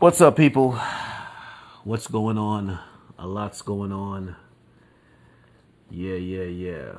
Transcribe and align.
What's 0.00 0.20
up, 0.20 0.36
people? 0.36 0.78
What's 1.82 2.06
going 2.06 2.38
on? 2.38 2.78
A 3.18 3.26
lot's 3.26 3.62
going 3.62 3.90
on. 3.90 4.36
Yeah, 5.90 6.14
yeah, 6.14 6.44
yeah. 6.44 6.92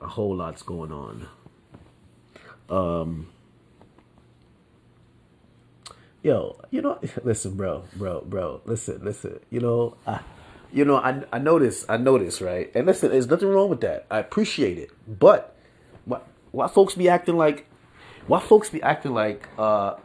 A 0.00 0.06
whole 0.06 0.36
lot's 0.36 0.62
going 0.62 0.92
on. 0.92 1.28
Um, 2.70 3.28
yo, 6.22 6.58
you 6.70 6.80
know, 6.80 6.98
listen, 7.22 7.54
bro, 7.54 7.84
bro, 7.94 8.22
bro. 8.26 8.62
Listen, 8.64 9.04
listen. 9.04 9.38
You 9.50 9.60
know, 9.60 9.98
I, 10.06 10.20
you 10.72 10.86
know, 10.86 10.96
I, 10.96 11.22
I 11.30 11.38
notice, 11.38 11.84
I 11.86 11.98
notice, 11.98 12.40
right? 12.40 12.74
And 12.74 12.86
listen, 12.86 13.10
there's 13.10 13.28
nothing 13.28 13.48
wrong 13.48 13.68
with 13.68 13.82
that. 13.82 14.06
I 14.10 14.20
appreciate 14.20 14.78
it, 14.78 14.88
but 15.06 15.54
why, 16.06 16.20
why 16.50 16.66
folks 16.68 16.94
be 16.94 17.10
acting 17.10 17.36
like, 17.36 17.66
why 18.26 18.40
folks 18.40 18.70
be 18.70 18.82
acting 18.82 19.12
like, 19.12 19.46
uh, 19.58 19.96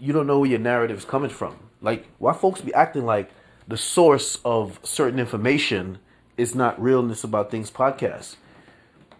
you 0.00 0.12
don't 0.12 0.26
know 0.26 0.40
where 0.40 0.50
your 0.50 0.58
narrative 0.58 0.98
is 0.98 1.04
coming 1.04 1.30
from. 1.30 1.56
Like, 1.80 2.06
why 2.18 2.32
folks 2.32 2.60
be 2.60 2.72
acting 2.74 3.04
like 3.04 3.30
the 3.68 3.76
source 3.76 4.38
of 4.44 4.80
certain 4.82 5.18
information 5.18 5.98
is 6.36 6.54
not 6.54 6.80
realness 6.80 7.22
about 7.22 7.50
things 7.50 7.70
podcast. 7.70 8.36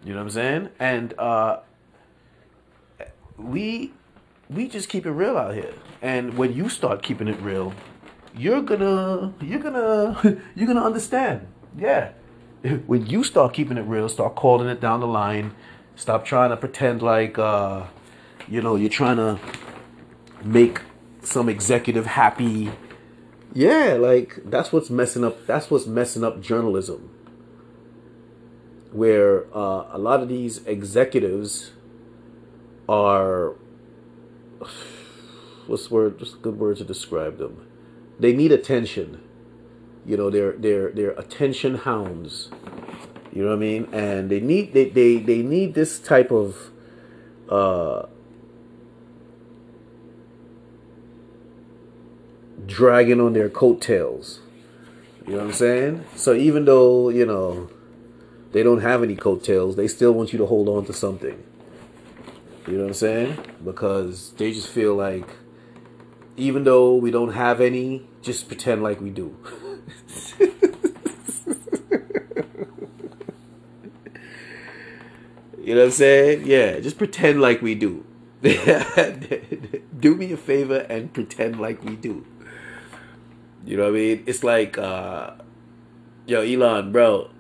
You 0.03 0.15
know 0.15 0.19
what 0.19 0.25
I'm 0.25 0.31
saying? 0.31 0.69
And 0.79 1.15
uh, 1.19 1.61
we 3.37 3.93
we 4.49 4.69
just 4.69 4.89
keep 4.89 5.07
it 5.07 5.11
real 5.11 5.37
out 5.37 5.55
here. 5.55 5.75
And 6.03 6.37
when 6.37 6.55
you 6.55 6.69
start 6.69 7.03
keeping 7.03 7.29
it 7.29 7.41
real, 7.41 7.75
you're 8.35 8.63
gonna 8.63 9.35
you're 9.41 9.61
gonna 9.61 10.41
you're 10.55 10.67
gonna 10.67 10.85
understand. 10.85 11.47
Yeah. 11.77 12.13
When 12.87 13.07
you 13.07 13.25
start 13.25 13.55
keeping 13.55 13.79
it 13.79 13.83
real, 13.83 14.09
start 14.09 14.35
calling 14.35 14.69
it 14.69 14.81
down 14.81 15.01
the 15.01 15.07
line. 15.07 15.55
Stop 15.97 16.25
trying 16.25 16.51
to 16.51 16.57
pretend 16.57 17.03
like 17.03 17.39
uh, 17.39 17.85
you 18.49 18.63
know 18.63 18.77
you're 18.77 18.91
trying 18.91 19.17
to 19.17 19.39
make 20.45 20.81
some 21.23 21.49
executive 21.49 22.07
happy. 22.07 22.71
Yeah, 23.53 23.97
like 23.99 24.39
that's 24.45 24.73
what's 24.73 24.91
messing 24.91 25.25
up. 25.25 25.47
That's 25.47 25.71
what's 25.71 25.87
messing 25.87 26.25
up 26.25 26.41
journalism. 26.41 27.11
Where 28.93 29.47
uh, 29.57 29.87
a 29.93 29.99
lot 29.99 30.21
of 30.23 30.29
these 30.29 30.65
executives 30.67 31.73
are 32.89 33.55
what's 35.67 35.89
the 35.89 35.95
word? 35.95 36.19
Just 36.19 36.43
good 36.43 36.59
word 36.59 36.77
to 36.79 36.85
describe 36.85 37.39
them. 37.39 37.67
They 38.19 38.33
need 38.33 38.53
attention. 38.53 39.23
You 40.05 40.17
know, 40.17 40.31
they're 40.31 40.53
they're 40.53 40.91
they're 40.91 41.13
attention 41.13 41.77
hounds. 41.77 42.51
You 43.33 43.43
know 43.43 43.51
what 43.51 43.57
I 43.57 43.61
mean? 43.61 43.89
And 43.93 44.31
they 44.31 44.41
need 44.41 44.73
they 44.73 44.89
they, 44.89 45.19
they 45.19 45.43
need 45.43 45.75
this 45.75 45.99
type 46.01 46.31
of 46.31 46.71
uh 47.49 48.07
dragging 52.71 53.21
on 53.21 53.33
their 53.33 53.49
coattails. 53.49 54.41
You 55.27 55.33
know 55.33 55.39
what 55.39 55.47
I'm 55.49 55.53
saying? 55.53 56.05
So 56.17 56.33
even 56.33 56.65
though, 56.65 57.09
you 57.09 57.27
know, 57.27 57.69
they 58.53 58.63
don't 58.63 58.81
have 58.81 59.03
any 59.03 59.17
coattails, 59.17 59.77
they 59.77 59.89
still 59.89 60.13
want 60.13 60.33
you 60.33 60.39
to 60.39 60.47
hold 60.47 60.69
on 60.69 60.87
to 60.87 60.93
something. 60.93 61.43
You 62.67 62.75
know 62.75 62.83
what 62.83 62.89
I'm 62.89 62.95
saying? 62.95 63.39
Because 63.65 64.33
they 64.33 64.53
just 64.53 64.69
feel 64.69 64.95
like 64.95 65.29
even 66.37 66.65
though 66.65 66.95
we 66.95 67.11
don't 67.11 67.33
have 67.33 67.61
any, 67.61 68.07
just 68.23 68.49
pretend 68.49 68.83
like 68.83 69.01
we 69.01 69.11
do. 69.11 69.37
you 70.39 70.49
know 75.75 75.81
what 75.81 75.85
I'm 75.85 75.91
saying? 75.91 76.47
Yeah, 76.47 76.81
just 76.81 76.99
pretend 76.99 77.41
like 77.41 77.61
we 77.61 77.75
do. 77.75 78.07
do 80.01 80.15
me 80.15 80.33
a 80.33 80.37
favor 80.37 80.79
and 80.89 81.13
pretend 81.13 81.61
like 81.61 81.85
we 81.85 81.97
do. 81.97 82.25
You 83.65 83.77
know 83.77 83.85
what 83.85 83.91
I 83.91 83.93
mean? 83.93 84.25
It's 84.27 84.43
like, 84.43 84.79
uh, 84.79 85.33
yo, 86.27 86.41
Elon, 86.43 86.93
bro, 86.93 87.31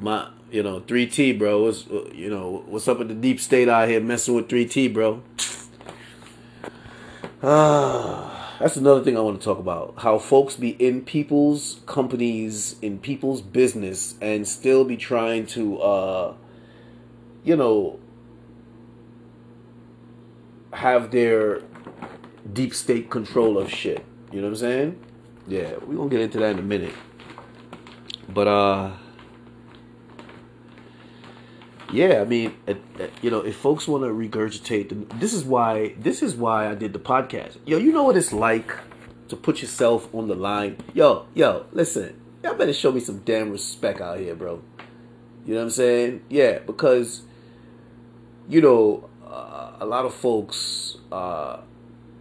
my, 0.00 0.28
you 0.50 0.62
know, 0.62 0.80
3T, 0.80 1.38
bro. 1.38 1.64
What's, 1.64 1.86
you 2.14 2.30
know, 2.30 2.64
what's 2.66 2.88
up 2.88 2.98
with 2.98 3.08
the 3.08 3.14
deep 3.14 3.40
state 3.40 3.68
out 3.68 3.88
here 3.88 4.00
messing 4.00 4.34
with 4.34 4.48
3T, 4.48 4.92
bro? 4.92 5.22
Ah, 7.42 8.56
that's 8.60 8.76
another 8.76 9.04
thing 9.04 9.16
I 9.16 9.20
want 9.20 9.40
to 9.40 9.44
talk 9.44 9.58
about. 9.58 9.94
How 9.98 10.18
folks 10.18 10.56
be 10.56 10.70
in 10.70 11.02
people's 11.02 11.80
companies, 11.86 12.76
in 12.80 12.98
people's 12.98 13.42
business, 13.42 14.14
and 14.20 14.48
still 14.48 14.84
be 14.84 14.96
trying 14.96 15.46
to, 15.48 15.78
uh, 15.80 16.34
you 17.42 17.56
know, 17.56 17.98
have 20.72 21.10
their 21.10 21.62
deep 22.52 22.74
state 22.74 23.10
control 23.10 23.58
of 23.58 23.70
shit. 23.70 24.04
You 24.32 24.40
know 24.40 24.48
what 24.48 24.54
I'm 24.54 24.56
saying? 24.56 25.03
Yeah, 25.46 25.74
we're 25.86 25.96
gonna 25.96 26.08
get 26.08 26.20
into 26.20 26.38
that 26.38 26.52
in 26.52 26.58
a 26.58 26.62
minute. 26.62 26.94
But 28.28 28.48
uh 28.48 28.92
yeah, 31.92 32.20
I 32.20 32.24
mean, 32.24 32.56
you 33.22 33.30
know, 33.30 33.40
if 33.40 33.56
folks 33.56 33.86
want 33.86 34.02
to 34.02 34.08
regurgitate, 34.08 35.20
this 35.20 35.32
is 35.32 35.44
why 35.44 35.94
this 35.98 36.22
is 36.22 36.34
why 36.34 36.68
I 36.68 36.74
did 36.74 36.92
the 36.92 36.98
podcast. 36.98 37.58
Yo, 37.66 37.78
you 37.78 37.92
know 37.92 38.02
what 38.04 38.16
it's 38.16 38.32
like 38.32 38.72
to 39.28 39.36
put 39.36 39.60
yourself 39.60 40.12
on 40.14 40.28
the 40.28 40.34
line. 40.34 40.78
Yo, 40.92 41.26
yo, 41.34 41.66
listen, 41.72 42.18
y'all 42.42 42.54
better 42.54 42.72
show 42.72 42.90
me 42.90 43.00
some 43.00 43.18
damn 43.18 43.50
respect 43.50 44.00
out 44.00 44.18
here, 44.18 44.34
bro. 44.34 44.62
You 45.44 45.54
know 45.54 45.60
what 45.60 45.64
I'm 45.64 45.70
saying? 45.70 46.24
Yeah, 46.30 46.60
because 46.60 47.22
you 48.48 48.60
know, 48.60 49.08
uh, 49.26 49.72
a 49.78 49.86
lot 49.86 50.06
of 50.06 50.14
folks, 50.14 50.96
uh, 51.12 51.60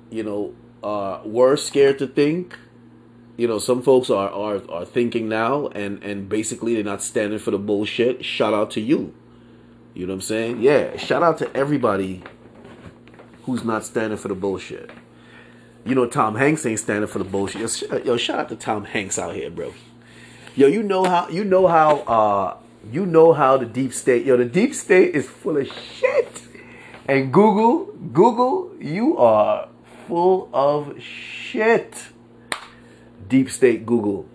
you 0.10 0.24
know, 0.24 0.54
uh, 0.84 1.22
were 1.24 1.56
scared 1.56 2.00
to 2.00 2.08
think 2.08 2.58
you 3.38 3.48
know, 3.48 3.58
some 3.60 3.82
folks 3.82 4.10
are, 4.10 4.30
are, 4.30 4.62
are 4.70 4.86
thinking 4.86 5.28
now 5.28 5.68
and, 5.68 6.04
and 6.04 6.30
basically 6.30 6.76
they're 6.76 6.84
not 6.84 7.02
standing 7.02 7.40
for 7.40 7.52
the 7.52 7.58
bullshit. 7.58 8.24
Shout 8.24 8.54
out 8.54 8.72
to 8.72 8.82
you. 8.82 9.14
You 9.94 10.06
know 10.08 10.14
what 10.14 10.18
I'm 10.18 10.22
saying? 10.22 10.62
Yeah, 10.62 10.98
shout 10.98 11.24
out 11.24 11.38
to 11.40 11.56
everybody 11.56 12.24
who's 13.44 13.64
not 13.64 13.84
standing 13.86 14.18
for 14.18 14.28
the 14.28 14.36
bullshit. 14.36 14.90
You 15.86 15.96
know, 15.96 16.08
Tom 16.08 16.36
Hanks 16.36 16.66
ain't 16.66 16.80
standing 16.80 17.08
for 17.08 17.20
the 17.20 17.26
bullshit. 17.26 17.82
Yo, 17.92 17.98
yo 17.98 18.18
shout 18.18 18.40
out 18.40 18.50
to 18.50 18.56
Tom 18.56 18.86
Hanks 18.86 19.20
out 19.20 19.36
here, 19.36 19.50
bro. 19.50 19.74
Yo, 20.56 20.68
you 20.68 20.82
know 20.82 21.04
how 21.04 21.28
you 21.30 21.44
know 21.44 21.68
how 21.68 21.98
uh 22.02 22.58
you 22.92 23.06
know 23.06 23.34
how 23.34 23.58
the 23.58 23.66
deep 23.66 23.94
state, 23.94 24.26
yo, 24.26 24.38
the 24.38 24.46
deep 24.46 24.74
state 24.74 25.16
is 25.16 25.28
full 25.28 25.58
of 25.58 25.68
shit. 25.68 26.42
And 27.08 27.34
Google, 27.34 27.86
Google, 28.14 28.72
you 28.80 29.18
are 29.18 29.68
full 30.08 30.50
of 30.54 31.02
shit 31.02 32.13
deep 33.34 33.50
state 33.50 33.84
Google. 33.84 34.28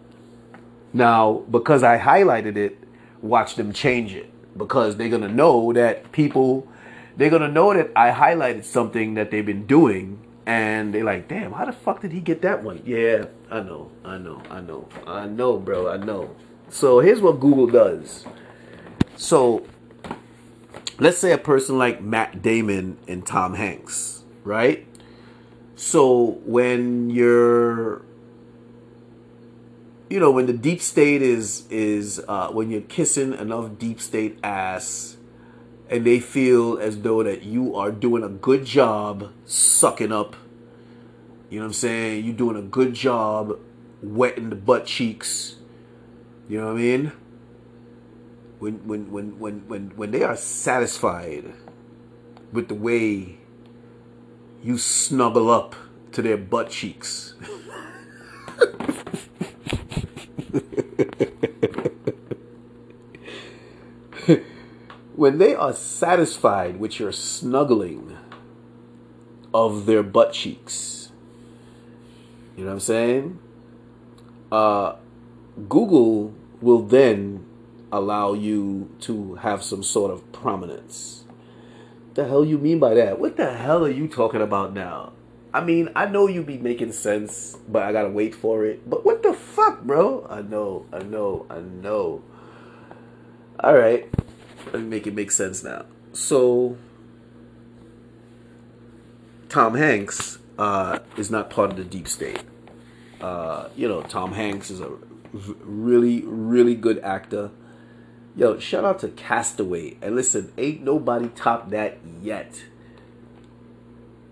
Now, 0.93 1.45
because 1.49 1.85
I 1.85 2.01
highlighted 2.01 2.57
it, 2.57 2.83
watch 3.23 3.55
them 3.55 3.73
change 3.73 4.13
it 4.13 4.29
because 4.59 4.97
they're 4.97 5.09
going 5.09 5.23
to 5.23 5.29
know 5.29 5.73
that 5.73 6.11
people, 6.11 6.67
they're 7.17 7.31
going 7.31 7.43
to 7.43 7.49
know 7.49 7.73
that 7.73 7.93
I 7.95 8.11
highlighted 8.11 8.65
something 8.65 9.15
that 9.15 9.31
they've 9.31 9.47
been 9.47 9.69
doing 9.69 10.19
and 10.47 10.93
they're 10.93 11.05
like, 11.05 11.29
damn, 11.29 11.53
how 11.53 11.65
the 11.65 11.73
fuck 11.73 12.01
did 12.01 12.11
he 12.11 12.19
get 12.19 12.43
that 12.43 12.65
one? 12.65 12.83
Yeah, 12.85 13.27
I 13.49 13.61
know, 13.61 13.93
I 14.05 14.19
know, 14.19 14.43
I 14.51 14.61
know, 14.63 14.89
I 15.07 15.27
know, 15.27 15.59
bro, 15.59 15.89
I 15.89 15.99
know. 15.99 16.35
So 16.69 16.99
here's 16.99 17.21
what 17.21 17.39
Google 17.39 17.69
does. 17.69 18.25
So 19.15 19.65
let's 20.99 21.19
say 21.19 21.31
a 21.31 21.39
person 21.39 21.79
like 21.79 22.03
Matt 22.03 22.43
Damon 22.43 22.99
and 23.07 23.25
Tom 23.25 23.55
Hanks, 23.55 24.25
right? 24.43 24.89
So 25.77 26.41
when 26.45 27.11
you're 27.11 28.03
you 30.09 30.19
know 30.21 30.31
when 30.31 30.47
the 30.47 30.53
deep 30.53 30.81
state 30.81 31.23
is 31.23 31.65
is 31.71 32.23
uh, 32.29 32.49
when 32.49 32.71
you're 32.71 32.81
kissing 32.83 33.35
enough 33.35 33.79
deep 33.79 34.01
state 34.01 34.39
ass 34.43 35.17
and 35.91 36.05
they 36.05 36.21
feel 36.21 36.79
as 36.79 37.01
though 37.03 37.23
that 37.23 37.43
you 37.43 37.75
are 37.75 37.91
doing 37.91 38.23
a 38.23 38.29
good 38.29 38.65
job 38.65 39.33
sucking 39.45 40.13
up 40.13 40.37
you 41.51 41.59
know 41.59 41.65
what 41.65 41.69
i'm 41.69 41.75
saying? 41.75 42.25
You're 42.25 42.35
doing 42.35 42.57
a 42.57 42.63
good 42.63 42.95
job 42.95 43.59
wetting 44.03 44.51
the 44.51 44.57
butt 44.57 44.85
cheeks. 44.85 45.57
You 46.49 46.61
know 46.61 46.67
what 46.67 46.77
i 46.77 46.83
mean? 46.83 47.13
When 48.59 48.87
when 48.87 49.11
when 49.11 49.39
when 49.39 49.69
when, 49.69 49.91
when 49.97 50.11
they 50.11 50.23
are 50.23 50.37
satisfied 50.37 51.53
with 52.53 52.69
the 52.69 52.75
way 52.75 53.39
you 54.63 54.77
snuggle 54.77 55.51
up 55.51 55.75
to 56.13 56.23
their 56.23 56.37
butt 56.37 56.71
cheeks 56.71 57.35
when 65.17 65.39
they 65.39 65.55
are 65.55 65.73
satisfied 65.73 66.79
with 66.79 67.01
your 67.01 67.13
snuggling 67.13 68.17
of 69.55 69.87
their 69.87 70.03
butt 70.03 70.33
cheeks, 70.33 71.11
you 72.57 72.65
know 72.65 72.71
what 72.71 72.75
I'm 72.75 72.81
saying? 72.81 73.39
Uh, 74.51 74.97
Google 75.69 76.35
will 76.61 76.83
then 76.83 77.45
allow 77.93 78.35
you 78.35 78.91
to 79.01 79.37
have 79.37 79.63
some 79.63 79.83
sort 79.83 80.11
of 80.11 80.31
prominence. 80.33 81.25
The 82.15 82.27
hell 82.27 82.45
you 82.45 82.59
mean 82.59 82.79
by 82.79 82.95
that? 82.95 83.19
What 83.19 83.37
the 83.37 83.55
hell 83.55 83.85
are 83.85 83.91
you 83.91 84.09
talking 84.09 84.43
about 84.43 84.73
now? 84.73 85.13
I 85.59 85.65
mean, 85.65 85.91
I 85.97 86.07
know 86.07 86.29
you 86.29 86.45
be 86.45 86.57
making 86.57 86.93
sense, 86.93 87.57
but 87.67 87.83
I 87.83 87.91
gotta 87.91 88.11
wait 88.11 88.33
for 88.33 88.65
it. 88.65 88.89
But 88.89 89.05
what 89.05 89.25
the 89.25 89.33
fuck, 89.33 89.83
bro? 89.83 90.25
I 90.31 90.41
know, 90.41 90.87
I 90.93 91.01
know, 91.01 91.47
I 91.51 91.59
know. 91.59 92.23
All 93.59 93.75
right, 93.75 94.09
let 94.67 94.75
me 94.75 94.89
make 94.89 95.09
it 95.09 95.15
make 95.15 95.33
sense 95.33 95.65
now. 95.65 95.87
So, 96.13 96.77
Tom 99.49 99.75
Hanks 99.75 100.39
uh, 100.61 101.01
is 101.17 101.29
not 101.29 101.51
part 101.51 101.73
of 101.73 101.77
the 101.77 101.83
deep 101.83 102.07
state. 102.07 102.45
Uh, 103.21 103.69
you 103.75 103.89
know, 103.89 104.03
Tom 104.03 104.35
Hanks 104.35 104.71
is 104.71 104.81
a 104.81 104.93
really, 105.33 106.23
really 106.23 106.77
good 106.77 107.01
actor. 107.01 107.51
Yo, 108.37 108.61
shout 108.61 108.85
out 108.85 109.01
to 109.01 109.09
Castaway. 109.09 109.97
And 110.03 110.15
listen, 110.15 110.53
ain't 110.57 110.85
nobody 110.85 111.27
top 111.31 111.71
that 111.71 111.99
yet. 112.23 112.63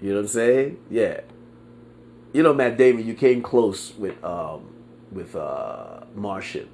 You 0.00 0.10
know 0.10 0.16
what 0.16 0.22
I'm 0.22 0.28
saying? 0.28 0.78
Yeah. 0.90 1.20
You 2.32 2.42
know, 2.42 2.52
Matt 2.52 2.76
Damon, 2.76 3.06
you 3.06 3.14
came 3.14 3.42
close 3.42 3.94
with 3.94 4.22
um 4.24 4.74
with 5.10 5.34
uh 5.34 6.00
Martian. 6.14 6.68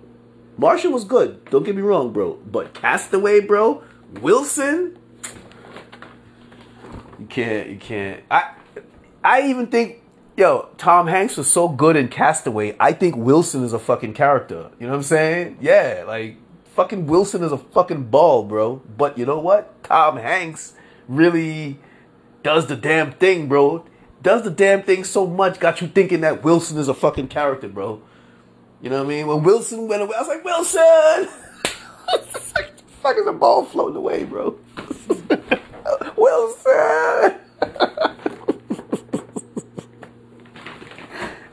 Martian 0.59 0.93
was 0.93 1.05
good. 1.05 1.45
Don't 1.47 1.65
get 1.65 1.75
me 1.75 1.83
wrong, 1.83 2.13
bro. 2.13 2.35
But 2.35 2.75
Castaway, 2.75 3.41
bro, 3.41 3.83
Wilson, 4.21 4.99
you 7.19 7.27
can't, 7.27 7.71
you 7.71 7.77
can't. 7.77 8.23
I, 8.31 8.53
I 9.25 9.43
even 9.49 9.69
think, 9.69 10.03
yo, 10.37 10.69
Tom 10.77 11.07
Hanks 11.07 11.37
was 11.37 11.51
so 11.51 11.69
good 11.69 11.97
in 11.97 12.09
Castaway. 12.09 12.77
I 12.79 12.93
think 12.93 13.17
Wilson 13.17 13.65
is 13.65 13.73
a 13.73 13.79
fucking 13.79 14.15
character. 14.15 14.71
You 14.79 14.87
know 14.87 14.93
what 14.93 14.99
I'm 14.99 15.03
saying? 15.05 15.59
Yeah, 15.61 16.05
like 16.07 16.37
fucking 16.75 17.07
Wilson 17.07 17.43
is 17.43 17.53
a 17.53 17.59
fucking 17.59 18.05
ball, 18.05 18.45
bro. 18.45 18.83
But 18.97 19.17
you 19.17 19.25
know 19.25 19.39
what? 19.39 19.83
Tom 19.85 20.17
Hanks 20.17 20.75
really 21.09 21.79
does 22.43 22.67
the 22.67 22.77
damn 22.77 23.12
thing, 23.12 23.49
bro. 23.49 23.85
Does 24.23 24.43
the 24.43 24.50
damn 24.50 24.83
thing 24.83 25.05
so 25.05 25.27
much, 25.27 25.59
got 25.59 25.81
you 25.81 25.89
thinking 25.89 26.21
that 26.21 26.44
Wilson 26.44 26.79
is 26.79 26.89
a 26.89 26.94
fucking 26.94 27.29
character, 27.29 27.69
bro. 27.69 28.03
You 28.81 28.91
know 28.91 28.99
what 28.99 29.06
I 29.06 29.09
mean? 29.09 29.27
When 29.27 29.43
Wilson 29.43 29.89
went 29.89 30.03
away, 30.03 30.15
I 30.17 30.21
was 30.21 30.29
like, 30.29 30.44
Wilson! 30.44 31.29
What 32.05 32.33
the 32.33 32.39
fuck 33.00 33.17
is 33.17 33.27
a 33.27 33.33
ball 33.33 33.65
floating 33.65 33.97
away, 33.97 34.25
bro? 34.25 34.59
Wilson! 36.17 37.39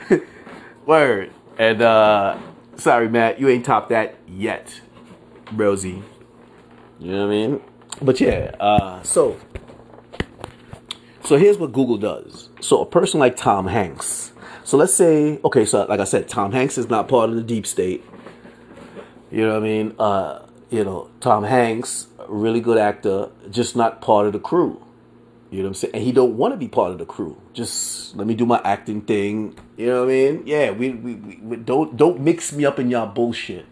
Word. 0.85 1.31
And 1.57 1.81
uh 1.81 2.39
sorry, 2.77 3.09
Matt, 3.09 3.39
you 3.39 3.47
ain't 3.49 3.65
top 3.65 3.89
that 3.89 4.15
yet, 4.27 4.81
Rosie. 5.53 6.01
You 6.99 7.11
know 7.11 7.27
what 7.27 7.33
I 7.33 7.35
mean? 7.35 7.61
But 8.01 8.19
yeah, 8.19 8.55
uh 8.59 9.03
so 9.03 9.37
so 11.23 11.37
here's 11.37 11.57
what 11.57 11.73
Google 11.73 11.97
does. 11.97 12.49
So 12.61 12.81
a 12.81 12.85
person 12.85 13.19
like 13.19 13.35
Tom 13.35 13.67
Hanks. 13.67 14.31
So 14.63 14.77
let's 14.77 14.93
say, 14.93 15.39
okay, 15.43 15.65
so 15.65 15.85
like 15.85 15.99
I 15.99 16.03
said, 16.03 16.27
Tom 16.27 16.51
Hanks 16.51 16.77
is 16.77 16.89
not 16.89 17.07
part 17.07 17.29
of 17.29 17.35
the 17.35 17.43
deep 17.43 17.65
state. 17.65 18.03
You 19.31 19.45
know 19.45 19.53
what 19.53 19.63
I 19.63 19.65
mean? 19.65 19.95
Uh, 19.97 20.45
you 20.69 20.83
know, 20.83 21.09
Tom 21.19 21.43
Hanks, 21.43 22.07
really 22.27 22.61
good 22.61 22.77
actor, 22.77 23.29
just 23.49 23.75
not 23.75 24.01
part 24.01 24.27
of 24.27 24.33
the 24.33 24.39
crew. 24.39 24.83
You 25.51 25.59
know 25.59 25.63
what 25.63 25.69
I'm 25.69 25.73
saying? 25.75 25.95
And 25.95 26.03
he 26.03 26.11
don't 26.11 26.37
want 26.37 26.53
to 26.53 26.57
be 26.57 26.67
part 26.67 26.91
of 26.91 26.99
the 26.99 27.05
crew. 27.05 27.41
Just 27.53 28.15
let 28.15 28.27
me 28.27 28.35
do 28.35 28.45
my 28.45 28.61
acting 28.63 29.01
thing. 29.01 29.57
You 29.77 29.87
know 29.87 30.05
what 30.05 30.09
I 30.09 30.13
mean? 30.13 30.43
Yeah, 30.45 30.71
we, 30.71 30.91
we, 30.91 31.15
we 31.15 31.57
don't 31.57 31.97
don't 31.97 32.19
mix 32.19 32.53
me 32.53 32.65
up 32.65 32.77
in 32.77 32.91
y'all 32.91 33.07
bullshit. 33.07 33.65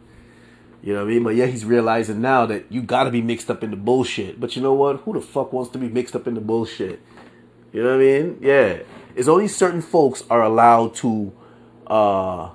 You 0.82 0.94
know 0.94 1.04
what 1.04 1.12
I 1.12 1.14
mean? 1.14 1.24
But 1.24 1.36
yeah, 1.36 1.46
he's 1.46 1.66
realizing 1.66 2.22
now 2.22 2.48
that 2.48 2.72
you 2.72 2.82
gotta 2.82 3.12
be 3.12 3.22
mixed 3.22 3.52
up 3.52 3.64
in 3.64 3.70
the 3.70 3.78
bullshit. 3.78 4.40
But 4.40 4.56
you 4.56 4.64
know 4.64 4.74
what? 4.74 4.98
Who 5.02 5.14
the 5.14 5.22
fuck 5.22 5.54
wants 5.54 5.72
to 5.72 5.78
be 5.78 5.88
mixed 5.88 6.16
up 6.16 6.28
in 6.28 6.34
the 6.34 6.42
bullshit? 6.42 7.00
You 7.72 7.84
know 7.84 7.98
what 7.98 8.02
I 8.02 8.06
mean? 8.06 8.38
Yeah. 8.42 8.80
It's 9.16 9.28
only 9.28 9.48
certain 9.48 9.82
folks 9.82 10.24
are 10.30 10.42
allowed 10.44 10.96
to 10.96 11.34
uh 11.88 12.50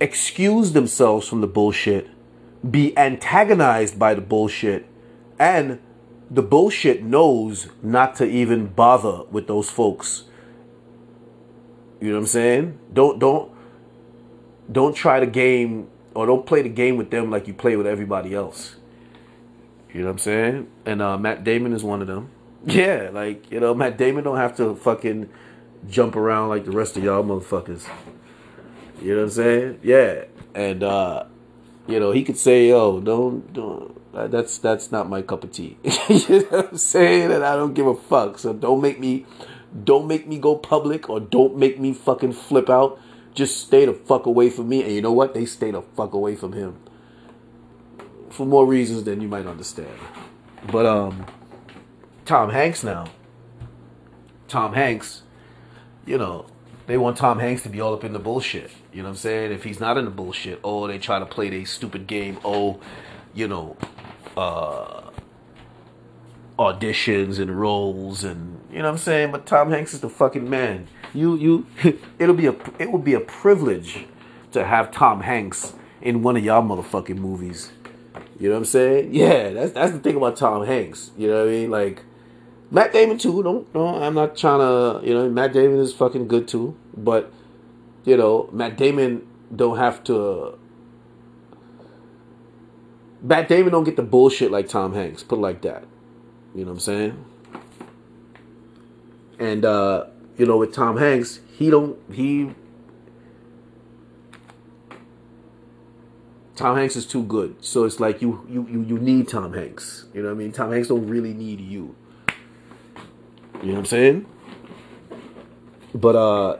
excuse 0.00 0.72
themselves 0.72 1.28
from 1.28 1.40
the 1.42 1.46
bullshit, 1.46 2.08
be 2.68 2.96
antagonized 2.96 3.98
by 3.98 4.14
the 4.14 4.20
bullshit, 4.20 4.86
and 5.38 5.78
the 6.30 6.42
bullshit 6.42 7.02
knows 7.02 7.68
not 7.82 8.14
to 8.16 8.24
even 8.24 8.68
bother 8.68 9.24
with 9.30 9.46
those 9.46 9.68
folks. 9.68 10.24
You 12.00 12.08
know 12.08 12.14
what 12.14 12.20
I'm 12.20 12.26
saying? 12.26 12.78
Don't 12.92 13.18
don't 13.18 13.52
don't 14.70 14.94
try 14.94 15.20
the 15.20 15.26
game 15.26 15.88
or 16.14 16.26
don't 16.26 16.46
play 16.46 16.62
the 16.62 16.68
game 16.68 16.96
with 16.96 17.10
them 17.10 17.30
like 17.30 17.46
you 17.46 17.54
play 17.54 17.76
with 17.76 17.86
everybody 17.86 18.34
else. 18.34 18.76
You 19.92 20.00
know 20.00 20.06
what 20.06 20.12
I'm 20.12 20.18
saying? 20.18 20.68
And 20.86 21.02
uh, 21.02 21.18
Matt 21.18 21.44
Damon 21.44 21.72
is 21.72 21.82
one 21.82 22.00
of 22.00 22.06
them. 22.06 22.30
Yeah, 22.64 23.10
like 23.12 23.50
you 23.50 23.60
know, 23.60 23.74
Matt 23.74 23.96
Damon 23.96 24.24
don't 24.24 24.36
have 24.36 24.56
to 24.56 24.74
fucking 24.74 25.30
jump 25.88 26.16
around 26.16 26.48
like 26.50 26.64
the 26.64 26.72
rest 26.72 26.96
of 26.96 27.04
y'all 27.04 27.24
motherfuckers. 27.24 27.88
You 29.00 29.12
know 29.12 29.16
what 29.16 29.22
I'm 29.24 29.30
saying? 29.30 29.80
Yeah, 29.82 30.24
and 30.54 30.82
uh, 30.82 31.24
you 31.86 31.98
know 31.98 32.12
he 32.12 32.22
could 32.22 32.36
say, 32.36 32.68
"Yo, 32.68 33.00
don't 33.00 33.52
don't." 33.52 33.96
That's 34.12 34.58
that's 34.58 34.90
not 34.90 35.08
my 35.08 35.22
cup 35.22 35.44
of 35.44 35.52
tea. 35.52 35.78
you 36.08 36.40
know 36.40 36.46
what 36.48 36.70
I'm 36.70 36.76
saying? 36.76 37.32
And 37.32 37.44
I 37.44 37.56
don't 37.56 37.74
give 37.74 37.86
a 37.86 37.94
fuck. 37.94 38.38
So 38.38 38.52
don't 38.52 38.80
make 38.80 38.98
me, 38.98 39.24
don't 39.84 40.06
make 40.06 40.26
me 40.26 40.38
go 40.38 40.56
public 40.56 41.08
or 41.08 41.20
don't 41.20 41.56
make 41.56 41.78
me 41.78 41.92
fucking 41.92 42.32
flip 42.32 42.68
out. 42.68 43.00
Just 43.34 43.60
stay 43.60 43.86
the 43.86 43.94
fuck 43.94 44.26
away 44.26 44.50
from 44.50 44.68
me. 44.68 44.82
And 44.82 44.92
you 44.92 45.00
know 45.00 45.12
what? 45.12 45.32
They 45.32 45.46
stay 45.46 45.70
the 45.70 45.82
fuck 45.82 46.12
away 46.12 46.34
from 46.34 46.52
him 46.52 46.76
for 48.30 48.46
more 48.46 48.66
reasons 48.66 49.04
than 49.04 49.20
you 49.20 49.28
might 49.28 49.46
understand. 49.46 49.96
But 50.72 50.86
um, 50.86 51.26
Tom 52.30 52.50
Hanks 52.50 52.84
now. 52.84 53.06
Tom 54.46 54.72
Hanks, 54.72 55.22
you 56.06 56.16
know, 56.16 56.46
they 56.86 56.96
want 56.96 57.16
Tom 57.16 57.40
Hanks 57.40 57.64
to 57.64 57.68
be 57.68 57.80
all 57.80 57.92
up 57.92 58.04
in 58.04 58.12
the 58.12 58.20
bullshit. 58.20 58.70
You 58.92 59.02
know 59.02 59.08
what 59.08 59.14
I'm 59.14 59.16
saying? 59.16 59.50
If 59.50 59.64
he's 59.64 59.80
not 59.80 59.98
in 59.98 60.04
the 60.04 60.12
bullshit, 60.12 60.60
oh, 60.62 60.86
they 60.86 61.00
try 61.00 61.18
to 61.18 61.26
play 61.26 61.50
their 61.50 61.66
stupid 61.66 62.06
game. 62.06 62.38
Oh, 62.44 62.78
you 63.34 63.48
know, 63.48 63.76
uh, 64.36 65.10
auditions 66.56 67.40
and 67.40 67.60
roles 67.60 68.22
and 68.22 68.60
you 68.70 68.78
know 68.78 68.84
what 68.84 68.90
I'm 68.92 68.98
saying. 68.98 69.32
But 69.32 69.44
Tom 69.44 69.72
Hanks 69.72 69.92
is 69.92 69.98
the 69.98 70.08
fucking 70.08 70.48
man. 70.48 70.86
You 71.12 71.34
you, 71.34 71.66
it'll 72.20 72.36
be 72.36 72.46
a 72.46 72.54
it 72.78 72.92
would 72.92 73.02
be 73.02 73.14
a 73.14 73.20
privilege 73.20 74.06
to 74.52 74.64
have 74.64 74.92
Tom 74.92 75.22
Hanks 75.22 75.72
in 76.00 76.22
one 76.22 76.36
of 76.36 76.44
y'all 76.44 76.62
motherfucking 76.62 77.18
movies. 77.18 77.72
You 78.38 78.50
know 78.50 78.54
what 78.54 78.58
I'm 78.58 78.64
saying? 78.66 79.14
Yeah, 79.16 79.50
that's 79.50 79.72
that's 79.72 79.90
the 79.90 79.98
thing 79.98 80.14
about 80.14 80.36
Tom 80.36 80.64
Hanks. 80.64 81.10
You 81.18 81.26
know 81.26 81.40
what 81.40 81.48
I 81.48 81.50
mean? 81.50 81.70
Like 81.72 82.04
Matt 82.70 82.92
Damon 82.92 83.18
too. 83.18 83.42
Don't 83.42 83.74
no, 83.74 83.86
I'm 84.02 84.14
not 84.14 84.36
trying 84.36 84.60
to. 84.60 85.06
You 85.06 85.14
know, 85.14 85.28
Matt 85.28 85.52
Damon 85.52 85.78
is 85.78 85.92
fucking 85.92 86.28
good 86.28 86.46
too. 86.46 86.76
But 86.96 87.32
you 88.04 88.16
know, 88.16 88.48
Matt 88.52 88.76
Damon 88.76 89.26
don't 89.54 89.76
have 89.76 90.04
to. 90.04 90.58
Matt 93.22 93.48
Damon 93.48 93.72
don't 93.72 93.84
get 93.84 93.96
the 93.96 94.02
bullshit 94.02 94.50
like 94.50 94.68
Tom 94.68 94.94
Hanks. 94.94 95.22
Put 95.22 95.38
it 95.38 95.42
like 95.42 95.62
that. 95.62 95.84
You 96.54 96.64
know 96.64 96.70
what 96.70 96.74
I'm 96.74 96.80
saying? 96.80 97.24
And 99.38 99.64
uh, 99.64 100.06
you 100.36 100.46
know, 100.46 100.56
with 100.56 100.72
Tom 100.72 100.96
Hanks, 100.96 101.40
he 101.56 101.70
don't 101.70 101.98
he 102.12 102.54
Tom 106.60 106.76
Hanks 106.76 106.94
is 106.94 107.06
too 107.06 107.22
good. 107.22 107.56
So 107.64 107.84
it's 107.84 108.00
like 108.00 108.20
you 108.20 108.46
you 108.48 108.66
you, 108.70 108.82
you 108.82 108.98
need 108.98 109.28
Tom 109.28 109.54
Hanks. 109.54 110.04
You 110.12 110.22
know 110.22 110.28
what 110.28 110.34
I 110.34 110.38
mean? 110.38 110.52
Tom 110.52 110.70
Hanks 110.70 110.88
don't 110.88 111.06
really 111.06 111.32
need 111.32 111.58
you. 111.58 111.96
You 113.62 113.68
know 113.68 113.72
what 113.74 113.78
I'm 113.80 113.86
saying? 113.86 114.26
But 115.94 116.16
uh 116.16 116.58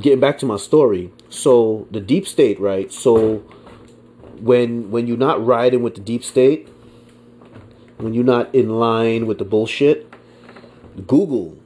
getting 0.00 0.20
back 0.20 0.38
to 0.38 0.46
my 0.46 0.56
story. 0.56 1.12
So 1.28 1.86
the 1.90 2.00
deep 2.00 2.26
state, 2.26 2.58
right? 2.60 2.92
So 2.92 3.38
when 4.40 4.90
when 4.90 5.06
you're 5.06 5.16
not 5.16 5.44
riding 5.44 5.82
with 5.82 5.94
the 5.94 6.00
deep 6.00 6.24
state, 6.24 6.68
when 7.98 8.14
you're 8.14 8.24
not 8.24 8.54
in 8.54 8.70
line 8.78 9.26
with 9.26 9.38
the 9.38 9.44
bullshit, 9.44 10.12
Google 11.06 11.58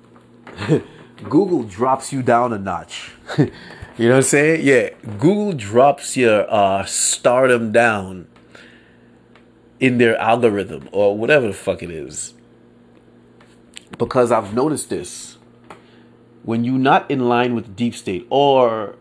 Google 1.28 1.62
drops 1.62 2.12
you 2.12 2.22
down 2.22 2.52
a 2.52 2.58
notch. 2.58 3.12
you 3.38 3.46
know 3.98 4.10
what 4.10 4.16
I'm 4.16 4.22
saying? 4.22 4.60
Yeah, 4.64 4.90
Google 5.18 5.52
drops 5.52 6.16
your 6.16 6.46
uh, 6.52 6.84
stardom 6.84 7.72
down 7.72 8.28
in 9.80 9.98
their 9.98 10.16
algorithm 10.16 10.88
or 10.92 11.16
whatever 11.16 11.48
the 11.48 11.52
fuck 11.52 11.82
it 11.82 11.90
is. 11.90 12.34
Because 13.98 14.32
I've 14.32 14.54
noticed 14.54 14.90
this. 14.90 15.38
When 16.42 16.64
you're 16.64 16.78
not 16.78 17.10
in 17.10 17.28
line 17.28 17.54
with 17.54 17.66
the 17.66 17.72
deep 17.72 17.94
state 17.94 18.26
or 18.30 18.96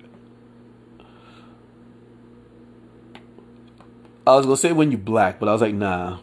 I 4.27 4.35
was 4.35 4.45
gonna 4.45 4.57
say 4.57 4.71
when 4.71 4.89
you're 4.89 4.99
black, 4.99 5.39
but 5.39 5.47
I 5.47 5.51
was 5.51 5.61
like, 5.61 5.75
nah. 5.75 6.17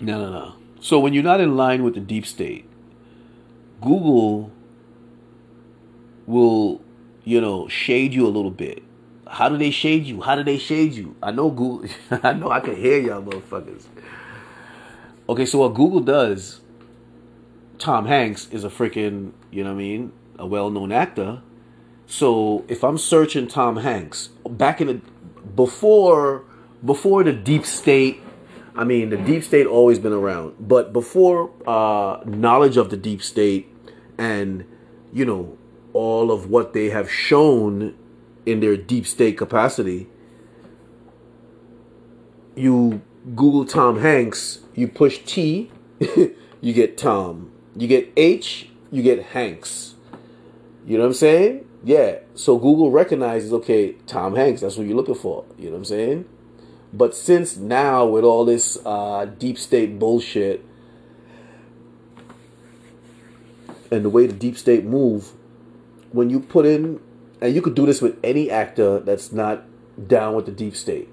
No, 0.00 0.18
no, 0.18 0.30
no. 0.30 0.54
So 0.80 0.98
when 0.98 1.12
you're 1.12 1.22
not 1.22 1.40
in 1.40 1.56
line 1.56 1.84
with 1.84 1.94
the 1.94 2.00
deep 2.00 2.26
state, 2.26 2.68
Google 3.80 4.50
will, 6.26 6.80
you 7.24 7.40
know, 7.40 7.68
shade 7.68 8.12
you 8.12 8.26
a 8.26 8.28
little 8.28 8.50
bit. 8.50 8.82
How 9.28 9.48
do 9.48 9.56
they 9.56 9.70
shade 9.70 10.04
you? 10.04 10.20
How 10.22 10.34
do 10.34 10.42
they 10.42 10.58
shade 10.58 10.94
you? 10.94 11.14
I 11.22 11.30
know 11.30 11.50
Google. 11.50 11.88
I 12.22 12.32
know 12.32 12.50
I 12.50 12.60
can 12.60 12.76
hear 12.76 12.98
y'all 12.98 13.22
motherfuckers. 13.22 13.84
Okay, 15.28 15.46
so 15.46 15.58
what 15.58 15.74
Google 15.74 16.00
does, 16.00 16.60
Tom 17.78 18.06
Hanks 18.06 18.48
is 18.50 18.64
a 18.64 18.68
freaking, 18.68 19.32
you 19.50 19.62
know 19.62 19.70
what 19.70 19.76
I 19.76 19.82
mean, 19.82 20.12
a 20.38 20.46
well-known 20.46 20.92
actor. 20.92 21.42
So 22.06 22.64
if 22.68 22.82
I'm 22.82 22.98
searching 22.98 23.48
Tom 23.48 23.76
Hanks 23.76 24.30
back 24.48 24.80
in 24.80 24.86
the 24.86 25.00
before 25.54 26.44
before 26.84 27.22
the 27.22 27.32
deep 27.32 27.66
state, 27.66 28.20
I 28.74 28.84
mean 28.84 29.10
the 29.10 29.16
deep 29.18 29.44
state 29.44 29.66
always 29.66 29.98
been 29.98 30.12
around, 30.12 30.54
but 30.58 30.92
before 30.92 31.50
uh, 31.66 32.22
knowledge 32.24 32.76
of 32.76 32.90
the 32.90 32.96
deep 32.96 33.22
state 33.22 33.68
and 34.16 34.64
you 35.12 35.24
know 35.24 35.58
all 35.92 36.30
of 36.32 36.48
what 36.48 36.72
they 36.72 36.90
have 36.90 37.10
shown 37.10 37.94
in 38.46 38.60
their 38.60 38.76
deep 38.76 39.06
state 39.06 39.36
capacity, 39.36 40.08
you 42.56 43.02
Google 43.36 43.66
Tom 43.66 44.00
Hanks, 44.00 44.60
you 44.74 44.88
push 44.88 45.18
T, 45.18 45.70
you 46.60 46.72
get 46.72 46.96
Tom. 46.96 47.52
You 47.78 47.86
get 47.86 48.12
H, 48.16 48.68
you 48.90 49.02
get 49.02 49.22
Hanks. 49.22 49.94
You 50.84 50.96
know 50.96 51.04
what 51.04 51.10
I'm 51.10 51.14
saying? 51.14 51.64
Yeah. 51.84 52.18
So 52.34 52.58
Google 52.58 52.90
recognizes, 52.90 53.52
okay, 53.52 53.92
Tom 54.06 54.34
Hanks, 54.34 54.62
that's 54.62 54.76
what 54.76 54.86
you're 54.86 54.96
looking 54.96 55.14
for. 55.14 55.44
You 55.56 55.66
know 55.66 55.72
what 55.72 55.78
I'm 55.78 55.84
saying? 55.84 56.24
But 56.92 57.14
since 57.14 57.56
now, 57.56 58.06
with 58.06 58.24
all 58.24 58.44
this 58.44 58.78
uh, 58.84 59.26
deep 59.26 59.58
state 59.58 59.98
bullshit 59.98 60.64
and 63.92 64.04
the 64.04 64.10
way 64.10 64.26
the 64.26 64.32
deep 64.32 64.58
state 64.58 64.84
move, 64.84 65.32
when 66.10 66.30
you 66.30 66.40
put 66.40 66.66
in, 66.66 67.00
and 67.40 67.54
you 67.54 67.62
could 67.62 67.74
do 67.74 67.86
this 67.86 68.02
with 68.02 68.18
any 68.24 68.50
actor 68.50 68.98
that's 68.98 69.30
not 69.30 69.64
down 70.08 70.34
with 70.34 70.46
the 70.46 70.52
deep 70.52 70.74
state. 70.74 71.08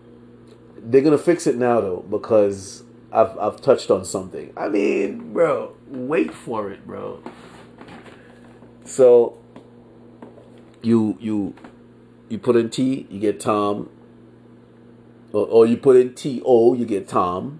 They're 0.77 1.01
gonna 1.01 1.17
fix 1.17 1.45
it 1.45 1.55
now 1.55 1.81
though 1.81 2.05
because 2.09 2.83
I've 3.11 3.37
I've 3.37 3.61
touched 3.61 3.91
on 3.91 4.05
something. 4.05 4.53
I 4.55 4.69
mean, 4.69 5.33
bro, 5.33 5.74
wait 5.87 6.33
for 6.33 6.71
it, 6.71 6.85
bro. 6.85 7.21
So 8.85 9.37
you 10.81 11.17
you 11.19 11.53
you 12.29 12.37
put 12.37 12.55
in 12.55 12.69
T, 12.69 13.07
you 13.09 13.19
get 13.19 13.39
Tom. 13.39 13.89
Or, 15.33 15.45
or 15.47 15.65
you 15.65 15.75
put 15.75 15.97
in 15.97 16.13
T 16.13 16.41
O, 16.45 16.73
you 16.75 16.85
get 16.85 17.09
Tom. 17.09 17.59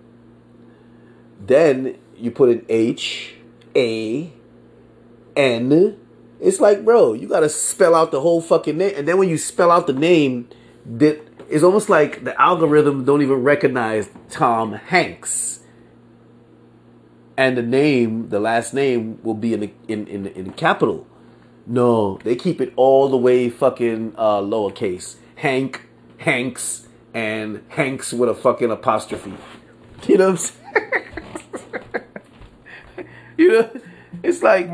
Then 1.39 1.97
you 2.15 2.31
put 2.31 2.49
in 2.49 2.65
H 2.69 3.35
A 3.75 4.31
N. 5.35 5.97
It's 6.39 6.59
like, 6.61 6.85
bro, 6.85 7.13
you 7.13 7.27
gotta 7.27 7.49
spell 7.49 7.95
out 7.95 8.11
the 8.11 8.21
whole 8.21 8.39
fucking 8.41 8.77
name, 8.77 8.93
and 8.95 9.07
then 9.07 9.17
when 9.17 9.29
you 9.29 9.37
spell 9.37 9.71
out 9.71 9.87
the 9.87 9.93
name, 9.93 10.47
that 10.85 11.21
it's 11.49 11.63
almost 11.63 11.89
like 11.89 12.23
the 12.23 12.39
algorithm 12.39 13.03
don't 13.03 13.21
even 13.21 13.43
recognize 13.43 14.09
Tom 14.29 14.73
Hanks. 14.73 15.59
And 17.37 17.57
the 17.57 17.61
name, 17.61 18.29
the 18.29 18.39
last 18.39 18.73
name, 18.73 19.19
will 19.23 19.33
be 19.33 19.53
in 19.53 19.59
the, 19.59 19.71
in 19.87 20.07
in 20.07 20.27
in 20.27 20.53
capital. 20.53 21.05
No, 21.67 22.19
they 22.23 22.35
keep 22.35 22.61
it 22.61 22.71
all 22.75 23.09
the 23.09 23.17
way 23.17 23.49
fucking 23.49 24.13
uh, 24.17 24.39
lowercase. 24.39 25.15
Hank, 25.35 25.87
Hanks, 26.19 26.87
and 27.13 27.63
Hanks 27.69 28.13
with 28.13 28.29
a 28.29 28.35
fucking 28.35 28.71
apostrophe. 28.71 29.33
You 30.07 30.17
know 30.17 30.31
what 30.31 30.31
I'm 30.31 30.37
saying? 30.37 32.03
you 33.37 33.51
know, 33.53 33.71
it's 34.21 34.43
like. 34.43 34.69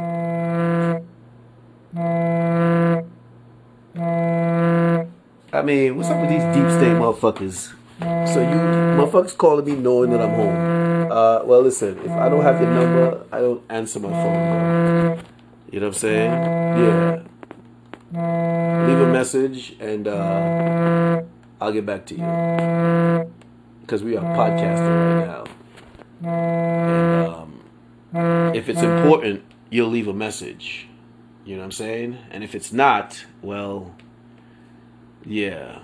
I 5.54 5.62
mean, 5.64 5.96
what's 5.96 6.10
up 6.10 6.20
with 6.22 6.30
these 6.30 6.44
deep 6.56 6.68
state 6.72 6.98
motherfuckers? 6.98 7.74
So 8.02 8.42
you 8.42 8.56
motherfuckers 8.98 9.38
calling 9.38 9.66
me 9.66 9.76
knowing 9.76 10.10
that 10.12 10.22
I'm 10.22 10.34
home. 10.34 11.12
Uh, 11.12 11.44
well, 11.44 11.62
listen, 11.62 12.00
if 12.00 12.10
I 12.12 12.30
don't 12.30 12.42
have 12.42 12.60
your 12.60 12.72
number, 12.72 13.24
I 13.32 13.42
don't 13.42 13.64
answer 13.70 14.00
my 14.00 14.10
phone. 14.10 15.18
Bro. 15.18 15.24
You 15.72 15.80
know 15.80 15.88
what 15.88 15.96
I'm 15.96 16.00
saying? 16.00 16.32
Yeah. 16.82 17.22
Leave 18.88 19.00
a 19.00 19.12
message 19.12 19.76
and 19.80 20.08
uh, 20.08 21.22
I'll 21.60 21.72
get 21.72 21.86
back 21.86 22.06
to 22.08 22.16
you. 22.16 23.28
Because 23.82 24.04
we 24.04 24.18
are 24.18 24.24
podcasting 24.24 25.20
right 25.20 25.28
now. 25.28 25.44
And 26.24 27.26
um, 28.14 28.56
if 28.56 28.68
it's 28.68 28.82
important, 28.82 29.44
you'll 29.70 29.90
leave 29.90 30.08
a 30.08 30.14
message. 30.14 30.88
You 31.46 31.56
know 31.56 31.62
what 31.62 31.66
I'm 31.66 31.72
saying? 31.72 32.18
And 32.32 32.44
if 32.44 32.56
it's 32.56 32.74
not, 32.74 33.26
well, 33.42 33.96
yeah. 35.26 35.80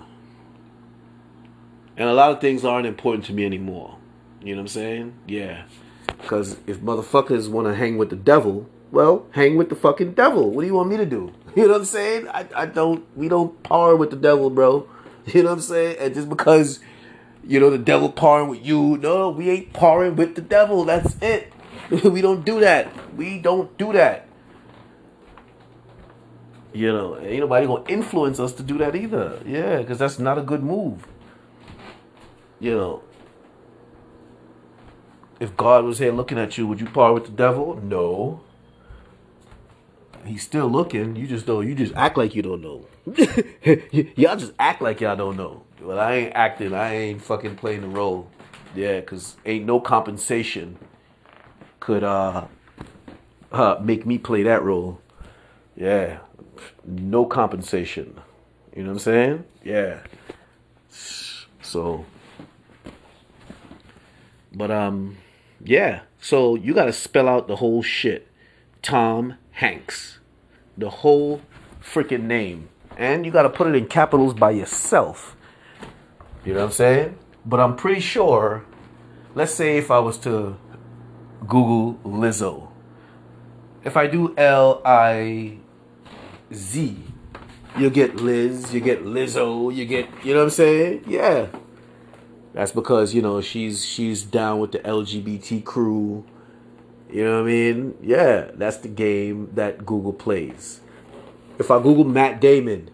And 1.98 2.08
a 2.08 2.14
lot 2.14 2.30
of 2.30 2.40
things 2.40 2.64
aren't 2.64 2.86
important 2.86 3.24
to 3.24 3.32
me 3.32 3.44
anymore. 3.44 3.98
You 4.40 4.54
know 4.54 4.60
what 4.60 4.66
I'm 4.66 4.68
saying? 4.68 5.14
Yeah. 5.26 5.64
Because 6.06 6.56
if 6.68 6.78
motherfuckers 6.78 7.48
want 7.48 7.66
to 7.66 7.74
hang 7.74 7.98
with 7.98 8.10
the 8.10 8.16
devil, 8.16 8.70
well, 8.92 9.26
hang 9.32 9.56
with 9.56 9.68
the 9.68 9.74
fucking 9.74 10.12
devil. 10.12 10.48
What 10.48 10.62
do 10.62 10.68
you 10.68 10.74
want 10.74 10.88
me 10.88 10.96
to 10.96 11.06
do? 11.06 11.32
You 11.56 11.64
know 11.64 11.72
what 11.72 11.78
I'm 11.80 11.84
saying? 11.86 12.28
I, 12.28 12.46
I 12.54 12.66
don't, 12.66 13.04
we 13.16 13.28
don't 13.28 13.60
par 13.64 13.96
with 13.96 14.10
the 14.10 14.16
devil, 14.16 14.48
bro. 14.48 14.88
You 15.26 15.42
know 15.42 15.48
what 15.48 15.56
I'm 15.56 15.60
saying? 15.60 15.96
And 15.98 16.14
just 16.14 16.28
because, 16.28 16.78
you 17.44 17.58
know, 17.58 17.68
the 17.68 17.78
devil 17.78 18.10
parring 18.12 18.48
with 18.48 18.64
you, 18.64 18.96
no, 18.98 19.30
we 19.30 19.50
ain't 19.50 19.72
parring 19.72 20.14
with 20.14 20.36
the 20.36 20.40
devil. 20.40 20.84
That's 20.84 21.16
it. 21.20 21.52
we 21.90 22.22
don't 22.22 22.44
do 22.44 22.60
that. 22.60 22.88
We 23.16 23.40
don't 23.40 23.76
do 23.76 23.92
that. 23.92 24.28
You 26.72 26.92
know, 26.92 27.18
ain't 27.18 27.40
nobody 27.40 27.66
gonna 27.66 27.84
influence 27.88 28.38
us 28.38 28.52
to 28.52 28.62
do 28.62 28.78
that 28.78 28.94
either. 28.94 29.40
Yeah, 29.44 29.78
because 29.78 29.98
that's 29.98 30.18
not 30.18 30.38
a 30.38 30.42
good 30.42 30.62
move. 30.62 31.04
You 32.60 32.74
know, 32.74 33.02
if 35.40 35.56
God 35.56 35.84
was 35.84 35.98
here 35.98 36.12
looking 36.12 36.38
at 36.38 36.58
you, 36.58 36.66
would 36.66 36.80
you 36.80 36.86
part 36.86 37.14
with 37.14 37.24
the 37.26 37.30
devil? 37.30 37.76
No. 37.76 38.40
He's 40.24 40.42
still 40.42 40.68
looking. 40.68 41.16
You 41.16 41.26
just 41.26 41.46
don't. 41.46 41.66
You 41.66 41.74
just 41.74 41.94
act 41.94 42.18
like 42.18 42.34
you 42.34 42.42
don't 42.42 42.60
know. 42.60 42.86
y'all 44.16 44.36
just 44.36 44.52
act 44.58 44.82
like 44.82 45.00
y'all 45.00 45.16
don't 45.16 45.36
know. 45.36 45.62
But 45.80 45.98
I 45.98 46.14
ain't 46.16 46.34
acting. 46.34 46.74
I 46.74 46.94
ain't 46.94 47.22
fucking 47.22 47.56
playing 47.56 47.82
the 47.82 47.88
role. 47.88 48.28
Yeah, 48.74 49.00
cause 49.00 49.36
ain't 49.46 49.64
no 49.64 49.80
compensation 49.80 50.76
could 51.80 52.04
uh, 52.04 52.46
uh 53.50 53.76
make 53.82 54.04
me 54.04 54.18
play 54.18 54.42
that 54.42 54.62
role. 54.62 55.00
Yeah, 55.76 56.18
no 56.84 57.24
compensation. 57.24 58.20
You 58.74 58.82
know 58.82 58.90
what 58.90 58.94
I'm 58.94 58.98
saying? 58.98 59.44
Yeah. 59.64 60.00
So, 61.62 62.04
but 64.58 64.70
um, 64.70 65.16
yeah. 65.64 66.02
So 66.20 66.56
you 66.56 66.74
got 66.74 66.86
to 66.86 66.92
spell 66.92 67.28
out 67.28 67.46
the 67.46 67.56
whole 67.56 67.82
shit. 67.82 68.26
Tom 68.82 69.36
Hanks, 69.52 70.18
the 70.76 70.90
whole 70.90 71.40
freaking 71.80 72.24
name, 72.24 72.68
and 72.96 73.24
you 73.24 73.32
got 73.32 73.42
to 73.42 73.50
put 73.50 73.68
it 73.68 73.74
in 73.74 73.86
capitals 73.86 74.34
by 74.34 74.50
yourself. 74.50 75.36
You 76.44 76.52
know 76.54 76.60
what 76.60 76.66
I'm 76.66 76.72
saying? 76.72 77.18
But 77.46 77.60
I'm 77.60 77.76
pretty 77.76 78.00
sure. 78.00 78.64
Let's 79.34 79.54
say 79.54 79.78
if 79.78 79.90
I 79.90 80.00
was 80.00 80.18
to 80.18 80.56
Google 81.46 82.00
Lizzo, 82.04 82.68
if 83.84 83.96
I 83.96 84.08
do 84.08 84.34
L 84.36 84.82
I 84.84 85.58
Z. 86.52 87.04
You 87.76 87.90
get 87.90 88.16
Liz, 88.16 88.74
you 88.74 88.80
get 88.80 89.04
Lizzo, 89.04 89.72
you 89.72 89.84
get 89.84 90.08
you 90.24 90.32
know 90.32 90.40
what 90.40 90.44
I'm 90.46 90.50
saying? 90.50 91.04
Yeah. 91.06 91.46
That's 92.58 92.72
because, 92.72 93.14
you 93.14 93.22
know, 93.22 93.40
she's 93.40 93.86
she's 93.86 94.24
down 94.24 94.58
with 94.58 94.72
the 94.72 94.80
LGBT 94.80 95.64
crew. 95.64 96.24
You 97.08 97.22
know 97.22 97.34
what 97.36 97.42
I 97.42 97.52
mean? 97.52 97.96
Yeah, 98.02 98.50
that's 98.52 98.78
the 98.78 98.88
game 98.88 99.52
that 99.54 99.86
Google 99.86 100.12
plays. 100.12 100.80
If 101.60 101.70
I 101.70 101.80
Google 101.80 102.02
Matt 102.02 102.40
Damon, 102.40 102.90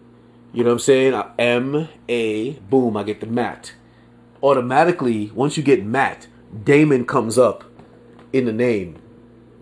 you 0.53 0.63
know 0.63 0.69
what 0.69 0.73
I'm 0.73 0.79
saying? 0.81 1.19
M 1.39 1.89
A 2.07 2.51
boom, 2.69 2.95
I 2.95 3.01
get 3.01 3.21
the 3.21 3.25
Matt. 3.25 3.73
Automatically, 4.43 5.31
once 5.33 5.57
you 5.57 5.63
get 5.63 5.83
Matt, 5.83 6.27
Damon 6.63 7.03
comes 7.03 7.39
up 7.39 7.63
in 8.31 8.45
the 8.45 8.53
name, 8.53 9.01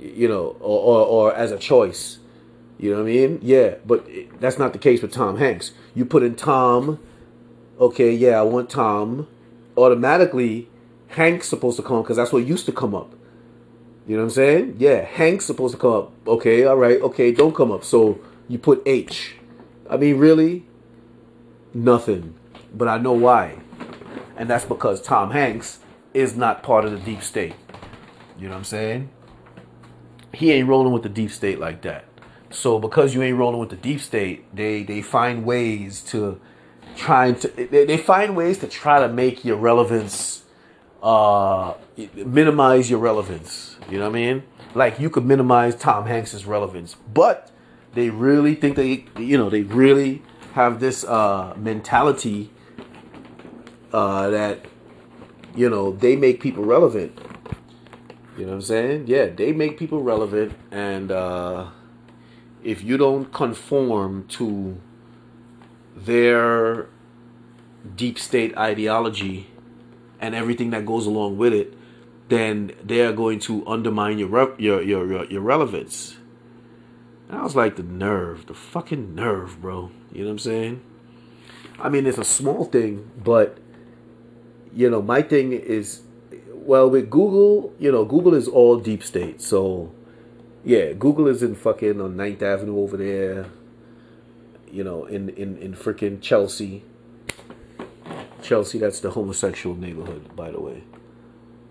you 0.02 0.28
know, 0.28 0.58
or, 0.60 0.80
or, 0.82 1.06
or 1.06 1.34
as 1.34 1.54
a 1.54 1.58
choice. 1.58 2.20
You 2.78 2.92
know 2.92 2.98
what 2.98 3.04
I 3.04 3.14
mean? 3.14 3.40
Yeah, 3.42 3.76
but 3.86 4.06
that's 4.42 4.60
not 4.60 4.74
the 4.74 4.80
case 4.80 5.02
with 5.02 5.14
Tom 5.14 5.38
Hanks. 5.38 5.72
You 5.96 6.04
put 6.04 6.24
in 6.24 6.36
Tom, 6.36 7.00
okay, 7.80 8.12
yeah, 8.12 8.38
I 8.38 8.42
want 8.42 8.70
Tom. 8.70 9.30
Automatically, 9.76 10.70
Hank's 11.08 11.48
supposed 11.48 11.78
to 11.78 11.84
come 11.84 12.02
because 12.02 12.18
that's 12.18 12.32
what 12.32 12.46
used 12.46 12.66
to 12.66 12.72
come 12.72 12.94
up. 12.94 13.14
You 14.08 14.18
know 14.18 14.24
what 14.24 14.30
I'm 14.30 14.36
saying? 14.36 14.76
Yeah, 14.80 15.06
Hank's 15.06 15.46
supposed 15.46 15.74
to 15.74 15.80
come 15.80 15.94
up. 15.94 16.12
Okay, 16.28 16.66
all 16.66 16.76
right, 16.76 17.02
okay, 17.02 17.32
don't 17.32 17.56
come 17.56 17.72
up. 17.72 17.84
So 17.84 18.20
you 18.50 18.60
put 18.60 18.82
H. 18.86 19.36
I 19.90 19.98
mean, 19.98 20.18
really? 20.18 20.66
Nothing. 21.74 22.36
But 22.74 22.88
I 22.88 22.98
know 22.98 23.14
why. 23.14 23.60
And 24.36 24.50
that's 24.50 24.66
because 24.66 25.02
Tom 25.02 25.32
Hanks 25.32 25.80
is 26.14 26.36
not 26.36 26.64
part 26.64 26.86
of 26.86 26.92
the 26.92 27.00
deep 27.00 27.24
state. 27.24 27.56
You 28.38 28.48
know 28.48 28.54
what 28.54 28.60
I'm 28.60 28.64
saying? 28.66 29.10
He 30.34 30.52
ain't 30.52 30.68
rolling 30.68 30.92
with 30.92 31.04
the 31.04 31.10
deep 31.10 31.32
state 31.32 31.60
like 31.60 31.82
that. 31.84 32.06
So 32.50 32.80
because 32.80 33.16
you 33.16 33.22
ain't 33.22 33.38
rolling 33.38 33.60
with 33.60 33.70
the 33.70 33.76
deep 33.76 34.00
state, 34.00 34.46
they 34.56 34.84
they 34.84 35.02
find 35.02 35.46
ways 35.46 36.02
to 36.06 36.40
trying 36.96 37.36
to 37.36 37.48
they, 37.48 37.86
they 37.86 37.98
find 37.98 38.36
ways 38.36 38.58
to 38.60 38.68
try 38.68 39.00
to 39.00 39.08
make 39.08 39.44
your 39.44 39.58
relevance 39.58 40.44
uh, 41.02 41.74
minimize 42.16 42.90
your 42.90 43.00
relevance. 43.00 43.78
You 43.90 44.00
know 44.00 44.10
what 44.10 44.18
I 44.18 44.34
mean? 44.34 44.44
Like 44.74 45.00
you 45.00 45.10
could 45.10 45.26
minimize 45.26 45.76
Tom 45.76 46.06
Hanks's 46.06 46.46
relevance, 46.46 46.96
but 47.14 47.52
they 47.94 48.10
really 48.10 48.56
think 48.56 48.76
they, 48.76 49.06
you 49.20 49.38
know, 49.38 49.50
they 49.50 49.62
really 49.62 50.24
have 50.54 50.80
this 50.80 51.04
uh, 51.04 51.54
mentality 51.58 52.50
uh, 53.92 54.30
that, 54.30 54.66
you 55.56 55.70
know, 55.70 55.92
they 55.92 56.16
make 56.16 56.42
people 56.42 56.64
relevant. 56.64 57.20
You 58.38 58.46
know 58.46 58.52
what 58.52 58.56
I'm 58.56 58.62
saying? 58.62 59.06
Yeah, 59.08 59.28
they 59.28 59.52
make 59.52 59.78
people 59.78 60.02
relevant, 60.02 60.54
and 60.72 61.12
uh, 61.12 61.68
if 62.64 62.84
you 62.84 62.98
don't 62.98 63.32
conform 63.32 64.26
to 64.30 64.82
their 65.96 66.88
deep 67.96 68.18
state 68.18 68.58
ideology 68.58 69.48
and 70.20 70.34
everything 70.34 70.70
that 70.72 70.86
goes 70.86 71.06
along 71.06 71.38
with 71.38 71.54
it, 71.54 71.74
then 72.30 72.72
they 72.84 73.02
are 73.02 73.14
going 73.14 73.40
to 73.40 73.66
undermine 73.68 74.18
your 74.18 74.30
your, 74.58 74.82
your 74.82 75.06
your 75.06 75.26
your 75.26 75.42
relevance. 75.42 76.18
And 77.30 77.40
I 77.40 77.44
was 77.44 77.56
like, 77.56 77.76
the 77.76 77.84
nerve, 77.84 78.46
the 78.46 78.54
fucking 78.54 79.16
nerve, 79.16 79.62
bro. 79.62 79.92
You 80.12 80.20
know 80.20 80.26
what 80.26 80.32
I'm 80.32 80.40
saying? 80.40 80.82
I 81.80 81.90
mean, 81.90 82.06
it's 82.06 82.18
a 82.18 82.24
small 82.24 82.66
thing, 82.66 83.10
but 83.24 83.58
you 84.74 84.90
know, 84.90 85.02
my 85.02 85.22
thing 85.22 85.54
is, 85.54 86.02
well, 86.52 86.90
with 86.90 87.10
Google, 87.10 87.74
you 87.80 87.92
know, 87.92 88.06
Google 88.06 88.34
is 88.34 88.48
all 88.48 88.78
deep 88.78 89.04
state. 89.04 89.42
So, 89.42 89.92
yeah, 90.64 90.94
Google 90.94 91.28
is 91.28 91.44
in 91.44 91.56
fucking 91.56 92.02
on 92.02 92.16
9th 92.16 92.42
Avenue 92.42 92.80
over 92.80 92.98
there. 92.98 93.48
You 94.74 94.84
know, 94.84 95.06
in 95.06 95.30
in 95.30 95.58
in 95.58 95.76
freaking 95.76 96.20
Chelsea. 96.20 96.84
Chelsea, 98.42 98.80
that's 98.80 99.00
the 99.00 99.12
homosexual 99.12 99.76
neighborhood, 99.76 100.36
by 100.36 100.50
the 100.50 100.60
way. 100.60 100.84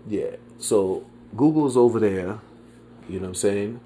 Yeah. 0.07 0.37
So 0.57 1.05
Google's 1.35 1.75
over 1.75 1.99
there, 1.99 2.39
you 3.09 3.19
know 3.19 3.23
what 3.23 3.27
I'm 3.27 3.35
saying? 3.35 3.79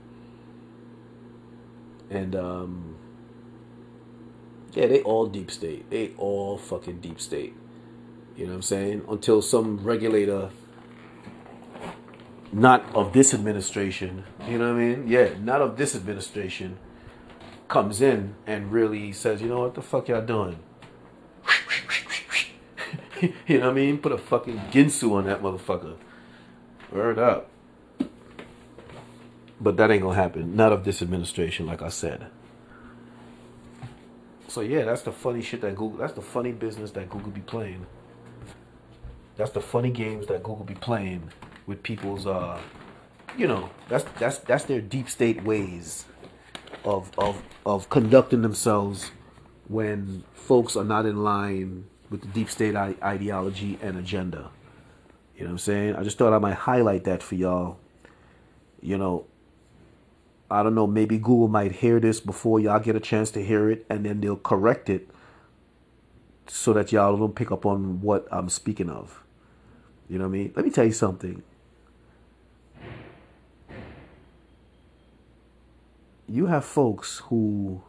And 2.12 2.36
um 2.36 2.95
yeah, 4.74 4.86
they 4.86 5.01
all 5.01 5.25
deep 5.25 5.50
state. 5.50 5.89
They 5.89 6.12
all 6.17 6.59
fucking 6.59 7.00
deep 7.00 7.19
state. 7.19 7.55
You 8.36 8.45
know 8.45 8.51
what 8.51 8.57
I'm 8.57 8.62
saying? 8.62 9.01
Until 9.09 9.41
some 9.41 9.83
regulator 9.83 10.51
not 12.53 12.86
of 12.95 13.13
this 13.13 13.33
administration, 13.33 14.25
you 14.47 14.59
know 14.59 14.71
what 14.71 14.79
I 14.79 14.86
mean? 14.86 15.07
Yeah, 15.07 15.29
not 15.41 15.62
of 15.62 15.75
this 15.75 15.95
administration 15.95 16.77
comes 17.67 18.01
in 18.01 18.36
and 18.45 18.71
really 18.71 19.12
says, 19.12 19.41
you 19.41 19.47
know 19.47 19.59
what 19.59 19.75
the 19.75 19.81
fuck 19.81 20.07
y'all 20.07 20.25
doing? 20.25 20.59
you 23.21 23.59
know 23.59 23.65
what 23.65 23.71
I 23.71 23.74
mean? 23.74 23.97
Put 23.97 24.12
a 24.12 24.17
fucking 24.17 24.57
Ginsu 24.71 25.13
on 25.13 25.25
that 25.25 25.41
motherfucker. 25.41 25.95
Word 26.91 27.19
up. 27.19 27.50
But 29.59 29.77
that 29.77 29.89
ain't 29.89 30.03
gonna 30.03 30.15
happen. 30.15 30.55
Not 30.55 30.71
of 30.71 30.83
this 30.83 31.01
administration, 31.01 31.65
like 31.65 31.81
I 31.81 31.89
said. 31.89 32.27
So 34.47 34.62
yeah, 34.62 34.86
that's 34.86 35.01
the 35.01 35.12
funny 35.12 35.41
shit 35.41 35.62
that 35.62 35.75
Google. 35.75 35.97
That's 35.97 36.13
the 36.13 36.21
funny 36.21 36.51
business 36.51 36.91
that 36.91 37.09
Google 37.09 37.31
be 37.31 37.41
playing. 37.41 37.86
That's 39.36 39.51
the 39.51 39.62
funny 39.62 39.89
games 39.89 40.27
that 40.27 40.43
Google 40.43 40.63
be 40.63 40.75
playing 40.75 41.31
with 41.65 41.83
people's. 41.83 42.27
uh 42.27 42.59
You 43.36 43.47
know, 43.47 43.69
that's 43.89 44.05
that's 44.19 44.38
that's 44.39 44.65
their 44.65 44.79
deep 44.79 45.09
state 45.09 45.43
ways 45.43 46.05
of 46.84 47.12
of 47.17 47.41
of 47.65 47.89
conducting 47.89 48.41
themselves 48.41 49.12
when 49.67 50.24
folks 50.34 50.75
are 50.75 50.84
not 50.84 51.05
in 51.05 51.24
line 51.24 51.86
with 52.10 52.22
the 52.22 52.27
deep 52.27 52.50
state 52.50 52.75
ideology 52.75 53.77
and 53.81 53.98
agenda. 53.98 54.50
You 55.36 55.43
know 55.43 55.50
what 55.50 55.51
I'm 55.51 55.57
saying? 55.60 55.96
I 55.96 56.03
just 56.03 56.17
thought 56.17 56.34
I 56.34 56.39
might 56.39 56.55
highlight 56.55 57.03
that 57.03 57.22
for 57.22 57.36
y'all. 57.36 57.77
You 58.81 58.98
know, 58.98 59.25
I 60.50 60.63
don't 60.63 60.75
know, 60.75 60.88
maybe 60.88 61.17
Google 61.17 61.48
might 61.48 61.74
hear 61.74 62.00
this 62.00 62.19
before 62.19 62.60
y'all 62.60 62.79
get 62.79 62.96
a 62.96 63.00
chance 63.00 63.29
to 63.31 63.43
hear 63.43 63.69
it 63.69 63.86
and 63.89 64.05
then 64.05 64.22
they'll 64.22 64.38
correct 64.38 64.89
it 64.89 65.10
so 66.48 66.72
that 66.74 66.91
y'all 66.91 67.17
don't 67.17 67.36
pick 67.36 67.51
up 67.51 67.65
on 67.65 68.02
what 68.02 68.28
I'm 68.32 68.49
speaking 68.49 68.89
of. 68.89 69.23
You 70.10 70.17
know 70.17 70.25
what 70.25 70.36
I 70.36 70.39
mean? 70.39 70.54
Let 70.56 70.63
me 70.63 70.71
tell 70.71 70.86
you 70.86 70.93
something. 70.93 71.43
You 76.28 76.48
have 76.48 76.66
folks 76.66 77.20
who 77.26 77.82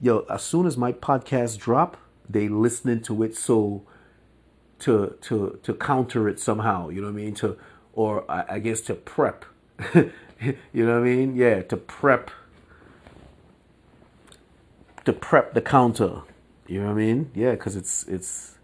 yo, 0.00 0.26
as 0.28 0.42
soon 0.42 0.66
as 0.66 0.76
my 0.76 0.92
podcast 0.92 1.58
drop, 1.58 1.96
they 2.28 2.48
listening 2.48 3.00
to 3.02 3.22
it 3.22 3.36
so 3.36 3.82
to 4.80 5.16
to 5.20 5.58
to 5.62 5.74
counter 5.74 6.28
it 6.28 6.40
somehow 6.40 6.88
you 6.88 7.00
know 7.00 7.06
what 7.06 7.12
i 7.12 7.16
mean? 7.16 7.34
To 7.34 7.56
or 7.92 8.28
i, 8.30 8.44
I 8.56 8.58
guess 8.58 8.80
to 8.82 8.94
prep. 8.94 9.44
You 10.72 10.84
know 10.86 10.94
what 10.98 11.06
i 11.06 11.14
mean? 11.14 11.36
Yeah 11.36 11.62
to 11.62 11.76
prep. 11.76 12.32
To 15.04 15.12
prep 15.12 15.54
the 15.54 15.60
counter. 15.60 16.22
You 16.66 16.80
know 16.80 16.86
what 16.86 16.94
i 16.94 16.96
mean? 16.96 17.30
Yeah 17.32 17.52
because 17.52 17.76
it's 17.76 18.02
it's 18.08 18.58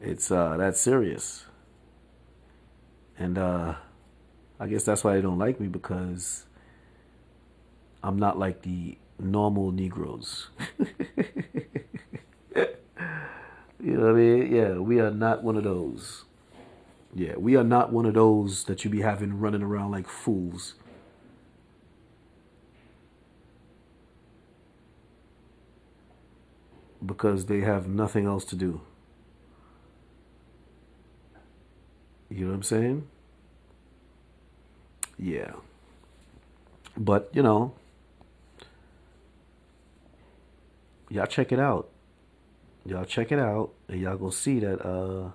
it's 0.00 0.30
uh 0.30 0.56
that's 0.56 0.80
serious. 0.80 1.44
And 3.18 3.36
uh 3.36 3.74
i 4.58 4.66
guess 4.66 4.84
that's 4.84 5.04
why 5.04 5.16
they 5.16 5.20
don't 5.20 5.38
like 5.38 5.60
me 5.60 5.68
because 5.68 6.45
i'm 8.06 8.18
not 8.18 8.38
like 8.38 8.62
the 8.62 8.96
normal 9.18 9.72
negroes 9.72 10.48
You 13.86 13.92
know 13.92 14.06
what 14.06 14.10
I 14.10 14.14
mean? 14.14 14.52
Yeah, 14.54 14.78
we 14.78 15.00
are 15.00 15.12
not 15.12 15.44
one 15.44 15.56
of 15.56 15.64
those. 15.64 16.24
Yeah, 17.14 17.36
we 17.36 17.56
are 17.56 17.64
not 17.64 17.92
one 17.92 18.04
of 18.04 18.14
those 18.14 18.64
that 18.64 18.84
you 18.84 18.90
be 18.90 19.02
having 19.02 19.38
running 19.38 19.62
around 19.62 19.92
like 19.92 20.08
fools. 20.08 20.74
Because 27.04 27.46
they 27.46 27.60
have 27.60 27.86
nothing 27.86 28.26
else 28.26 28.44
to 28.46 28.56
do. 28.56 28.80
You 32.28 32.46
know 32.46 32.48
what 32.48 32.56
I'm 32.56 32.62
saying? 32.64 33.06
Yeah. 35.16 35.52
But, 36.96 37.30
you 37.32 37.42
know, 37.42 37.74
y'all 41.08 41.26
check 41.26 41.52
it 41.52 41.60
out. 41.60 41.88
Y'all 42.84 43.04
check 43.04 43.32
it 43.32 43.38
out 43.38 43.72
and 43.88 44.00
y'all 44.00 44.16
gonna 44.16 44.30
see 44.30 44.60
that 44.60 44.80
uh 44.86 45.30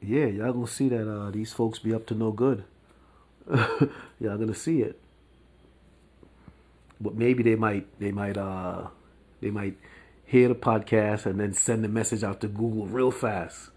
yeah 0.00 0.26
y'all 0.26 0.52
gonna 0.52 0.66
see 0.66 0.88
that 0.88 1.06
uh 1.06 1.30
these 1.30 1.52
folks 1.52 1.78
be 1.78 1.92
up 1.92 2.06
to 2.06 2.14
no 2.14 2.32
good. 2.32 2.64
Y'all 4.20 4.36
gonna 4.36 4.54
see 4.54 4.82
it. 4.82 5.00
But 7.00 7.14
maybe 7.14 7.42
they 7.42 7.54
might 7.56 7.86
they 7.98 8.12
might 8.12 8.36
uh 8.36 8.88
they 9.40 9.50
might 9.50 9.76
hear 10.24 10.48
the 10.48 10.54
podcast 10.54 11.24
and 11.24 11.40
then 11.40 11.54
send 11.54 11.82
the 11.82 11.88
message 11.88 12.22
out 12.22 12.40
to 12.42 12.48
google 12.48 12.86
real 12.86 13.10
fast 13.10 13.70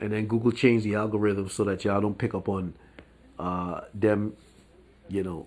and 0.00 0.12
then 0.12 0.26
google 0.26 0.52
change 0.52 0.82
the 0.82 0.94
algorithm 0.94 1.48
so 1.48 1.64
that 1.64 1.84
y'all 1.84 2.00
don't 2.00 2.18
pick 2.18 2.34
up 2.34 2.48
on 2.48 2.74
uh 3.38 3.80
them 3.94 4.34
you 5.10 5.22
know. 5.22 5.46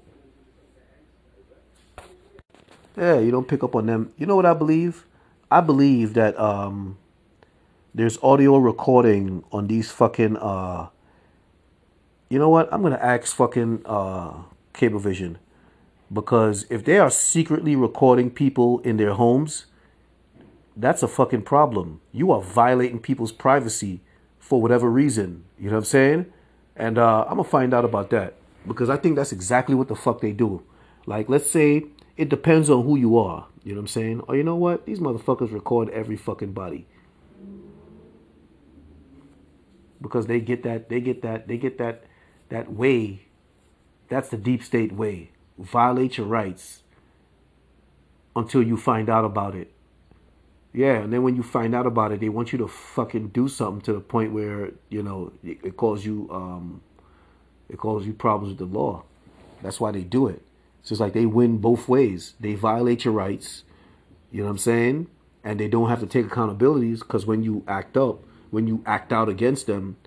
Yeah, 2.97 3.19
you 3.19 3.31
don't 3.31 3.47
pick 3.47 3.63
up 3.63 3.75
on 3.75 3.87
them. 3.87 4.13
You 4.17 4.27
know 4.27 4.35
what 4.35 4.45
I 4.45 4.53
believe? 4.53 5.05
I 5.49 5.61
believe 5.61 6.13
that 6.13 6.37
um 6.39 6.97
there's 7.95 8.17
audio 8.21 8.57
recording 8.57 9.43
on 9.51 9.67
these 9.67 9.91
fucking 9.91 10.37
uh 10.37 10.89
you 12.29 12.39
know 12.39 12.49
what? 12.49 12.71
I'm 12.71 12.81
gonna 12.83 12.95
ask 12.97 13.35
fucking 13.35 13.83
uh 13.85 14.33
Cablevision 14.73 15.37
because 16.11 16.65
if 16.69 16.83
they 16.83 16.99
are 16.99 17.09
secretly 17.09 17.75
recording 17.75 18.29
people 18.29 18.79
in 18.79 18.97
their 18.97 19.13
homes, 19.13 19.65
that's 20.75 21.01
a 21.01 21.07
fucking 21.07 21.43
problem. 21.43 22.01
You 22.11 22.31
are 22.31 22.41
violating 22.41 22.99
people's 22.99 23.31
privacy 23.31 24.01
for 24.53 24.61
whatever 24.61 24.87
reason. 24.87 25.43
You 25.57 25.71
know 25.71 25.77
what 25.77 25.79
I'm 25.79 25.85
saying? 25.85 26.25
And 26.75 26.99
uh, 26.99 27.23
I'm 27.23 27.37
gonna 27.37 27.43
find 27.43 27.73
out 27.73 27.85
about 27.85 28.11
that 28.11 28.35
because 28.67 28.87
I 28.87 28.97
think 28.97 29.15
that's 29.15 29.31
exactly 29.31 29.73
what 29.73 29.87
the 29.87 29.95
fuck 29.95 30.21
they 30.21 30.31
do. 30.31 30.61
Like, 31.07 31.27
let's 31.27 31.49
say 31.49 31.85
it 32.17 32.29
depends 32.29 32.69
on 32.69 32.85
who 32.85 32.95
you 32.95 33.17
are. 33.17 33.47
You 33.63 33.71
know 33.71 33.77
what 33.77 33.85
I'm 33.85 33.87
saying? 33.87 34.21
Or 34.27 34.35
you 34.35 34.43
know 34.43 34.55
what? 34.55 34.85
These 34.85 34.99
motherfuckers 34.99 35.51
record 35.51 35.89
every 35.89 36.15
fucking 36.15 36.53
body. 36.53 36.85
Because 39.99 40.27
they 40.27 40.39
get 40.39 40.61
that, 40.61 40.87
they 40.87 41.01
get 41.01 41.23
that, 41.23 41.47
they 41.47 41.57
get 41.57 41.79
that, 41.79 42.03
that 42.49 42.71
way. 42.71 43.25
That's 44.07 44.29
the 44.29 44.37
deep 44.37 44.61
state 44.63 44.91
way. 44.91 45.31
Violate 45.57 46.19
your 46.19 46.27
rights 46.27 46.83
until 48.35 48.61
you 48.61 48.77
find 48.77 49.09
out 49.09 49.25
about 49.25 49.55
it. 49.55 49.72
Yeah, 50.73 50.95
and 50.95 51.13
then 51.13 51.21
when 51.21 51.35
you 51.35 51.43
find 51.43 51.75
out 51.75 51.85
about 51.85 52.11
it, 52.11 52.19
they 52.19 52.29
want 52.29 52.51
you 52.51 52.57
to 52.57 52.67
fucking 52.67 53.27
do 53.29 53.47
something 53.47 53.81
to 53.81 53.93
the 53.93 53.99
point 53.99 54.33
where 54.33 54.71
you 54.89 55.03
know 55.03 55.31
it, 55.43 55.59
it 55.63 55.77
calls 55.77 56.03
you 56.03 56.27
um, 56.31 56.81
it 57.69 57.77
causes 57.77 58.07
you 58.07 58.13
problems 58.13 58.49
with 58.49 58.57
the 58.57 58.77
law. 58.77 59.03
That's 59.61 59.79
why 59.79 59.91
they 59.91 60.01
do 60.01 60.27
it. 60.27 60.41
It's 60.81 60.99
like 60.99 61.13
they 61.13 61.25
win 61.25 61.59
both 61.59 61.87
ways. 61.87 62.33
They 62.39 62.55
violate 62.55 63.05
your 63.05 63.13
rights, 63.13 63.63
you 64.31 64.39
know 64.39 64.45
what 64.45 64.51
I'm 64.51 64.57
saying? 64.57 65.07
And 65.43 65.59
they 65.59 65.67
don't 65.67 65.89
have 65.89 66.01
to 66.01 66.05
take 66.05 66.25
accountabilities 66.25 66.99
because 66.99 67.25
when 67.25 67.43
you 67.43 67.63
act 67.67 67.95
up, 67.95 68.19
when 68.51 68.67
you 68.67 68.83
act 68.85 69.13
out 69.13 69.29
against 69.29 69.67
them, 69.67 69.97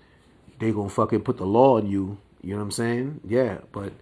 they 0.59 0.71
gonna 0.71 0.89
fucking 0.89 1.21
put 1.21 1.37
the 1.37 1.45
law 1.45 1.77
on 1.77 1.87
you. 1.87 2.19
You 2.41 2.51
know 2.51 2.57
what 2.57 2.63
I'm 2.63 2.71
saying? 2.71 3.21
Yeah, 3.27 3.59
but 3.71 3.93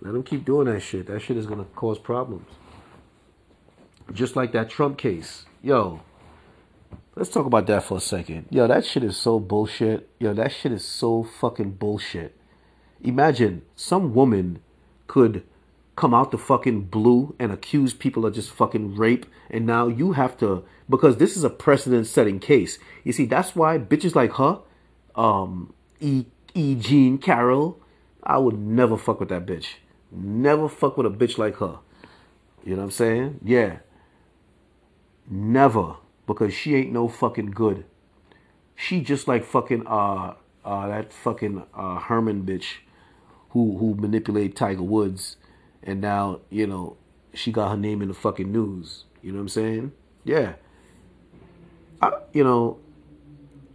let 0.00 0.12
them 0.12 0.22
keep 0.22 0.44
doing 0.44 0.66
that 0.66 0.80
shit. 0.80 1.06
That 1.06 1.20
shit 1.20 1.36
is 1.36 1.46
gonna 1.46 1.66
cause 1.76 1.98
problems. 1.98 2.48
Just 4.12 4.36
like 4.36 4.52
that 4.52 4.70
Trump 4.70 4.98
case. 4.98 5.46
Yo, 5.66 6.00
let's 7.16 7.28
talk 7.28 7.44
about 7.44 7.66
that 7.66 7.82
for 7.82 7.96
a 7.96 8.00
second. 8.00 8.46
Yo, 8.50 8.68
that 8.68 8.84
shit 8.86 9.02
is 9.02 9.16
so 9.16 9.40
bullshit. 9.40 10.08
Yo, 10.20 10.32
that 10.32 10.52
shit 10.52 10.70
is 10.70 10.84
so 10.84 11.24
fucking 11.24 11.72
bullshit. 11.72 12.36
Imagine 13.02 13.62
some 13.74 14.14
woman 14.14 14.60
could 15.08 15.42
come 15.96 16.14
out 16.14 16.30
the 16.30 16.38
fucking 16.38 16.82
blue 16.82 17.34
and 17.40 17.50
accuse 17.50 17.92
people 17.92 18.24
of 18.24 18.32
just 18.32 18.52
fucking 18.52 18.94
rape 18.94 19.26
and 19.50 19.66
now 19.66 19.88
you 19.88 20.12
have 20.12 20.38
to 20.38 20.62
because 20.88 21.16
this 21.16 21.36
is 21.36 21.42
a 21.42 21.50
precedent 21.50 22.06
setting 22.06 22.38
case 22.38 22.78
you 23.02 23.12
see 23.12 23.24
that's 23.24 23.56
why 23.56 23.76
bitches 23.78 24.14
like 24.14 24.34
her 24.34 24.60
um 25.16 25.72
e 25.98 26.26
e 26.54 26.74
jean 26.74 27.16
carroll 27.16 27.80
i 28.22 28.36
would 28.36 28.58
never 28.58 28.98
fuck 28.98 29.18
with 29.18 29.30
that 29.30 29.46
bitch 29.46 29.76
never 30.12 30.68
fuck 30.68 30.98
with 30.98 31.06
a 31.06 31.10
bitch 31.10 31.38
like 31.38 31.56
her 31.56 31.78
you 32.62 32.72
know 32.72 32.76
what 32.76 32.84
i'm 32.84 32.90
saying 32.90 33.40
yeah 33.42 33.78
never 35.28 35.96
because 36.26 36.52
she 36.52 36.74
ain't 36.74 36.92
no 36.92 37.08
fucking 37.08 37.50
good 37.50 37.84
she 38.74 39.00
just 39.00 39.26
like 39.26 39.44
fucking 39.44 39.86
uh 39.86 40.34
uh 40.64 40.88
that 40.88 41.12
fucking 41.12 41.64
uh 41.74 41.98
herman 41.98 42.44
bitch 42.44 42.78
who 43.50 43.78
who 43.78 43.94
manipulate 43.94 44.54
tiger 44.54 44.82
woods 44.82 45.36
and 45.82 46.00
now 46.00 46.40
you 46.50 46.66
know 46.66 46.96
she 47.36 47.52
got 47.52 47.70
her 47.70 47.76
name 47.76 48.02
in 48.02 48.08
the 48.08 48.14
fucking 48.14 48.50
news. 48.50 49.04
You 49.22 49.32
know 49.32 49.38
what 49.38 49.42
I'm 49.42 49.48
saying? 49.50 49.92
Yeah. 50.24 50.54
I, 52.00 52.12
you 52.32 52.42
know, 52.42 52.78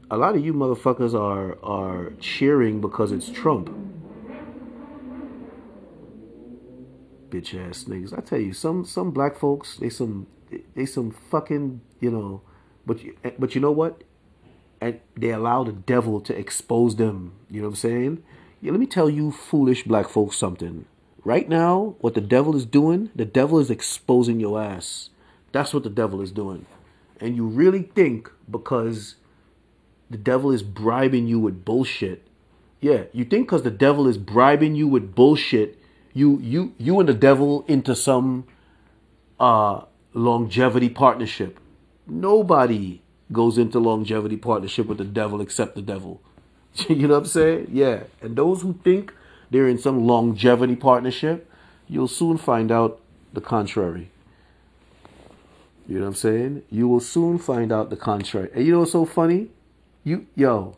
a 0.09 0.17
lot 0.17 0.35
of 0.35 0.43
you 0.43 0.53
motherfuckers 0.53 1.13
are 1.13 1.57
are 1.63 2.11
cheering 2.19 2.81
because 2.81 3.11
it's 3.11 3.29
Trump. 3.29 3.69
Bitch 7.29 7.55
ass 7.55 7.85
niggas. 7.85 8.17
I 8.17 8.21
tell 8.21 8.39
you, 8.39 8.53
some 8.53 8.83
some 8.83 9.11
black 9.11 9.37
folks, 9.37 9.77
they 9.77 9.89
some 9.89 10.27
they 10.75 10.85
some 10.85 11.11
fucking, 11.11 11.81
you 11.99 12.11
know, 12.11 12.41
but 12.85 13.03
you, 13.03 13.15
but 13.37 13.55
you 13.55 13.61
know 13.61 13.71
what? 13.71 14.03
And 14.79 14.99
they 15.15 15.29
allow 15.29 15.63
the 15.63 15.73
devil 15.73 16.19
to 16.21 16.37
expose 16.37 16.95
them. 16.95 17.33
You 17.49 17.61
know 17.61 17.67
what 17.67 17.73
I'm 17.73 17.77
saying? 17.77 18.23
Yeah, 18.61 18.71
let 18.71 18.79
me 18.79 18.85
tell 18.85 19.09
you 19.09 19.31
foolish 19.31 19.83
black 19.83 20.09
folks 20.09 20.37
something. 20.37 20.85
Right 21.23 21.47
now, 21.47 21.95
what 21.99 22.15
the 22.15 22.21
devil 22.21 22.55
is 22.55 22.65
doing, 22.65 23.11
the 23.15 23.25
devil 23.25 23.59
is 23.59 23.69
exposing 23.69 24.39
your 24.39 24.61
ass. 24.61 25.09
That's 25.51 25.73
what 25.73 25.83
the 25.83 25.89
devil 25.89 26.21
is 26.21 26.31
doing. 26.31 26.65
And 27.19 27.35
you 27.35 27.45
really 27.45 27.83
think 27.83 28.31
because 28.49 29.15
the 30.09 30.17
devil 30.17 30.51
is 30.51 30.63
bribing 30.63 31.27
you 31.27 31.39
with 31.39 31.63
bullshit. 31.63 32.27
Yeah, 32.79 33.03
you 33.13 33.23
think 33.23 33.47
because 33.47 33.61
the 33.61 33.71
devil 33.71 34.07
is 34.07 34.17
bribing 34.17 34.75
you 34.75 34.87
with 34.87 35.13
bullshit, 35.13 35.77
you 36.13 36.39
you 36.39 36.73
you 36.77 36.99
and 36.99 37.07
the 37.07 37.13
devil 37.13 37.63
into 37.67 37.95
some 37.95 38.45
uh 39.39 39.83
longevity 40.13 40.89
partnership. 40.89 41.59
Nobody 42.07 43.01
goes 43.31 43.57
into 43.57 43.79
longevity 43.79 44.37
partnership 44.37 44.87
with 44.87 44.97
the 44.97 45.05
devil 45.05 45.41
except 45.41 45.75
the 45.75 45.81
devil. 45.81 46.21
you 46.89 47.07
know 47.07 47.15
what 47.15 47.19
I'm 47.19 47.25
saying? 47.25 47.67
Yeah. 47.71 48.03
And 48.21 48.35
those 48.35 48.61
who 48.61 48.73
think 48.83 49.13
they're 49.49 49.67
in 49.67 49.77
some 49.77 50.05
longevity 50.05 50.75
partnership, 50.75 51.49
you'll 51.87 52.07
soon 52.07 52.37
find 52.37 52.71
out 52.71 52.99
the 53.33 53.41
contrary. 53.41 54.11
You 55.87 55.95
know 55.95 56.05
what 56.05 56.09
I'm 56.09 56.15
saying? 56.15 56.63
You 56.69 56.87
will 56.87 56.99
soon 56.99 57.37
find 57.37 57.71
out 57.71 57.89
the 57.89 57.97
contrary. 57.97 58.49
And 58.53 58.65
you 58.65 58.71
know 58.71 58.79
what's 58.79 58.91
so 58.91 59.05
funny? 59.05 59.49
You 60.03 60.25
yo, 60.35 60.75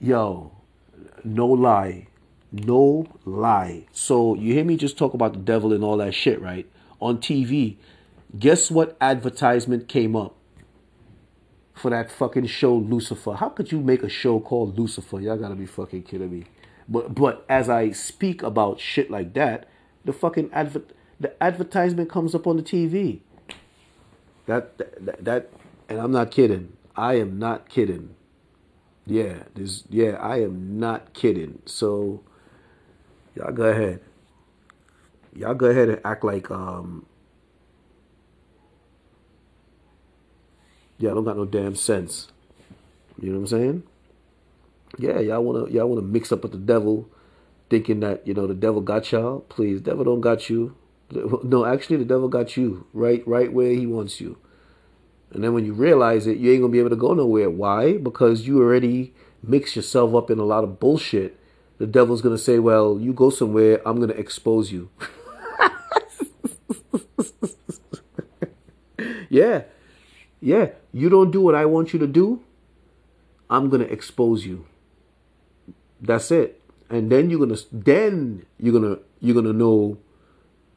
yo, 0.00 0.52
no 1.22 1.46
lie. 1.46 2.08
No 2.50 3.06
lie. 3.24 3.86
So 3.92 4.34
you 4.36 4.54
hear 4.54 4.64
me 4.64 4.76
just 4.76 4.96
talk 4.96 5.12
about 5.12 5.32
the 5.32 5.40
devil 5.40 5.72
and 5.72 5.84
all 5.84 5.96
that 5.98 6.14
shit, 6.14 6.40
right? 6.40 6.66
On 7.00 7.18
TV. 7.18 7.76
Guess 8.38 8.70
what 8.70 8.96
advertisement 9.00 9.88
came 9.88 10.16
up 10.16 10.34
for 11.74 11.90
that 11.90 12.10
fucking 12.10 12.46
show 12.46 12.74
Lucifer? 12.74 13.34
How 13.34 13.48
could 13.48 13.70
you 13.70 13.80
make 13.80 14.02
a 14.02 14.08
show 14.08 14.40
called 14.40 14.78
Lucifer? 14.78 15.20
Y'all 15.20 15.36
gotta 15.36 15.54
be 15.54 15.66
fucking 15.66 16.02
kidding 16.02 16.30
me. 16.30 16.44
But 16.88 17.14
but 17.14 17.44
as 17.48 17.68
I 17.68 17.90
speak 17.90 18.42
about 18.42 18.80
shit 18.80 19.10
like 19.10 19.34
that, 19.34 19.68
the 20.04 20.12
fucking 20.12 20.50
adver- 20.52 20.84
the 21.20 21.42
advertisement 21.42 22.10
comes 22.10 22.34
up 22.34 22.46
on 22.46 22.56
the 22.56 22.62
TV. 22.62 23.20
That, 24.46 24.78
that 24.78 25.24
that 25.24 25.50
and 25.88 25.98
I'm 26.00 26.12
not 26.12 26.30
kidding. 26.30 26.76
I 26.96 27.14
am 27.14 27.38
not 27.38 27.68
kidding. 27.68 28.14
Yeah, 29.06 29.44
this 29.54 29.84
yeah, 29.88 30.12
I 30.20 30.40
am 30.42 30.78
not 30.78 31.12
kidding. 31.12 31.62
So 31.66 32.22
y'all 33.34 33.52
go 33.52 33.64
ahead. 33.64 34.00
Y'all 35.34 35.54
go 35.54 35.66
ahead 35.66 35.88
and 35.88 36.00
act 36.04 36.24
like 36.24 36.50
um 36.50 37.06
y'all 40.98 41.14
don't 41.14 41.24
got 41.24 41.36
no 41.36 41.44
damn 41.44 41.76
sense. 41.76 42.28
You 43.20 43.30
know 43.30 43.40
what 43.40 43.52
I'm 43.52 43.58
saying? 43.58 43.82
yeah, 44.98 45.20
y'all 45.20 45.42
wanna 45.42 45.70
y'all 45.70 45.88
wanna 45.88 46.02
mix 46.02 46.32
up 46.32 46.42
with 46.42 46.52
the 46.52 46.58
devil, 46.58 47.08
thinking 47.70 48.00
that 48.00 48.26
you 48.26 48.34
know 48.34 48.46
the 48.46 48.54
devil 48.54 48.80
got 48.80 49.12
y'all. 49.12 49.40
Please, 49.40 49.80
devil 49.80 50.04
don't 50.04 50.20
got 50.20 50.50
you. 50.50 50.76
No, 51.44 51.64
actually, 51.64 51.98
the 51.98 52.04
devil 52.04 52.28
got 52.28 52.56
you 52.56 52.86
right 52.92 53.22
right 53.26 53.52
where 53.52 53.72
he 53.72 53.86
wants 53.86 54.20
you. 54.20 54.38
And 55.32 55.44
then 55.44 55.52
when 55.52 55.64
you 55.64 55.72
realize 55.74 56.26
it, 56.26 56.38
you 56.38 56.50
ain't 56.50 56.62
gonna 56.62 56.72
be 56.72 56.78
able 56.78 56.90
to 56.90 56.96
go 56.96 57.14
nowhere. 57.14 57.50
Why? 57.50 57.98
Because 57.98 58.46
you 58.46 58.60
already 58.60 59.14
mix 59.42 59.76
yourself 59.76 60.14
up 60.14 60.30
in 60.30 60.38
a 60.38 60.44
lot 60.44 60.64
of 60.64 60.80
bullshit. 60.80 61.38
The 61.78 61.86
devil's 61.86 62.22
gonna 62.22 62.38
say, 62.38 62.58
"Well, 62.58 62.98
you 63.00 63.12
go 63.12 63.30
somewhere. 63.30 63.80
I'm 63.86 64.00
gonna 64.00 64.14
expose 64.14 64.72
you." 64.72 64.88
yeah, 69.28 69.62
yeah. 70.40 70.70
You 70.94 71.08
don't 71.08 71.32
do 71.32 71.40
what 71.40 71.56
I 71.56 71.64
want 71.64 71.92
you 71.92 71.98
to 71.98 72.06
do. 72.06 72.40
I'm 73.50 73.68
gonna 73.68 73.84
expose 73.84 74.46
you. 74.46 74.64
That's 76.00 76.30
it. 76.30 76.62
And 76.88 77.10
then 77.10 77.30
you're 77.30 77.40
gonna 77.40 77.60
then 77.72 78.46
you're 78.58 78.72
gonna 78.72 78.98
you're 79.18 79.34
gonna 79.34 79.52
know 79.52 79.98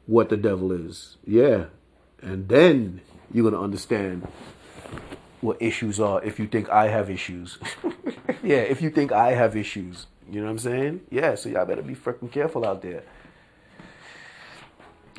what 0.06 0.28
the 0.28 0.36
devil 0.36 0.72
is. 0.72 1.18
Yeah. 1.24 1.66
And 2.20 2.48
then 2.48 3.00
you're 3.32 3.48
gonna 3.48 3.62
understand 3.62 4.26
what 5.40 5.62
issues 5.62 6.00
are 6.00 6.20
if 6.24 6.40
you 6.40 6.48
think 6.48 6.68
I 6.68 6.88
have 6.88 7.10
issues. 7.10 7.58
yeah, 8.42 8.56
if 8.56 8.82
you 8.82 8.90
think 8.90 9.12
I 9.12 9.34
have 9.34 9.56
issues. 9.56 10.08
You 10.28 10.40
know 10.40 10.46
what 10.46 10.50
I'm 10.50 10.58
saying? 10.58 11.00
Yeah, 11.10 11.36
so 11.36 11.48
y'all 11.48 11.64
better 11.64 11.80
be 11.80 11.94
freaking 11.94 12.30
careful 12.30 12.66
out 12.66 12.82
there. 12.82 13.04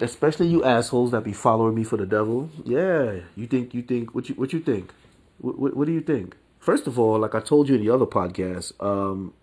Especially 0.02 0.48
you 0.48 0.64
assholes 0.64 1.12
that 1.12 1.24
be 1.24 1.34
following 1.34 1.76
me 1.76 1.84
for 1.84 1.98
the 1.98 2.06
devil. 2.06 2.50
Yeah, 2.64 3.20
you 3.36 3.48
think 3.48 3.74
you 3.74 3.82
think 3.82 4.16
what 4.16 4.30
you 4.30 4.36
what 4.36 4.54
you 4.54 4.60
think? 4.60 4.94
What, 5.40 5.60
what, 5.60 5.76
what 5.76 5.88
do 5.88 5.94
you 5.94 6.02
think? 6.02 6.36
First 6.60 6.88
of 6.88 7.00
all, 7.00 7.20
like 7.20 7.36
I 7.36 7.40
told 7.40 7.70
you 7.70 7.76
in 7.76 7.82
the 7.82 7.90
other 7.90 8.06
podcast, 8.06 8.74
um, 8.82 9.34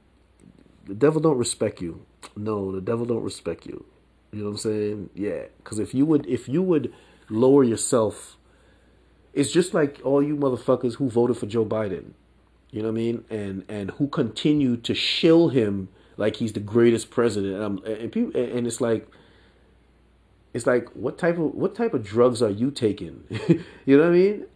the 0.85 0.95
devil 0.95 1.21
don't 1.21 1.39
respect 1.39 1.81
you. 1.81 2.05
No, 2.37 2.73
the 2.73 2.81
devil 2.81 3.07
don't 3.07 3.23
respect 3.23 3.67
you. 3.67 3.85
You 4.33 4.41
know 4.41 4.45
what 4.47 4.51
I'm 4.53 4.57
saying? 4.59 5.11
Yeah, 5.15 5.45
because 5.59 5.79
if 5.79 5.95
you 5.95 6.05
would, 6.07 6.27
if 6.27 6.49
you 6.49 6.63
would 6.63 6.93
lower 7.29 7.65
yourself, 7.65 8.37
it's 9.33 9.51
just 9.51 9.75
like 9.75 10.01
all 10.05 10.23
you 10.23 10.37
motherfuckers 10.37 10.97
who 10.97 11.09
voted 11.09 11.37
for 11.37 11.47
Joe 11.47 11.65
Biden. 11.65 12.13
You 12.71 12.83
know 12.83 12.89
what 12.89 12.95
I 12.95 13.03
mean? 13.03 13.25
And 13.31 13.65
and 13.69 13.91
who 13.93 14.09
continue 14.09 14.77
to 14.79 14.95
shill 14.95 15.49
him 15.49 15.89
like 16.17 16.37
he's 16.37 16.53
the 16.53 16.61
greatest 16.61 17.11
president. 17.11 17.63
And, 17.63 17.85
and 17.85 18.13
people, 18.13 18.41
and 18.41 18.67
it's 18.67 18.81
like, 18.81 19.07
it's 20.57 20.67
like 20.67 20.89
what 20.95 21.19
type 21.19 21.37
of 21.37 21.55
what 21.55 21.75
type 21.75 21.93
of 21.93 22.03
drugs 22.03 22.41
are 22.41 22.51
you 22.51 22.71
taking? 22.71 23.25
You 23.85 23.99
know 23.99 24.05
what 24.05 24.15
i 24.15 24.19
mean? 24.19 24.47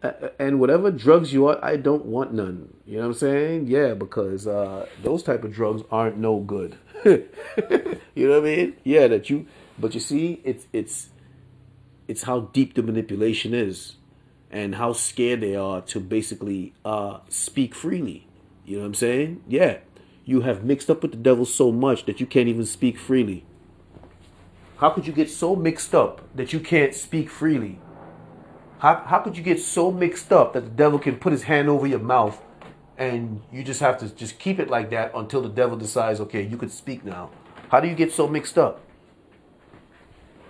And 0.41 0.59
whatever 0.59 0.91
drugs 0.91 1.33
you 1.33 1.47
are 1.47 1.63
i 1.63 1.77
don't 1.77 2.07
want 2.07 2.33
none. 2.33 2.73
You 2.87 2.97
know 2.97 3.03
what 3.03 3.09
i'm 3.09 3.15
saying? 3.15 3.67
Yeah 3.67 3.93
because 3.93 4.47
uh, 4.47 4.87
those 5.03 5.23
type 5.23 5.45
of 5.45 5.53
drugs 5.53 5.83
aren't 5.93 6.17
no 6.17 6.41
good. 6.41 6.79
You 8.15 8.29
know 8.29 8.41
what 8.41 8.49
i 8.49 8.57
mean? 8.57 8.77
Yeah 8.83 9.09
that 9.09 9.29
you 9.29 9.47
but 9.79 9.93
you 9.95 10.01
see 10.01 10.41
it's 10.43 10.67
it's 10.73 11.11
it's 12.09 12.23
how 12.23 12.41
deep 12.59 12.75
the 12.75 12.83
manipulation 12.83 13.53
is 13.53 13.97
and 14.51 14.77
how 14.77 14.95
scared 14.95 15.43
they 15.43 15.55
are 15.55 15.83
to 15.83 16.01
basically 16.01 16.73
uh, 16.85 17.19
speak 17.29 17.75
freely. 17.75 18.27
You 18.65 18.77
know 18.77 18.83
what 18.83 18.87
i'm 18.89 18.95
saying? 18.95 19.45
Yeah. 19.47 19.79
You 20.25 20.41
have 20.41 20.65
mixed 20.65 20.89
up 20.89 21.03
with 21.03 21.11
the 21.11 21.19
devil 21.19 21.45
so 21.45 21.71
much 21.71 22.07
that 22.07 22.21
you 22.21 22.27
can't 22.27 22.49
even 22.49 22.65
speak 22.65 22.99
freely 22.99 23.45
how 24.81 24.89
could 24.89 25.07
you 25.07 25.13
get 25.13 25.29
so 25.29 25.55
mixed 25.55 25.95
up 25.95 26.23
that 26.35 26.55
you 26.55 26.61
can't 26.61 26.95
speak 26.95 27.29
freely? 27.29 27.79
How, 28.79 28.97
how 29.07 29.19
could 29.19 29.37
you 29.37 29.43
get 29.43 29.61
so 29.61 29.93
mixed 29.93 30.33
up 30.33 30.55
that 30.55 30.63
the 30.63 30.71
devil 30.71 30.99
can 30.99 31.17
put 31.17 31.33
his 31.33 31.43
hand 31.43 31.69
over 31.69 31.87
your 31.87 31.99
mouth 31.99 32.41
and 32.97 33.43
you 33.53 33.63
just 33.63 33.81
have 33.81 33.99
to 33.99 34.09
just 34.09 34.39
keep 34.39 34.59
it 34.59 34.71
like 34.71 34.89
that 34.89 35.13
until 35.15 35.43
the 35.43 35.51
devil 35.51 35.77
decides, 35.77 36.19
okay, 36.21 36.43
you 36.43 36.57
could 36.57 36.71
speak 36.71 37.05
now? 37.05 37.31
How 37.69 37.81
do 37.81 37.89
you 37.89 37.95
get 37.95 38.11
so 38.11 38.27
mixed 38.27 38.57
up? 38.57 38.81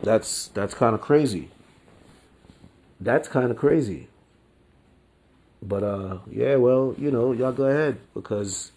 That's 0.00 0.46
that's 0.48 0.74
kind 0.74 0.94
of 0.94 1.00
crazy. 1.00 1.50
That's 3.00 3.26
kind 3.26 3.50
of 3.50 3.56
crazy. 3.56 4.06
But 5.60 5.82
uh, 5.82 6.18
yeah, 6.30 6.54
well, 6.54 6.94
you 6.96 7.10
know, 7.10 7.32
y'all 7.32 7.52
go 7.52 7.64
ahead 7.64 7.98
because 8.14 8.70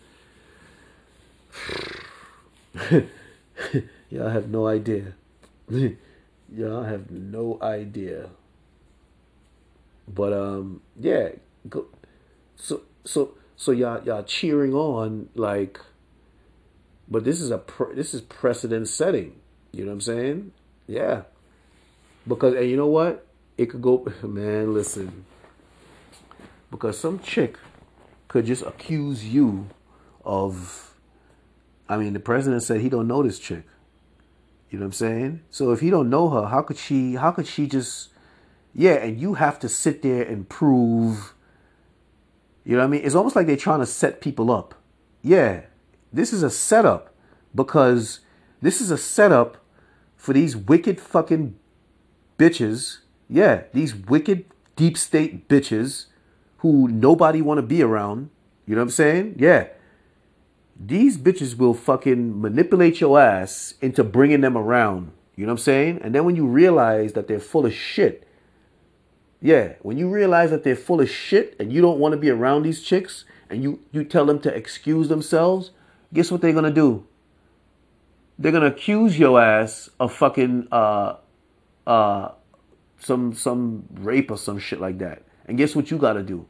y'all 4.10 4.30
have 4.30 4.50
no 4.50 4.68
idea. 4.68 5.14
y'all 6.56 6.84
have 6.84 7.12
no 7.12 7.58
idea. 7.62 8.30
But 10.08 10.34
um, 10.34 10.82
yeah, 11.00 11.30
go. 11.70 11.88
So 12.56 12.82
so 13.06 13.36
so 13.56 13.72
y'all 13.72 14.04
y'all 14.04 14.24
cheering 14.24 14.74
on 14.74 15.30
like. 15.36 15.80
But 17.10 17.26
this 17.26 17.42
is 17.42 17.52
a 17.52 17.58
pre- 17.58 17.96
this 17.96 18.14
is 18.14 18.22
precedent 18.22 18.88
setting. 18.88 19.36
You 19.72 19.86
know 19.86 19.92
what 19.92 19.96
I'm 19.96 20.02
saying? 20.02 20.52
Yeah. 20.88 21.24
Because 22.28 22.56
and 22.56 22.70
you 22.70 22.78
know 22.78 22.88
what? 22.88 23.26
It 23.58 23.68
could 23.68 23.82
go. 23.82 24.08
Man, 24.24 24.74
listen. 24.74 25.26
Because 26.72 26.98
some 26.98 27.20
chick 27.20 27.58
could 28.28 28.46
just 28.46 28.64
accuse 28.64 29.26
you 29.26 29.68
of. 30.26 30.96
I 31.88 31.98
mean, 31.98 32.14
the 32.14 32.20
president 32.20 32.64
said 32.64 32.82
he 32.82 32.90
don't 32.90 33.08
know 33.08 33.22
this 33.24 33.40
chick. 33.40 33.64
You 34.74 34.80
know 34.80 34.86
what 34.86 34.88
I'm 34.88 34.94
saying? 34.94 35.42
So 35.52 35.72
if 35.72 35.82
he 35.82 35.92
don't 35.92 36.10
know 36.10 36.30
her, 36.30 36.48
how 36.48 36.64
could 36.64 36.80
she? 36.80 37.14
How 37.14 37.30
could 37.30 37.46
she 37.46 37.68
just? 37.68 38.10
Yeah, 38.74 38.94
and 38.96 39.22
you 39.22 39.36
have 39.36 39.60
to 39.60 39.70
sit 39.70 40.02
there 40.02 40.24
and 40.24 40.50
prove. 40.50 41.36
You 42.66 42.72
know 42.72 42.80
what 42.80 42.86
I 42.86 42.90
mean? 42.90 43.02
It's 43.04 43.14
almost 43.14 43.36
like 43.36 43.46
they're 43.46 43.56
trying 43.56 43.82
to 43.82 43.86
set 43.86 44.20
people 44.20 44.52
up. 44.52 44.74
Yeah, 45.22 45.66
this 46.12 46.34
is 46.34 46.42
a 46.42 46.50
setup 46.50 47.14
because 47.54 48.22
this 48.64 48.82
is 48.82 48.90
a 48.90 48.98
setup 48.98 49.64
for 50.16 50.34
these 50.34 50.58
wicked 50.58 51.00
fucking 51.00 51.54
bitches. 52.40 52.98
Yeah, 53.30 53.66
these 53.74 53.94
wicked 53.94 54.46
deep 54.76 54.98
state 54.98 55.48
bitches 55.48 56.08
who 56.58 56.88
nobody 56.88 57.44
want 57.44 57.60
to 57.60 57.62
be 57.62 57.84
around. 57.84 58.32
You 58.66 58.74
know 58.74 58.82
what 58.82 58.86
I'm 58.86 58.90
saying? 58.90 59.36
Yeah. 59.38 59.68
These 60.80 61.18
bitches 61.18 61.58
will 61.58 61.74
fucking 61.74 62.42
manipulate 62.42 63.00
your 63.00 63.20
ass 63.20 63.76
into 63.82 64.04
bringing 64.04 64.42
them 64.42 64.58
around. 64.58 65.12
You 65.36 65.46
know 65.46 65.54
what 65.54 65.60
I'm 65.60 65.64
saying? 65.64 66.00
And 66.04 66.14
then 66.14 66.26
when 66.26 66.36
you 66.36 66.46
realize 66.46 67.14
that 67.14 67.28
they're 67.28 67.40
full 67.40 67.66
of 67.66 67.74
shit, 67.74 68.28
yeah, 69.42 69.74
when 69.82 69.98
you 69.98 70.10
realize 70.10 70.52
that 70.52 70.64
they're 70.64 70.76
full 70.76 71.02
of 71.02 71.10
shit 71.10 71.56
and 71.60 71.72
you 71.72 71.82
don't 71.82 72.00
want 72.00 72.14
to 72.14 72.18
be 72.18 72.30
around 72.30 72.64
these 72.64 72.82
chicks 72.82 73.26
and 73.50 73.62
you, 73.62 73.80
you 73.92 74.04
tell 74.04 74.26
them 74.26 74.40
to 74.40 74.56
excuse 74.56 75.10
themselves, 75.10 75.72
guess 76.14 76.32
what 76.32 76.42
they're 76.42 76.54
going 76.54 76.64
to 76.64 76.72
do? 76.72 77.06
They're 78.40 78.52
going 78.52 78.64
to 78.64 78.70
accuse 78.70 79.20
your 79.20 79.42
ass 79.42 79.90
of 80.00 80.14
fucking 80.14 80.68
uh, 80.72 81.18
uh, 81.86 82.32
some 83.00 83.34
some 83.34 83.86
rape 83.94 84.32
or 84.32 84.38
some 84.38 84.60
shit 84.60 84.80
like 84.80 84.98
that. 85.00 85.24
And 85.46 85.58
guess 85.58 85.76
what 85.76 85.92
you 85.92 85.98
got 85.98 86.14
to 86.14 86.24
do? 86.24 86.48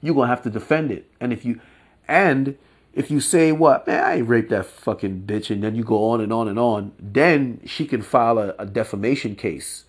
You're 0.00 0.14
going 0.14 0.26
to 0.26 0.34
have 0.34 0.42
to 0.42 0.50
defend 0.50 0.92
it. 0.92 1.10
And 1.20 1.32
if 1.32 1.44
you 1.44 1.60
and 2.08 2.56
if 2.96 3.10
you 3.10 3.20
say 3.20 3.52
what, 3.52 3.86
man, 3.86 4.02
I 4.02 4.14
ain't 4.16 4.28
raped 4.28 4.48
that 4.48 4.64
fucking 4.64 5.24
bitch 5.26 5.50
and 5.50 5.62
then 5.62 5.74
you 5.74 5.84
go 5.84 6.08
on 6.08 6.22
and 6.22 6.32
on 6.32 6.48
and 6.48 6.58
on, 6.58 6.92
then 6.98 7.60
she 7.66 7.84
can 7.84 8.00
file 8.00 8.38
a, 8.38 8.54
a 8.58 8.64
defamation 8.64 9.36
case. 9.36 9.84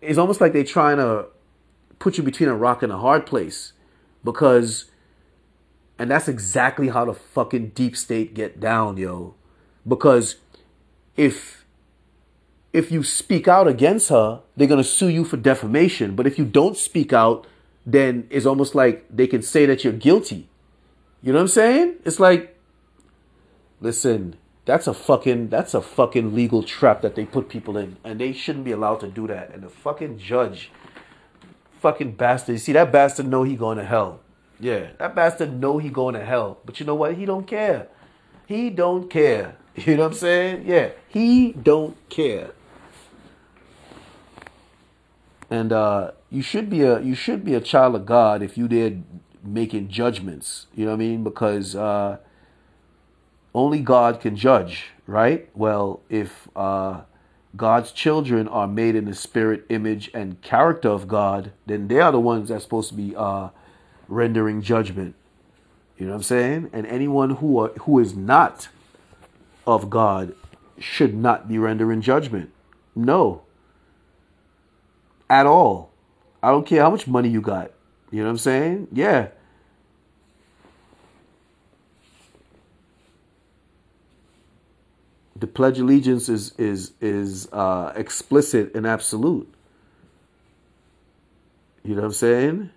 It's 0.00 0.16
almost 0.16 0.40
like 0.40 0.52
they're 0.52 0.62
trying 0.62 0.98
to 0.98 1.26
put 1.98 2.16
you 2.16 2.22
between 2.22 2.48
a 2.48 2.54
rock 2.54 2.84
and 2.84 2.92
a 2.92 2.98
hard 2.98 3.26
place 3.26 3.72
because 4.22 4.84
and 5.98 6.08
that's 6.08 6.28
exactly 6.28 6.90
how 6.90 7.04
the 7.04 7.14
fucking 7.14 7.70
deep 7.70 7.96
state 7.96 8.32
get 8.32 8.60
down 8.60 8.96
yo. 8.96 9.34
Because 9.86 10.36
if 11.16 11.64
if 12.72 12.92
you 12.92 13.02
speak 13.02 13.48
out 13.48 13.66
against 13.66 14.10
her 14.10 14.42
they're 14.56 14.68
to 14.68 14.84
sue 14.84 15.08
you 15.08 15.24
for 15.24 15.36
defamation. 15.36 16.14
But 16.14 16.28
if 16.28 16.38
you 16.38 16.44
don't 16.44 16.76
speak 16.76 17.12
out 17.12 17.44
then 17.92 18.26
it's 18.30 18.46
almost 18.46 18.74
like 18.74 19.04
they 19.10 19.26
can 19.26 19.42
say 19.42 19.66
that 19.66 19.84
you're 19.84 19.92
guilty 19.92 20.48
you 21.22 21.32
know 21.32 21.38
what 21.38 21.42
i'm 21.42 21.48
saying 21.48 21.94
it's 22.04 22.20
like 22.20 22.56
listen 23.80 24.36
that's 24.68 24.86
a 24.86 24.92
fucking 24.92 25.48
that's 25.48 25.72
a 25.72 25.80
fucking 25.80 26.34
legal 26.34 26.62
trap 26.62 27.00
that 27.00 27.14
they 27.14 27.24
put 27.24 27.48
people 27.48 27.78
in, 27.78 27.96
and 28.04 28.20
they 28.20 28.34
shouldn't 28.34 28.66
be 28.66 28.72
allowed 28.72 29.00
to 29.00 29.08
do 29.08 29.26
that. 29.26 29.50
And 29.54 29.62
the 29.62 29.70
fucking 29.70 30.18
judge, 30.18 30.70
fucking 31.80 32.12
bastard. 32.12 32.52
You 32.52 32.58
see 32.58 32.72
that 32.74 32.92
bastard 32.92 33.28
know 33.28 33.44
he 33.44 33.56
going 33.56 33.78
to 33.78 33.84
hell. 33.84 34.20
Yeah, 34.60 34.88
that 34.98 35.14
bastard 35.14 35.58
know 35.58 35.78
he 35.78 35.88
going 35.88 36.16
to 36.16 36.22
hell. 36.22 36.58
But 36.66 36.80
you 36.80 36.84
know 36.84 36.94
what? 36.94 37.14
He 37.14 37.24
don't 37.24 37.46
care. 37.46 37.88
He 38.46 38.68
don't 38.68 39.08
care. 39.08 39.56
You 39.78 39.96
know 39.96 40.02
what 40.02 40.12
I'm 40.12 40.18
saying? 40.18 40.64
Yeah, 40.66 40.90
he 41.06 41.52
don't 41.52 41.96
care. 42.08 42.50
And 45.48 45.72
uh, 45.72 46.10
you 46.30 46.42
should 46.42 46.68
be 46.68 46.82
a 46.82 47.00
you 47.00 47.14
should 47.14 47.44
be 47.44 47.54
a 47.54 47.60
child 47.60 47.94
of 47.94 48.06
God 48.06 48.42
if 48.42 48.58
you 48.58 48.68
did 48.68 49.04
making 49.42 49.88
judgments. 49.88 50.66
You 50.74 50.84
know 50.84 50.92
what 50.92 50.96
I 50.96 50.98
mean? 50.98 51.24
Because 51.24 51.74
uh, 51.74 52.18
only 53.54 53.80
God 53.80 54.20
can 54.20 54.36
judge, 54.36 54.88
right? 55.06 55.48
Well, 55.54 56.00
if 56.08 56.48
uh, 56.54 57.02
God's 57.56 57.92
children 57.92 58.46
are 58.48 58.66
made 58.66 58.94
in 58.94 59.06
the 59.06 59.14
spirit, 59.14 59.64
image, 59.68 60.10
and 60.12 60.40
character 60.42 60.88
of 60.88 61.08
God, 61.08 61.52
then 61.66 61.88
they 61.88 62.00
are 62.00 62.12
the 62.12 62.20
ones 62.20 62.50
that's 62.50 62.64
supposed 62.64 62.90
to 62.90 62.94
be 62.94 63.14
uh, 63.16 63.48
rendering 64.06 64.60
judgment. 64.60 65.14
You 65.96 66.06
know 66.06 66.12
what 66.12 66.18
I'm 66.18 66.22
saying? 66.24 66.70
And 66.72 66.86
anyone 66.86 67.30
who 67.36 67.58
are, 67.58 67.68
who 67.80 67.98
is 67.98 68.14
not 68.14 68.68
of 69.66 69.90
God 69.90 70.34
should 70.78 71.14
not 71.14 71.48
be 71.48 71.58
rendering 71.58 72.00
judgment. 72.00 72.50
No. 72.94 73.42
At 75.28 75.46
all. 75.46 75.87
I 76.42 76.50
don't 76.50 76.66
care 76.66 76.82
how 76.82 76.90
much 76.90 77.06
money 77.06 77.28
you 77.28 77.40
got. 77.40 77.72
You 78.10 78.20
know 78.20 78.26
what 78.26 78.30
I'm 78.30 78.38
saying? 78.38 78.88
Yeah. 78.92 79.28
the 85.38 85.46
Pledge 85.46 85.78
of 85.78 85.84
Allegiance 85.84 86.28
is 86.28 86.52
is 86.58 86.92
is 87.00 87.48
uh, 87.52 87.92
explicit 87.94 88.74
and 88.74 88.86
absolute. 88.86 89.52
You 91.84 91.94
know 91.94 92.02
what 92.02 92.08
I'm 92.08 92.12
saying? 92.12 92.70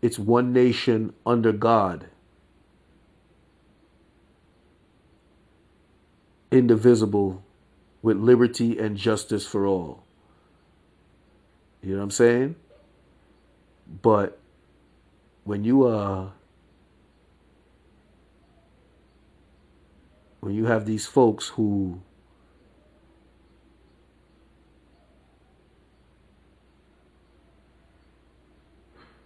It's 0.00 0.18
one 0.18 0.52
nation 0.52 1.12
under 1.26 1.52
God, 1.52 2.06
indivisible, 6.50 7.42
with 8.02 8.16
liberty 8.16 8.78
and 8.78 8.96
justice 8.96 9.46
for 9.46 9.66
all. 9.66 10.04
You 11.82 11.92
know 11.92 11.98
what 11.98 12.04
I'm 12.04 12.10
saying? 12.10 12.56
But 14.02 14.38
when 15.44 15.64
you 15.64 15.86
uh 15.86 16.30
when 20.40 20.54
you 20.54 20.66
have 20.66 20.86
these 20.86 21.06
folks 21.06 21.48
who 21.48 22.00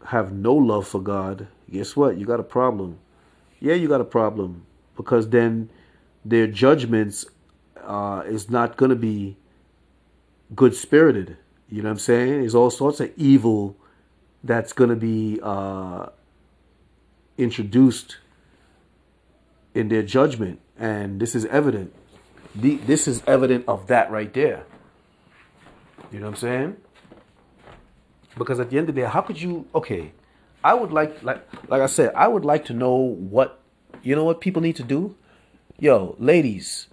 have 0.07 0.33
no 0.33 0.55
love 0.55 0.87
for 0.87 1.01
God, 1.01 1.49
guess 1.71 1.97
what? 1.97 2.19
You 2.19 2.27
got 2.27 2.41
a 2.41 2.45
problem. 2.45 2.99
Yeah, 3.61 3.75
you 3.75 3.89
got 3.89 4.01
a 4.01 4.05
problem 4.05 4.67
because 4.97 5.29
then 5.29 5.71
their 6.25 6.47
judgments 6.47 7.25
uh, 7.83 8.23
is 8.27 8.51
not 8.51 8.77
going 8.77 8.91
to 8.91 8.97
be 8.97 9.37
good 10.55 10.75
spirited. 10.75 11.37
You 11.73 11.81
know 11.81 11.89
what 11.89 11.93
I'm 11.93 11.99
saying? 12.01 12.41
There's 12.41 12.55
all 12.55 12.69
sorts 12.69 13.01
of 13.01 13.11
evil 13.17 13.79
that's 14.45 14.75
going 14.75 14.91
to 14.91 14.97
be 14.97 15.41
uh, 15.43 16.09
introduced 17.39 18.19
in 19.75 19.89
their 19.89 20.03
judgment 20.03 20.61
and 20.79 21.19
this 21.19 21.35
is 21.35 21.47
evident. 21.47 21.95
The, 22.55 22.77
this 22.77 23.09
is 23.09 23.23
evident 23.27 23.65
of 23.67 23.87
that 23.87 24.11
right 24.11 24.31
there. 24.35 24.65
You 26.11 26.19
know 26.19 26.27
what 26.27 26.33
I'm 26.33 26.37
saying? 26.37 26.77
Because 28.37 28.61
at 28.61 28.69
the 28.69 28.77
end 28.77 28.91
of 28.91 28.95
the 28.95 29.01
day, 29.01 29.09
how 29.09 29.23
could 29.23 29.41
you? 29.41 29.67
Okay, 29.75 30.13
I 30.63 30.75
would 30.75 30.93
like, 30.93 31.23
like, 31.23 31.43
like 31.71 31.81
I 31.81 31.87
said, 31.87 32.13
I 32.15 32.29
would 32.29 32.45
like 32.45 32.67
to 32.67 32.75
know 32.75 32.93
what, 32.93 33.61
you 34.03 34.15
know, 34.15 34.25
what 34.25 34.43
people 34.43 34.61
need 34.61 34.77
to 34.77 34.83
do. 34.83 35.17
Yo, 35.79 36.17
ladies, 36.19 36.89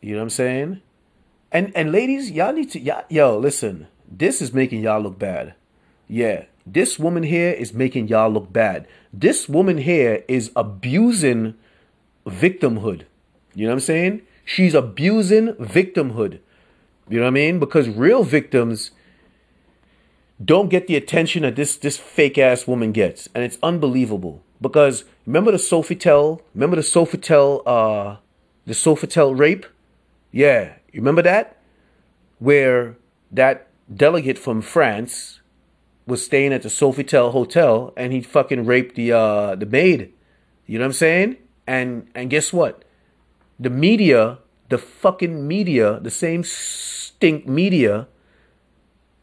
you 0.00 0.14
know 0.14 0.18
what 0.18 0.24
I'm 0.24 0.30
saying? 0.30 0.82
And 1.52 1.70
and 1.76 1.92
ladies, 1.92 2.32
y'all 2.32 2.52
need 2.52 2.72
to, 2.72 2.80
y'all, 2.80 3.04
yo, 3.08 3.38
listen. 3.38 3.86
This 4.14 4.42
is 4.42 4.52
making 4.52 4.82
y'all 4.82 5.00
look 5.00 5.18
bad. 5.18 5.54
Yeah, 6.06 6.44
this 6.66 6.98
woman 6.98 7.22
here 7.22 7.50
is 7.50 7.72
making 7.72 8.08
y'all 8.08 8.30
look 8.30 8.52
bad. 8.52 8.86
This 9.12 9.48
woman 9.48 9.78
here 9.78 10.22
is 10.28 10.52
abusing 10.54 11.54
victimhood. 12.26 13.04
You 13.54 13.64
know 13.64 13.70
what 13.70 13.76
I'm 13.76 13.80
saying? 13.80 14.22
She's 14.44 14.74
abusing 14.74 15.54
victimhood. 15.54 16.40
You 17.08 17.18
know 17.18 17.24
what 17.24 17.28
I 17.28 17.30
mean? 17.30 17.58
Because 17.58 17.88
real 17.88 18.22
victims 18.22 18.90
don't 20.44 20.68
get 20.68 20.88
the 20.88 20.96
attention 20.96 21.42
that 21.42 21.56
this 21.56 21.76
this 21.76 21.96
fake 21.96 22.36
ass 22.36 22.66
woman 22.66 22.92
gets, 22.92 23.30
and 23.34 23.42
it's 23.44 23.58
unbelievable. 23.62 24.42
Because 24.60 25.04
remember 25.26 25.52
the 25.52 25.56
Sofitel, 25.56 26.40
remember 26.54 26.76
the 26.76 26.82
Sofitel, 26.82 27.62
uh, 27.66 28.16
the 28.66 28.74
Sofitel 28.74 29.36
rape? 29.36 29.64
Yeah, 30.30 30.74
You 30.92 31.00
remember 31.00 31.22
that? 31.22 31.56
Where 32.38 32.96
that 33.30 33.71
delegate 33.96 34.38
from 34.38 34.62
France 34.62 35.40
was 36.06 36.24
staying 36.24 36.52
at 36.52 36.62
the 36.62 36.68
Sofitel 36.68 37.32
Hotel 37.32 37.92
and 37.96 38.12
he 38.12 38.20
fucking 38.20 38.66
raped 38.66 38.96
the 38.96 39.12
uh 39.12 39.54
the 39.54 39.66
maid. 39.66 40.12
You 40.66 40.78
know 40.78 40.84
what 40.84 40.88
I'm 40.88 40.92
saying? 40.94 41.36
And 41.66 42.08
and 42.14 42.30
guess 42.30 42.52
what? 42.52 42.84
The 43.58 43.70
media, 43.70 44.38
the 44.68 44.78
fucking 44.78 45.46
media, 45.46 46.00
the 46.00 46.10
same 46.10 46.42
stink 46.44 47.46
media 47.46 48.08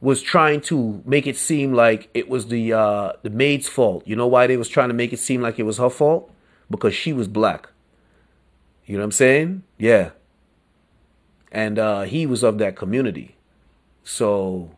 was 0.01 0.21
trying 0.21 0.61
to 0.61 1.01
make 1.05 1.27
it 1.27 1.35
seem 1.35 1.73
like 1.73 2.09
it 2.13 2.29
was 2.29 2.47
the 2.47 2.71
uh 2.73 3.13
the 3.23 3.29
maid's 3.29 3.67
fault. 3.67 4.03
You 4.05 4.15
know 4.15 4.27
why 4.27 4.47
they 4.47 4.57
was 4.57 4.69
trying 4.69 4.89
to 4.89 4.93
make 4.93 5.11
it 5.11 5.19
seem 5.19 5.41
like 5.41 5.59
it 5.59 5.63
was 5.63 5.77
her 5.77 5.89
fault? 5.89 6.31
Because 6.69 6.93
she 6.93 7.11
was 7.11 7.27
black. 7.27 7.69
You 8.85 8.95
know 8.95 9.01
what 9.01 9.05
I'm 9.05 9.11
saying? 9.11 9.63
Yeah. 9.77 10.11
And 11.51 11.77
uh 11.77 12.03
he 12.03 12.25
was 12.25 12.43
of 12.43 12.57
that 12.59 12.75
community. 12.75 13.35
So 14.09 14.71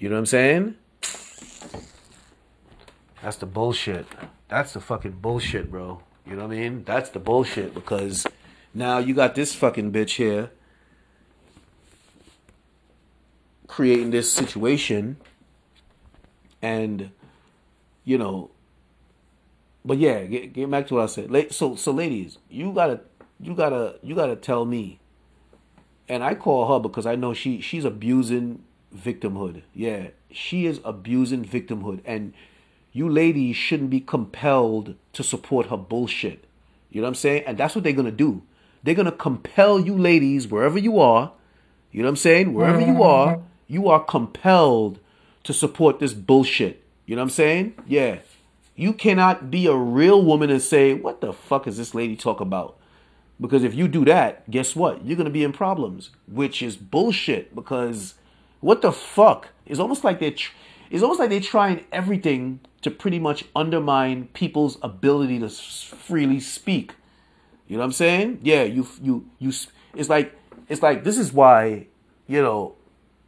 you 0.00 0.08
know 0.08 0.16
what 0.16 0.18
I'm 0.18 0.26
saying? 0.26 0.74
That's 3.22 3.36
the 3.36 3.46
bullshit. 3.46 4.04
That's 4.48 4.72
the 4.72 4.80
fucking 4.80 5.18
bullshit, 5.22 5.70
bro. 5.70 6.02
You 6.26 6.34
know 6.34 6.48
what 6.48 6.56
I 6.56 6.58
mean? 6.58 6.82
That's 6.82 7.10
the 7.10 7.20
bullshit 7.20 7.72
because 7.72 8.26
now 8.74 8.98
you 8.98 9.14
got 9.14 9.36
this 9.36 9.54
fucking 9.54 9.92
bitch 9.92 10.16
here 10.16 10.50
creating 13.68 14.10
this 14.10 14.30
situation 14.30 15.16
and 16.60 17.10
you 18.04 18.18
know 18.18 18.50
but 19.84 19.98
yeah 19.98 20.22
get, 20.24 20.52
get 20.52 20.70
back 20.70 20.86
to 20.86 20.94
what 20.94 21.02
i 21.02 21.06
said 21.06 21.52
so 21.52 21.74
so 21.74 21.90
ladies 21.90 22.38
you 22.48 22.72
gotta 22.72 23.00
you 23.40 23.52
gotta 23.52 23.96
you 24.02 24.14
gotta 24.14 24.36
tell 24.36 24.64
me 24.64 25.00
and 26.08 26.22
i 26.22 26.34
call 26.34 26.72
her 26.72 26.80
because 26.80 27.06
i 27.06 27.14
know 27.14 27.32
she 27.32 27.60
she's 27.60 27.84
abusing 27.84 28.62
victimhood 28.96 29.62
yeah 29.74 30.08
she 30.30 30.66
is 30.66 30.80
abusing 30.84 31.44
victimhood 31.44 32.00
and 32.04 32.32
you 32.92 33.08
ladies 33.08 33.56
shouldn't 33.56 33.90
be 33.90 34.00
compelled 34.00 34.94
to 35.12 35.22
support 35.22 35.66
her 35.66 35.76
bullshit 35.76 36.44
you 36.90 37.00
know 37.00 37.06
what 37.06 37.08
i'm 37.08 37.14
saying 37.14 37.42
and 37.46 37.58
that's 37.58 37.74
what 37.74 37.82
they're 37.82 37.92
gonna 37.92 38.10
do 38.10 38.42
they're 38.82 38.94
gonna 38.94 39.10
compel 39.10 39.80
you 39.80 39.96
ladies 39.96 40.46
wherever 40.46 40.78
you 40.78 40.98
are 40.98 41.32
you 41.90 42.02
know 42.02 42.06
what 42.06 42.10
i'm 42.10 42.16
saying 42.16 42.52
wherever 42.54 42.80
you 42.80 42.86
mm-hmm. 42.86 43.02
are 43.02 43.42
you 43.66 43.88
are 43.88 44.02
compelled 44.02 44.98
to 45.44 45.52
support 45.52 45.98
this 46.00 46.12
bullshit. 46.12 46.82
You 47.06 47.16
know 47.16 47.22
what 47.22 47.26
I'm 47.26 47.30
saying? 47.30 47.74
Yeah. 47.86 48.18
You 48.74 48.92
cannot 48.92 49.50
be 49.50 49.66
a 49.66 49.74
real 49.74 50.22
woman 50.22 50.50
and 50.50 50.60
say, 50.60 50.94
what 50.94 51.20
the 51.20 51.32
fuck 51.32 51.66
is 51.66 51.76
this 51.76 51.94
lady 51.94 52.16
talk 52.16 52.40
about? 52.40 52.76
Because 53.40 53.64
if 53.64 53.74
you 53.74 53.88
do 53.88 54.04
that, 54.04 54.48
guess 54.50 54.76
what? 54.76 55.04
You're 55.04 55.16
going 55.16 55.24
to 55.24 55.30
be 55.30 55.42
in 55.42 55.52
problems, 55.52 56.10
which 56.28 56.62
is 56.62 56.76
bullshit 56.76 57.54
because 57.54 58.14
what 58.60 58.80
the 58.80 58.92
fuck? 58.92 59.48
It's 59.66 59.80
almost 59.80 60.04
like 60.04 60.20
they're, 60.20 60.30
tr- 60.30 60.52
it's 60.90 61.02
almost 61.02 61.20
like 61.20 61.30
they're 61.30 61.40
trying 61.40 61.84
everything 61.90 62.60
to 62.82 62.90
pretty 62.90 63.18
much 63.18 63.44
undermine 63.56 64.28
people's 64.34 64.78
ability 64.82 65.40
to 65.40 65.48
freely 65.48 66.38
speak. 66.38 66.92
You 67.66 67.76
know 67.76 67.80
what 67.80 67.86
I'm 67.86 67.92
saying? 67.92 68.40
Yeah, 68.42 68.62
you, 68.62 68.86
you, 69.02 69.28
you, 69.38 69.52
it's 69.94 70.08
like, 70.08 70.38
it's 70.68 70.82
like, 70.82 71.02
this 71.02 71.18
is 71.18 71.32
why, 71.32 71.86
you 72.28 72.40
know, 72.40 72.74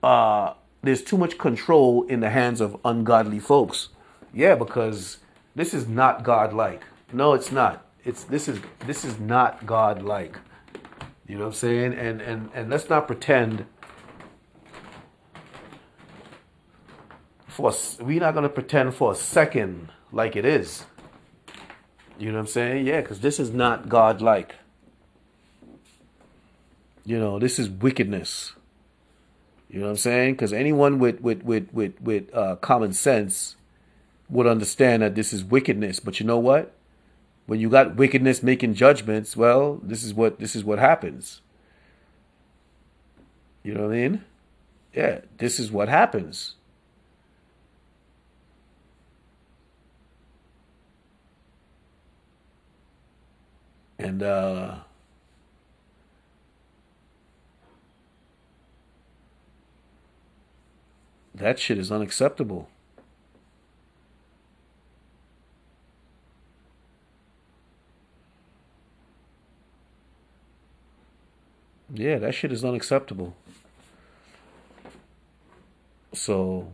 uh, 0.02 0.54
there's 0.82 1.02
too 1.02 1.18
much 1.18 1.36
control 1.38 2.04
in 2.04 2.20
the 2.20 2.30
hands 2.30 2.60
of 2.60 2.78
ungodly 2.84 3.40
folks. 3.40 3.88
Yeah, 4.32 4.54
because 4.54 5.18
this 5.54 5.74
is 5.74 5.88
not 5.88 6.22
God-like. 6.22 6.82
No, 7.12 7.32
it's 7.32 7.50
not. 7.50 7.85
It's 8.06 8.22
this 8.22 8.46
is 8.46 8.60
this 8.86 9.04
is 9.04 9.18
not 9.18 9.66
God-like. 9.66 10.38
You 11.26 11.34
know 11.34 11.40
what 11.40 11.46
I'm 11.48 11.54
saying? 11.54 11.94
And 11.94 12.20
and 12.22 12.50
and 12.54 12.70
let's 12.70 12.88
not 12.88 13.08
pretend. 13.08 13.66
For 17.48 17.74
we're 18.00 18.20
not 18.20 18.32
gonna 18.32 18.48
pretend 18.48 18.94
for 18.94 19.10
a 19.10 19.16
second 19.16 19.90
like 20.12 20.36
it 20.36 20.44
is. 20.44 20.84
You 22.16 22.28
know 22.28 22.34
what 22.34 22.42
I'm 22.42 22.46
saying? 22.46 22.86
Yeah, 22.86 23.00
because 23.00 23.20
this 23.20 23.40
is 23.40 23.50
not 23.50 23.88
God-like. 23.88 24.54
You 27.04 27.18
know, 27.18 27.40
this 27.40 27.58
is 27.58 27.68
wickedness. 27.68 28.52
You 29.68 29.80
know 29.80 29.86
what 29.86 29.90
I'm 29.90 29.96
saying? 29.96 30.34
Because 30.34 30.52
anyone 30.52 31.00
with 31.00 31.20
with 31.20 31.42
with 31.42 31.72
with 31.72 32.00
with 32.00 32.32
uh, 32.32 32.54
common 32.56 32.92
sense 32.92 33.56
would 34.30 34.46
understand 34.46 35.02
that 35.02 35.16
this 35.16 35.32
is 35.32 35.42
wickedness. 35.42 35.98
But 35.98 36.20
you 36.20 36.26
know 36.26 36.38
what? 36.38 36.75
When 37.46 37.60
you 37.60 37.70
got 37.70 37.96
wickedness 37.96 38.42
making 38.42 38.74
judgments, 38.74 39.36
well, 39.36 39.80
this 39.82 40.02
is 40.02 40.12
what 40.12 40.38
this 40.38 40.56
is 40.56 40.64
what 40.64 40.78
happens. 40.78 41.40
You 43.62 43.74
know 43.74 43.82
what 43.82 43.92
I 43.92 44.08
mean? 44.08 44.24
Yeah, 44.94 45.20
this 45.38 45.60
is 45.60 45.70
what 45.70 45.88
happens. 45.88 46.54
And 53.98 54.22
uh 54.22 54.76
That 61.36 61.58
shit 61.58 61.76
is 61.76 61.92
unacceptable. 61.92 62.70
Yeah, 71.92 72.18
that 72.18 72.34
shit 72.34 72.52
is 72.52 72.64
unacceptable. 72.64 73.36
So, 76.12 76.72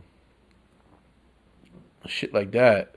shit 2.07 2.33
like 2.33 2.51
that 2.51 2.95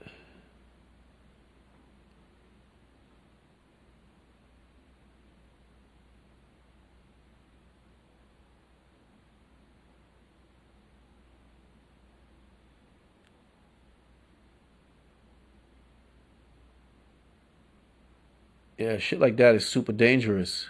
Yeah, 18.79 18.99
shit 18.99 19.21
like 19.21 19.37
that 19.39 19.55
is 19.55 19.67
super 19.67 19.93
dangerous. 19.93 20.69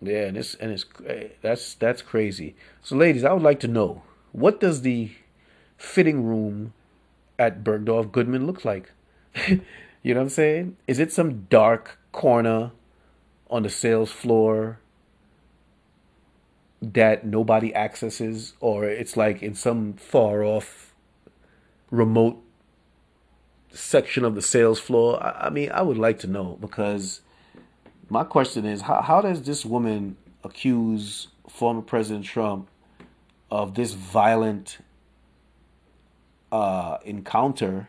Yeah, 0.00 0.26
and 0.26 0.36
it's 0.36 0.54
and 0.54 0.72
it's 0.72 0.84
eh, 1.06 1.28
that's 1.40 1.74
that's 1.74 2.02
crazy. 2.02 2.54
So, 2.82 2.96
ladies, 2.96 3.24
I 3.24 3.32
would 3.32 3.42
like 3.42 3.60
to 3.60 3.68
know 3.68 4.02
what 4.32 4.60
does 4.60 4.82
the 4.82 5.10
fitting 5.78 6.24
room 6.24 6.74
at 7.38 7.64
Bergdorf 7.64 8.12
Goodman 8.12 8.46
look 8.46 8.64
like? 8.64 8.92
you 9.48 9.62
know 10.04 10.20
what 10.20 10.24
I'm 10.24 10.28
saying? 10.28 10.76
Is 10.86 10.98
it 10.98 11.12
some 11.12 11.46
dark 11.48 11.98
corner 12.12 12.72
on 13.48 13.62
the 13.62 13.70
sales 13.70 14.10
floor 14.10 14.80
that 16.82 17.24
nobody 17.24 17.74
accesses, 17.74 18.52
or 18.60 18.84
it's 18.84 19.16
like 19.16 19.42
in 19.42 19.54
some 19.54 19.94
far 19.94 20.44
off, 20.44 20.94
remote 21.90 22.42
section 23.70 24.24
of 24.24 24.34
the 24.34 24.42
sales 24.42 24.78
floor? 24.78 25.22
I, 25.22 25.46
I 25.46 25.50
mean, 25.50 25.70
I 25.72 25.80
would 25.80 25.98
like 25.98 26.18
to 26.20 26.26
know 26.26 26.58
because 26.60 27.22
my 28.08 28.24
question 28.24 28.64
is 28.64 28.82
how, 28.82 29.02
how 29.02 29.20
does 29.20 29.42
this 29.42 29.64
woman 29.64 30.16
accuse 30.44 31.28
former 31.48 31.82
President 31.82 32.24
Trump 32.24 32.68
of 33.50 33.74
this 33.74 33.92
violent 33.92 34.78
uh, 36.52 36.98
encounter? 37.04 37.88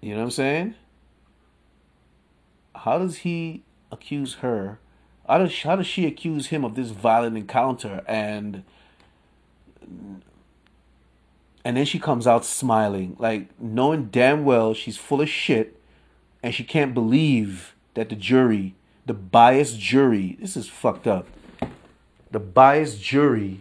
You 0.00 0.10
know 0.10 0.18
what 0.18 0.24
I'm 0.24 0.30
saying? 0.30 0.74
How 2.74 2.98
does 2.98 3.18
he 3.18 3.62
accuse 3.92 4.34
her 4.34 4.80
how 5.28 5.38
does 5.38 5.62
how 5.62 5.76
does 5.76 5.86
she 5.86 6.06
accuse 6.06 6.48
him 6.48 6.64
of 6.64 6.74
this 6.74 6.90
violent 6.90 7.36
encounter 7.36 8.02
and 8.06 8.64
and 11.64 11.76
then 11.76 11.84
she 11.84 11.98
comes 11.98 12.26
out 12.26 12.44
smiling, 12.44 13.16
like 13.18 13.48
knowing 13.60 14.06
damn 14.06 14.44
well 14.44 14.74
she's 14.74 14.96
full 14.96 15.20
of 15.20 15.28
shit, 15.28 15.80
and 16.42 16.54
she 16.54 16.64
can't 16.64 16.94
believe 16.94 17.74
that 17.94 18.08
the 18.08 18.16
jury, 18.16 18.74
the 19.06 19.14
biased 19.14 19.78
jury, 19.78 20.36
this 20.40 20.56
is 20.56 20.68
fucked 20.68 21.06
up. 21.06 21.26
The 22.30 22.40
biased 22.40 23.02
jury, 23.02 23.60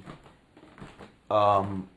um, 1.30 1.89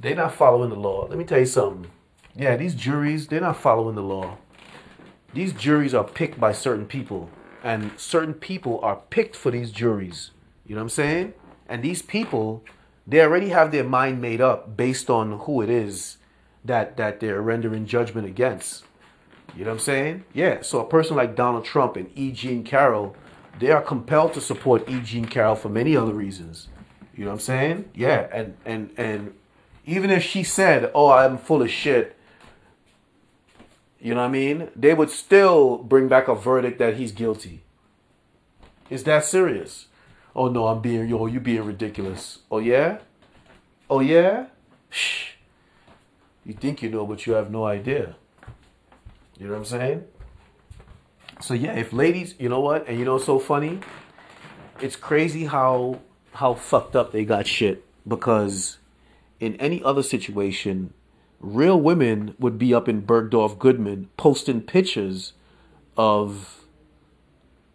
they're 0.00 0.14
not 0.14 0.34
following 0.34 0.70
the 0.70 0.76
law. 0.76 1.06
Let 1.06 1.18
me 1.18 1.24
tell 1.24 1.38
you 1.38 1.46
something. 1.46 1.90
Yeah, 2.34 2.56
these 2.56 2.74
juries, 2.74 3.26
they're 3.26 3.40
not 3.40 3.56
following 3.56 3.94
the 3.94 4.02
law 4.02 4.38
these 5.34 5.52
juries 5.52 5.94
are 5.94 6.04
picked 6.04 6.40
by 6.40 6.52
certain 6.52 6.86
people, 6.86 7.28
and 7.62 7.92
certain 7.96 8.34
people 8.34 8.80
are 8.82 8.96
picked 9.10 9.36
for 9.36 9.50
these 9.50 9.70
juries. 9.70 10.30
You 10.66 10.74
know 10.74 10.80
what 10.80 10.84
I'm 10.84 10.88
saying? 10.90 11.34
And 11.68 11.82
these 11.82 12.02
people, 12.02 12.64
they 13.06 13.20
already 13.20 13.50
have 13.50 13.72
their 13.72 13.84
mind 13.84 14.20
made 14.20 14.40
up 14.40 14.76
based 14.76 15.10
on 15.10 15.40
who 15.40 15.62
it 15.62 15.70
is 15.70 16.16
that 16.64 16.96
that 16.96 17.20
they're 17.20 17.42
rendering 17.42 17.86
judgment 17.86 18.26
against. 18.26 18.84
You 19.56 19.64
know 19.64 19.70
what 19.70 19.76
I'm 19.76 19.80
saying? 19.80 20.24
Yeah. 20.32 20.62
So 20.62 20.80
a 20.80 20.88
person 20.88 21.16
like 21.16 21.34
Donald 21.34 21.64
Trump 21.64 21.96
and 21.96 22.10
E. 22.14 22.32
Jean 22.32 22.64
Carroll, 22.64 23.16
they 23.58 23.70
are 23.70 23.82
compelled 23.82 24.34
to 24.34 24.40
support 24.40 24.88
E. 24.88 25.00
Jean 25.00 25.24
Carroll 25.24 25.56
for 25.56 25.68
many 25.68 25.96
other 25.96 26.12
reasons. 26.12 26.68
You 27.16 27.24
know 27.24 27.30
what 27.30 27.36
I'm 27.36 27.40
saying? 27.40 27.90
Yeah. 27.94 28.28
And 28.32 28.56
and 28.64 28.90
and 28.96 29.34
even 29.84 30.10
if 30.10 30.22
she 30.22 30.42
said, 30.42 30.90
"Oh, 30.94 31.10
I'm 31.10 31.38
full 31.38 31.62
of 31.62 31.70
shit," 31.70 32.16
you 34.00 34.14
know 34.14 34.20
what 34.20 34.28
I 34.28 34.32
mean? 34.32 34.70
They 34.76 34.94
would 34.94 35.10
still 35.10 35.78
bring 35.78 36.08
back 36.08 36.28
a 36.28 36.34
verdict 36.34 36.78
that 36.78 36.96
he's 36.96 37.10
guilty. 37.10 37.62
Is 38.90 39.04
that 39.04 39.24
serious? 39.24 39.87
Oh 40.38 40.46
no, 40.46 40.68
I'm 40.68 40.80
being 40.80 41.08
yo, 41.08 41.26
you 41.26 41.40
being 41.40 41.64
ridiculous. 41.64 42.38
Oh 42.48 42.60
yeah? 42.60 42.98
Oh 43.90 43.98
yeah? 43.98 44.46
Shh. 44.88 45.32
You 46.44 46.54
think 46.54 46.80
you 46.80 46.90
know, 46.90 47.04
but 47.04 47.26
you 47.26 47.32
have 47.32 47.50
no 47.50 47.64
idea. 47.64 48.14
You 49.36 49.48
know 49.48 49.54
what 49.54 49.58
I'm 49.58 49.64
saying? 49.64 50.04
So 51.40 51.54
yeah, 51.54 51.72
if 51.72 51.92
ladies, 51.92 52.36
you 52.38 52.48
know 52.48 52.60
what, 52.60 52.86
and 52.86 52.96
you 53.00 53.04
know 53.04 53.14
what's 53.14 53.24
so 53.24 53.40
funny? 53.40 53.80
It's 54.80 54.94
crazy 54.94 55.46
how 55.46 55.98
how 56.34 56.54
fucked 56.54 56.94
up 56.94 57.10
they 57.10 57.24
got 57.24 57.48
shit 57.48 57.84
because 58.06 58.78
in 59.40 59.56
any 59.56 59.82
other 59.82 60.04
situation, 60.04 60.94
real 61.40 61.80
women 61.80 62.36
would 62.38 62.58
be 62.58 62.72
up 62.72 62.88
in 62.88 63.02
Bergdorf 63.02 63.58
Goodman 63.58 64.08
posting 64.16 64.60
pictures 64.60 65.32
of 65.96 66.64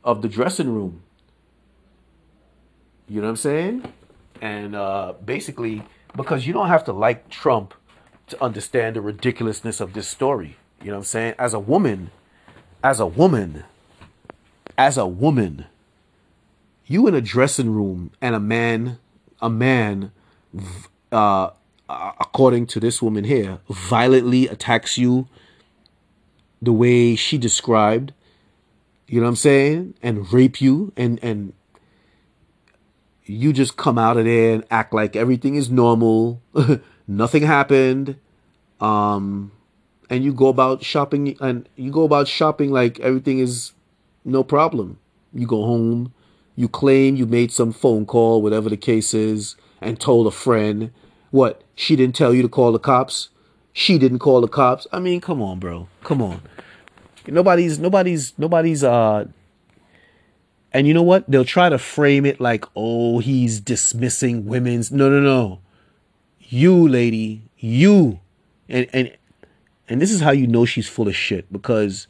of 0.01 0.22
the 0.22 0.30
dressing 0.30 0.74
room. 0.74 1.03
You 3.14 3.22
know 3.22 3.28
what 3.28 3.34
I'm 3.34 3.36
saying? 3.36 3.93
And 4.41 4.76
uh, 4.76 5.14
basically, 5.24 5.84
because 6.16 6.47
you 6.47 6.53
don't 6.53 6.70
have 6.70 6.84
to 6.86 6.93
like 6.93 7.30
Trump 7.30 7.76
to 8.30 8.43
understand 8.43 8.95
the 8.95 9.01
ridiculousness 9.01 9.80
of 9.80 9.93
this 9.93 10.07
story. 10.07 10.57
You 10.82 10.88
know 10.88 10.93
what 10.93 11.01
I'm 11.01 11.05
saying? 11.05 11.36
As 11.38 11.53
a 11.53 11.59
woman, 11.59 12.09
as 12.84 12.99
a 12.99 13.05
woman, 13.05 13.66
as 14.80 14.97
a 14.97 15.05
woman, 15.05 15.66
you 16.88 17.05
in 17.05 17.14
a 17.14 17.22
dressing 17.22 17.70
room 17.70 18.09
and 18.20 18.34
a 18.34 18.39
man, 18.39 18.97
a 19.39 19.49
man, 19.49 20.11
uh, 21.11 21.51
according 21.88 22.66
to 22.66 22.80
this 22.80 22.99
woman 22.99 23.26
here, 23.26 23.59
violently 23.70 24.47
attacks 24.47 24.97
you 24.97 25.28
the 26.64 26.74
way 26.74 27.16
she 27.16 27.38
described, 27.38 28.11
you 29.05 29.20
know 29.20 29.26
what 29.28 29.30
I'm 29.30 29.36
saying? 29.36 29.93
And 30.01 30.34
rape 30.34 30.59
you 30.59 30.91
and, 30.97 31.20
and 31.22 31.53
you 33.26 33.53
just 33.53 33.78
come 33.78 33.97
out 33.97 34.17
of 34.17 34.26
there 34.26 34.53
and 34.53 34.63
act 34.69 34.93
like 34.93 35.15
everything 35.15 35.55
is 35.55 35.69
normal. 35.69 36.41
Nothing 37.07 37.43
happened. 37.43 38.17
Um, 38.80 39.51
and 40.09 40.24
you 40.24 40.34
go 40.34 40.47
about 40.47 40.84
shopping 40.84 41.38
and 41.39 41.67
you 41.76 41.91
go 41.91 42.03
about 42.03 42.28
shopping 42.28 42.71
like 42.71 42.99
everything 42.99 43.39
is 43.39 43.71
no 44.26 44.43
problem. 44.43 44.99
You 45.34 45.47
go 45.47 45.63
home, 45.63 46.13
you 46.55 46.67
claim 46.67 47.15
you 47.15 47.26
made 47.26 47.51
some 47.51 47.71
phone 47.71 48.05
call, 48.05 48.41
whatever 48.41 48.69
the 48.69 48.78
case 48.78 49.13
is, 49.13 49.55
and 49.82 49.99
told 49.99 50.28
a 50.28 50.32
friend. 50.32 50.91
What? 51.32 51.63
She 51.76 51.95
didn't 51.95 52.15
tell 52.15 52.34
you 52.34 52.41
to 52.41 52.49
call 52.49 52.71
the 52.71 52.80
cops? 52.80 53.30
She 53.71 53.97
didn't 53.97 54.19
call 54.19 54.41
the 54.41 54.47
cops? 54.47 54.86
I 54.91 54.99
mean, 54.99 55.19
come 55.19 55.41
on, 55.41 55.59
bro. 55.59 55.88
Come 56.03 56.21
on. 56.21 56.41
Nobody's 57.26 57.80
nobody's 57.80 58.38
nobody's 58.38 58.84
uh 58.84 59.26
and 60.74 60.88
you 60.88 60.93
know 60.93 61.03
what? 61.03 61.30
They'll 61.30 61.45
try 61.45 61.69
to 61.69 61.78
frame 61.78 62.26
it 62.26 62.41
like, 62.41 62.65
"Oh, 62.76 63.19
he's 63.19 63.59
dismissing 63.59 64.45
women's." 64.45 64.91
No, 64.91 65.09
no, 65.09 65.19
no. 65.19 65.59
You, 66.39 66.88
lady, 66.88 67.43
you. 67.57 68.19
And 68.67 68.88
and 68.91 69.15
and 69.88 70.01
this 70.01 70.11
is 70.11 70.21
how 70.21 70.32
you 70.32 70.47
know 70.47 70.65
she's 70.65 70.89
full 70.89 71.07
of 71.07 71.15
shit 71.15 71.51
because 71.51 72.07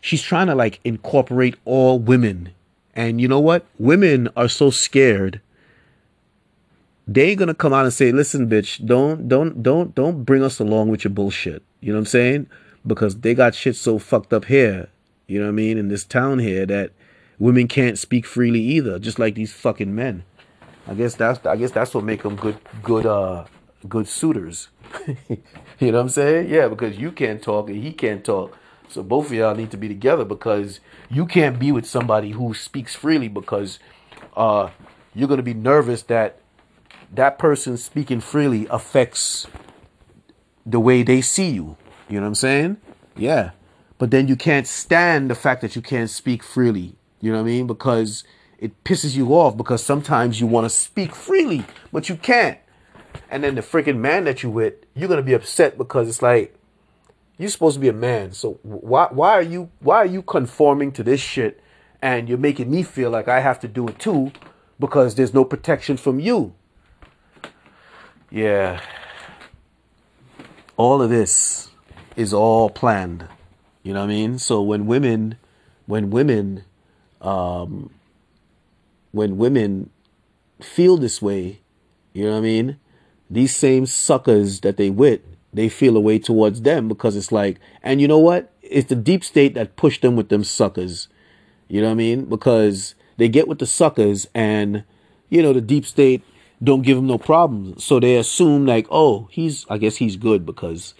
she's 0.00 0.22
trying 0.22 0.46
to 0.46 0.54
like 0.54 0.80
incorporate 0.84 1.56
all 1.64 1.98
women. 1.98 2.50
And 2.94 3.20
you 3.20 3.26
know 3.26 3.40
what? 3.40 3.66
Women 3.78 4.28
are 4.36 4.48
so 4.48 4.70
scared. 4.70 5.40
They 7.08 7.30
ain't 7.30 7.40
gonna 7.40 7.54
come 7.54 7.72
out 7.72 7.84
and 7.84 7.92
say, 7.92 8.12
"Listen, 8.12 8.48
bitch, 8.48 8.86
don't, 8.86 9.28
don't, 9.28 9.62
don't, 9.62 9.94
don't 9.94 10.22
bring 10.24 10.44
us 10.44 10.60
along 10.60 10.90
with 10.90 11.02
your 11.02 11.12
bullshit." 11.12 11.64
You 11.80 11.92
know 11.92 11.98
what 11.98 12.02
I'm 12.02 12.06
saying? 12.06 12.46
Because 12.86 13.16
they 13.20 13.34
got 13.34 13.56
shit 13.56 13.74
so 13.74 13.98
fucked 13.98 14.32
up 14.32 14.44
here. 14.44 14.88
You 15.26 15.40
know 15.40 15.46
what 15.46 15.52
I 15.52 15.54
mean? 15.54 15.78
In 15.78 15.88
this 15.88 16.04
town 16.04 16.38
here, 16.38 16.66
that 16.66 16.92
women 17.38 17.68
can't 17.68 17.98
speak 17.98 18.26
freely 18.26 18.60
either, 18.60 18.98
just 18.98 19.18
like 19.18 19.34
these 19.34 19.52
fucking 19.52 19.94
men. 19.94 20.24
I 20.86 20.94
guess 20.94 21.14
that's 21.14 21.44
I 21.46 21.56
guess 21.56 21.70
that's 21.70 21.94
what 21.94 22.04
make 22.04 22.22
them 22.22 22.36
good, 22.36 22.58
good, 22.82 23.06
uh, 23.06 23.44
good 23.88 24.08
suitors. 24.08 24.68
you 25.06 25.36
know 25.80 25.92
what 25.92 26.00
I'm 26.00 26.08
saying? 26.08 26.48
Yeah, 26.48 26.68
because 26.68 26.98
you 26.98 27.12
can't 27.12 27.42
talk 27.42 27.68
and 27.68 27.82
he 27.82 27.92
can't 27.92 28.24
talk. 28.24 28.58
So 28.88 29.02
both 29.02 29.26
of 29.26 29.32
y'all 29.32 29.54
need 29.54 29.70
to 29.70 29.76
be 29.76 29.88
together 29.88 30.24
because 30.24 30.80
you 31.08 31.24
can't 31.24 31.58
be 31.58 31.72
with 31.72 31.86
somebody 31.86 32.32
who 32.32 32.52
speaks 32.52 32.94
freely 32.94 33.28
because 33.28 33.78
uh, 34.36 34.70
you're 35.14 35.28
gonna 35.28 35.42
be 35.42 35.54
nervous 35.54 36.02
that 36.04 36.38
that 37.12 37.38
person 37.38 37.76
speaking 37.76 38.20
freely 38.20 38.66
affects 38.70 39.46
the 40.64 40.80
way 40.80 41.02
they 41.02 41.20
see 41.20 41.50
you. 41.50 41.76
You 42.08 42.16
know 42.16 42.22
what 42.22 42.28
I'm 42.28 42.34
saying? 42.34 42.76
Yeah. 43.16 43.50
But 43.98 44.10
then 44.10 44.28
you 44.28 44.36
can't 44.36 44.66
stand 44.66 45.30
the 45.30 45.34
fact 45.34 45.60
that 45.60 45.76
you 45.76 45.82
can't 45.82 46.10
speak 46.10 46.42
freely. 46.42 46.96
You 47.22 47.32
know 47.32 47.38
what 47.38 47.44
I 47.44 47.52
mean? 47.52 47.66
Because 47.66 48.24
it 48.58 48.84
pisses 48.84 49.16
you 49.16 49.34
off 49.34 49.56
because 49.56 49.82
sometimes 49.82 50.38
you 50.40 50.46
want 50.46 50.66
to 50.66 50.70
speak 50.70 51.14
freely, 51.14 51.64
but 51.90 52.10
you 52.10 52.16
can't 52.16 52.58
and 53.30 53.42
then 53.42 53.54
the 53.54 53.62
freaking 53.62 53.98
man 53.98 54.24
that 54.24 54.42
you 54.42 54.50
with, 54.50 54.74
you're 54.94 55.08
gonna 55.08 55.22
be 55.22 55.32
upset 55.32 55.78
because 55.78 56.08
it's 56.08 56.22
like 56.22 56.54
you're 57.38 57.48
supposed 57.48 57.74
to 57.74 57.80
be 57.80 57.88
a 57.88 57.92
man. 57.92 58.32
So 58.32 58.58
why 58.62 59.08
why 59.10 59.32
are 59.32 59.42
you 59.42 59.70
why 59.80 59.96
are 59.96 60.06
you 60.06 60.22
conforming 60.22 60.92
to 60.92 61.02
this 61.02 61.20
shit 61.20 61.60
and 62.00 62.28
you're 62.28 62.38
making 62.38 62.70
me 62.70 62.82
feel 62.82 63.10
like 63.10 63.28
I 63.28 63.40
have 63.40 63.60
to 63.60 63.68
do 63.68 63.88
it 63.88 63.98
too 63.98 64.32
because 64.78 65.14
there's 65.14 65.32
no 65.32 65.44
protection 65.44 65.96
from 65.96 66.20
you. 66.20 66.54
Yeah. 68.30 68.80
All 70.76 71.00
of 71.00 71.10
this 71.10 71.70
is 72.16 72.32
all 72.32 72.70
planned. 72.70 73.26
You 73.82 73.94
know 73.94 74.00
what 74.00 74.06
I 74.06 74.08
mean? 74.08 74.38
So 74.38 74.62
when 74.62 74.86
women 74.86 75.38
when 75.86 76.10
women 76.10 76.64
um 77.22 77.90
when 79.12 79.38
women 79.38 79.90
feel 80.60 80.96
this 80.96 81.20
way, 81.20 81.60
you 82.12 82.24
know 82.24 82.32
what 82.32 82.38
I 82.38 82.40
mean? 82.40 82.78
these 83.32 83.56
same 83.56 83.86
suckers 83.86 84.60
that 84.60 84.76
they 84.76 84.90
with, 84.90 85.20
they 85.54 85.68
feel 85.68 85.96
a 85.96 86.00
way 86.00 86.18
towards 86.18 86.62
them 86.62 86.86
because 86.86 87.16
it's 87.16 87.32
like, 87.32 87.58
and 87.82 88.00
you 88.00 88.06
know 88.06 88.18
what? 88.18 88.52
It's 88.60 88.88
the 88.88 88.94
deep 88.94 89.24
state 89.24 89.54
that 89.54 89.76
pushed 89.76 90.02
them 90.02 90.16
with 90.16 90.28
them 90.28 90.44
suckers. 90.44 91.08
You 91.68 91.80
know 91.80 91.88
what 91.88 91.92
I 91.92 91.96
mean? 91.96 92.24
Because 92.26 92.94
they 93.16 93.28
get 93.28 93.48
with 93.48 93.58
the 93.58 93.66
suckers 93.66 94.26
and, 94.34 94.84
you 95.30 95.42
know, 95.42 95.54
the 95.54 95.62
deep 95.62 95.86
state 95.86 96.22
don't 96.62 96.82
give 96.82 96.96
them 96.96 97.06
no 97.06 97.16
problems. 97.16 97.82
So 97.84 97.98
they 97.98 98.16
assume 98.16 98.66
like, 98.66 98.86
oh, 98.90 99.28
he's, 99.30 99.64
I 99.70 99.78
guess 99.78 99.96
he's 99.96 100.16
good 100.16 100.44
because, 100.44 100.92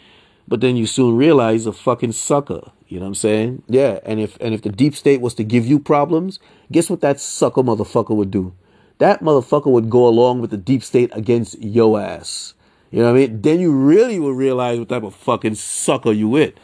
but 0.49 0.63
then 0.63 0.77
you 0.77 0.87
soon 0.87 1.17
realize 1.17 1.67
a 1.67 1.73
fucking 1.73 2.13
sucker. 2.13 2.73
You 2.93 3.01
know 3.01 3.07
what 3.07 3.09
I'm 3.09 3.15
saying? 3.17 3.63
Yeah. 3.69 4.01
And 4.05 4.21
if, 4.21 4.37
and 4.41 4.55
if 4.55 4.63
the 4.63 4.71
deep 4.71 4.95
state 4.95 5.21
was 5.21 5.35
to 5.35 5.45
give 5.45 5.67
you 5.67 5.79
problems, 5.79 6.39
guess 6.71 6.91
what 6.91 7.01
that 7.01 7.21
sucker 7.21 7.63
motherfucker 7.63 8.15
would 8.15 8.31
do? 8.31 8.55
that 9.03 9.21
motherfucker 9.21 9.67
would 9.67 9.91
go 9.91 10.07
along 10.07 10.41
with 10.41 10.51
the 10.51 10.57
deep 10.57 10.81
state 10.81 11.11
against 11.13 11.61
yo 11.61 11.97
ass. 11.97 12.55
You 12.93 13.01
know 13.01 13.07
what 13.07 13.19
I 13.19 13.27
mean? 13.27 13.43
Then 13.43 13.59
you 13.59 13.73
really 13.73 14.21
will 14.21 14.33
realize 14.33 14.79
what 14.79 14.91
type 14.91 15.03
of 15.03 15.13
fucking 15.13 15.57
sucker 15.57 16.13
you 16.13 16.29
with. 16.29 16.55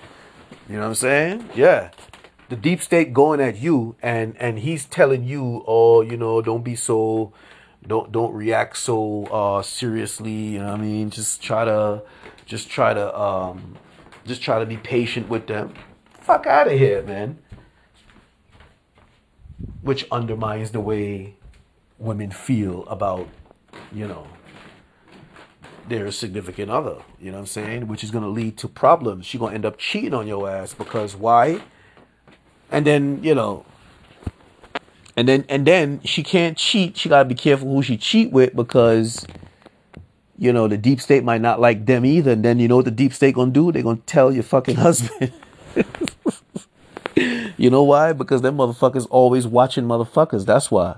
You 0.68 0.76
know 0.76 0.83
what 0.83 0.89
I'm 0.89 0.95
saying? 0.95 1.49
Yeah. 1.57 1.91
The 2.49 2.55
deep 2.55 2.81
state 2.81 3.12
going 3.12 3.41
at 3.41 3.59
you 3.59 3.97
and 4.01 4.37
and 4.39 4.61
he's 4.61 4.87
telling 4.87 5.24
you, 5.24 5.64
oh, 5.66 6.03
you 6.03 6.16
know, 6.16 6.41
don't 6.41 6.62
be 6.62 6.76
so 6.76 7.33
don't 7.85 8.12
don't 8.12 8.33
react 8.33 8.76
so 8.76 9.24
uh 9.24 9.62
seriously, 9.62 10.33
you 10.33 10.59
know 10.61 10.66
what 10.66 10.81
I 10.81 10.83
mean? 10.83 11.11
Just 11.11 11.43
try 11.43 11.64
to 11.64 12.03
just 12.47 12.70
try 12.70 12.95
to 12.95 13.18
um 13.18 13.76
just 14.26 14.43
try 14.43 14.61
to 14.61 14.66
be 14.66 14.76
patient 14.76 15.29
with 15.29 15.49
them. 15.49 15.74
Fuck 16.29 16.47
out 16.47 16.66
of 16.66 16.79
here, 16.79 17.03
man. 17.05 17.39
Which 19.81 20.07
undermines 20.12 20.72
the 20.72 20.81
way 20.81 21.37
women 21.99 22.31
feel 22.31 22.85
about, 22.87 23.26
you 23.95 24.07
know, 24.07 24.26
their 25.89 26.11
significant 26.11 26.70
other. 26.70 26.97
You 27.18 27.31
know 27.31 27.39
what 27.39 27.45
I'm 27.45 27.47
saying? 27.47 27.89
Which 27.89 28.05
is 28.05 28.11
to 28.11 28.29
lead 28.29 28.59
to 28.59 28.68
problems. 28.68 29.24
She's 29.24 29.41
going 29.41 29.53
to 29.53 29.55
end 29.55 29.64
up 29.64 29.79
cheating 29.79 30.12
on 30.12 30.26
your 30.26 30.51
ass 30.51 30.74
because 30.74 31.16
why? 31.16 31.62
And 32.70 32.87
then, 32.87 33.24
you 33.24 33.35
know, 33.35 33.64
and 35.16 35.26
then 35.26 35.47
and 35.49 35.66
then 35.66 36.03
she 36.05 36.22
can't 36.22 36.59
cheat. 36.59 36.99
She 36.99 37.09
got 37.09 37.22
to 37.22 37.24
be 37.24 37.35
careful 37.35 37.72
who 37.72 37.83
she 37.83 37.97
cheat 37.97 38.33
with 38.33 38.55
because 38.55 39.26
you 40.37 40.53
know, 40.53 40.68
the 40.68 40.76
deep 40.76 41.01
state 41.01 41.24
might 41.24 41.41
not 41.41 41.59
like 41.59 41.87
them 41.87 42.05
either. 42.05 42.33
And 42.33 42.45
then 42.45 42.59
you 42.59 42.68
know 42.68 42.76
what 42.76 42.85
the 42.85 42.91
deep 42.91 43.14
state 43.14 43.35
to 43.35 43.47
do? 43.47 43.72
They're 43.72 43.83
to 43.83 43.97
tell 44.05 44.31
your 44.31 44.43
fucking 44.43 44.76
husband. 44.89 45.33
you 47.57 47.70
know 47.70 47.83
why? 47.83 48.12
Because 48.12 48.43
them 48.43 48.57
motherfuckers 48.57 49.07
always 49.11 49.47
watching 49.47 49.85
motherfuckers. 49.85 50.45
That's 50.45 50.70
why. 50.70 50.97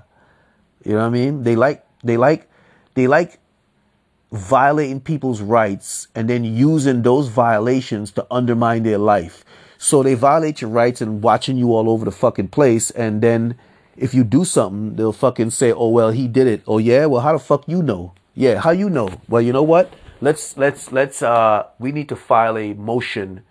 You 0.83 0.93
know 0.93 0.99
what 0.99 1.05
I 1.05 1.09
mean? 1.09 1.43
They 1.43 1.55
like 1.55 1.85
They 2.03 2.17
like 2.17 2.49
they 2.93 3.07
like 3.07 3.39
violating 4.31 5.01
people's 5.01 5.41
rights 5.41 6.07
and 6.15 6.29
then 6.29 6.43
using 6.43 7.01
those 7.01 7.27
violations 7.27 8.11
to 8.11 8.25
undermine 8.31 8.83
their 8.83 8.97
life. 8.97 9.43
So 9.77 10.03
they 10.03 10.13
violate 10.13 10.61
your 10.61 10.69
rights 10.69 11.01
and 11.01 11.21
watching 11.21 11.57
you 11.57 11.73
all 11.73 11.89
over 11.89 12.05
the 12.05 12.11
fucking 12.11 12.49
place. 12.49 12.91
And 12.91 13.21
then 13.21 13.55
if 13.97 14.13
you 14.13 14.23
do 14.23 14.45
something, 14.45 14.95
they'll 14.95 15.13
fucking 15.13 15.51
say, 15.51 15.71
"Oh 15.71 15.89
well, 15.89 16.11
he 16.11 16.27
did 16.27 16.47
it." 16.47 16.61
Oh 16.67 16.77
yeah, 16.77 17.05
well 17.05 17.21
how 17.21 17.33
the 17.33 17.39
fuck 17.39 17.67
you 17.67 17.81
know? 17.83 18.13
Yeah, 18.35 18.59
how 18.59 18.71
you 18.71 18.89
know? 18.89 19.09
Well, 19.27 19.41
you 19.41 19.51
know 19.53 19.63
what? 19.63 19.91
Let's 20.21 20.55
let's 20.55 20.91
let's 20.91 21.21
uh 21.21 21.65
we 21.79 21.91
need 21.91 22.09
to 22.09 22.15
file 22.15 22.57
a 22.57 22.73
motion 22.73 23.41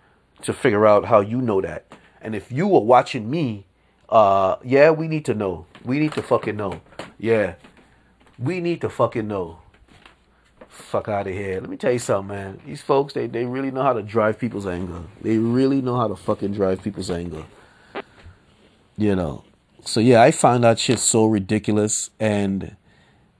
to 0.43 0.53
figure 0.53 0.85
out 0.85 1.05
how 1.05 1.19
you 1.19 1.41
know 1.41 1.61
that. 1.61 1.85
And 2.21 2.35
if 2.35 2.51
you 2.51 2.67
were 2.67 2.79
watching 2.79 3.29
me, 3.29 3.65
uh 4.09 4.57
yeah, 4.63 4.91
we 4.91 5.07
need 5.07 5.25
to 5.25 5.33
know. 5.33 5.65
We 5.83 5.99
need 5.99 6.13
to 6.13 6.21
fucking 6.21 6.57
know. 6.57 6.81
Yeah. 7.17 7.55
We 8.37 8.59
need 8.59 8.81
to 8.81 8.89
fucking 8.89 9.27
know. 9.27 9.59
Fuck 10.67 11.07
out 11.07 11.27
of 11.27 11.33
here. 11.33 11.59
Let 11.59 11.69
me 11.69 11.77
tell 11.77 11.91
you 11.91 11.99
something, 11.99 12.35
man. 12.35 12.61
These 12.65 12.81
folks, 12.81 13.13
they, 13.13 13.27
they 13.27 13.45
really 13.45 13.71
know 13.71 13.83
how 13.83 13.93
to 13.93 14.01
drive 14.01 14.39
people's 14.39 14.65
anger. 14.65 15.01
They 15.21 15.37
really 15.37 15.81
know 15.81 15.95
how 15.97 16.07
to 16.07 16.15
fucking 16.15 16.53
drive 16.53 16.81
people's 16.81 17.11
anger. 17.11 17.43
You 18.97 19.15
know. 19.15 19.43
So 19.83 19.99
yeah, 19.99 20.21
I 20.21 20.31
find 20.31 20.63
that 20.63 20.79
shit 20.79 20.99
so 20.99 21.25
ridiculous 21.25 22.11
and 22.19 22.75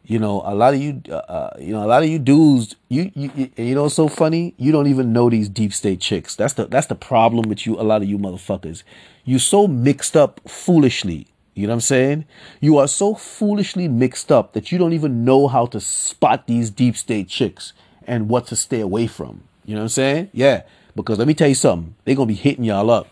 you 0.06 0.20
know, 0.20 0.42
a 0.46 0.56
lot 0.56 0.74
of 0.74 0.82
you, 0.82 1.02
uh, 1.10 1.16
uh, 1.16 1.58
you 1.60 1.74
know, 1.74 1.84
a 1.84 1.88
lot 1.88 2.04
of 2.04 2.10
you 2.10 2.20
dudes, 2.20 2.76
you, 2.90 3.12
you, 3.14 3.50
you, 3.56 3.76
know, 3.76 3.88
so 3.88 4.08
funny. 4.08 4.54
You 4.58 4.72
don't 4.72 4.88
even 4.88 5.14
know 5.14 5.30
these 5.30 5.48
deep 5.48 5.74
state 5.74 6.02
chicks. 6.02 6.36
That's 6.36 6.54
the, 6.54 6.66
that's 6.66 6.88
the 6.88 6.96
problem 6.96 7.48
with 7.48 7.66
you. 7.66 7.80
A 7.80 7.84
lot 7.84 8.02
of 8.02 8.10
you 8.10 8.18
motherfuckers, 8.18 8.84
you 9.24 9.40
so 9.40 9.68
mixed 9.68 10.18
up 10.18 10.42
foolishly. 10.48 11.28
You 11.54 11.68
know 11.68 11.72
what 11.72 11.76
I'm 11.76 11.82
saying? 11.82 12.26
You 12.60 12.78
are 12.78 12.88
so 12.88 13.14
foolishly 13.14 13.88
mixed 13.88 14.32
up 14.32 14.54
that 14.54 14.72
you 14.72 14.78
don't 14.78 14.94
even 14.94 15.26
know 15.26 15.48
how 15.48 15.66
to 15.68 15.80
spot 15.80 16.48
these 16.48 16.70
deep 16.70 16.96
state 16.96 17.28
chicks 17.28 17.74
and 18.08 18.30
what 18.30 18.48
to 18.48 18.56
stay 18.56 18.80
away 18.80 19.08
from. 19.08 19.44
You 19.66 19.76
know 19.76 19.82
what 19.82 19.86
I'm 19.86 19.90
saying? 19.90 20.30
Yeah. 20.34 20.64
Because 20.96 21.20
let 21.20 21.28
me 21.28 21.34
tell 21.34 21.50
you 21.50 21.56
something. 21.56 21.96
They're 22.06 22.16
to 22.16 22.26
be 22.26 22.34
hitting 22.34 22.64
y'all 22.64 22.90
up. 22.90 23.08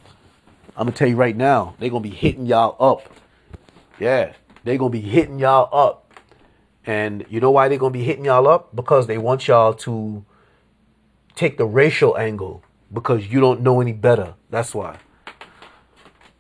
I'm 0.76 0.88
to 0.88 0.92
tell 0.92 1.08
you 1.08 1.16
right 1.16 1.36
now. 1.36 1.76
They're 1.80 1.90
to 1.90 2.00
be 2.00 2.10
hitting 2.10 2.46
y'all 2.46 2.76
up. 2.80 3.14
Yeah. 4.00 4.34
They're 4.64 4.78
to 4.78 4.90
be 4.90 5.02
hitting 5.02 5.40
y'all 5.40 5.70
up. 5.72 6.09
And 6.86 7.26
you 7.30 7.40
know 7.40 7.52
why 7.52 7.68
they're 7.68 7.78
going 7.78 7.94
to 7.94 8.00
be 8.00 8.06
hitting 8.06 8.26
y'all 8.26 8.48
up? 8.48 8.76
Because 8.76 9.08
they 9.08 9.18
want 9.18 9.48
y'all 9.48 9.74
to 9.74 10.26
take 11.36 11.58
the 11.58 11.66
racial 11.66 12.18
angle 12.18 12.64
because 12.92 13.28
you 13.28 13.40
don't 13.40 13.62
know 13.62 13.82
any 13.82 13.94
better. 13.94 14.36
That's 14.50 14.74
why. 14.74 14.98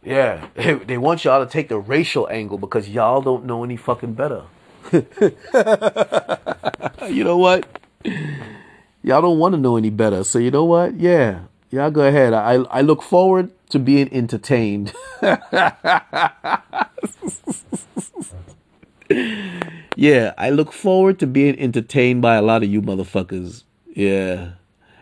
Yeah, 0.03 0.47
they 0.55 0.97
want 0.97 1.25
y'all 1.25 1.45
to 1.45 1.51
take 1.51 1.69
the 1.69 1.77
racial 1.77 2.27
angle 2.29 2.57
because 2.57 2.89
y'all 2.89 3.21
don't 3.21 3.45
know 3.45 3.63
any 3.63 3.77
fucking 3.77 4.13
better. 4.13 4.43
you 4.91 5.05
know 7.23 7.37
what? 7.37 7.67
Y'all 9.03 9.21
don't 9.21 9.39
want 9.39 9.55
to 9.55 9.59
know 9.59 9.77
any 9.77 9.89
better. 9.89 10.23
So 10.23 10.39
you 10.39 10.51
know 10.51 10.65
what? 10.65 10.99
Yeah, 10.99 11.41
y'all 11.69 11.91
go 11.91 12.01
ahead. 12.01 12.33
I 12.33 12.55
I 12.71 12.81
look 12.81 13.01
forward 13.01 13.51
to 13.69 13.79
being 13.79 14.11
entertained. 14.11 14.93
yeah, 19.95 20.33
I 20.37 20.49
look 20.49 20.71
forward 20.71 21.19
to 21.19 21.27
being 21.27 21.59
entertained 21.59 22.21
by 22.21 22.35
a 22.35 22.41
lot 22.41 22.63
of 22.63 22.69
you 22.69 22.81
motherfuckers. 22.81 23.63
Yeah. 23.87 24.51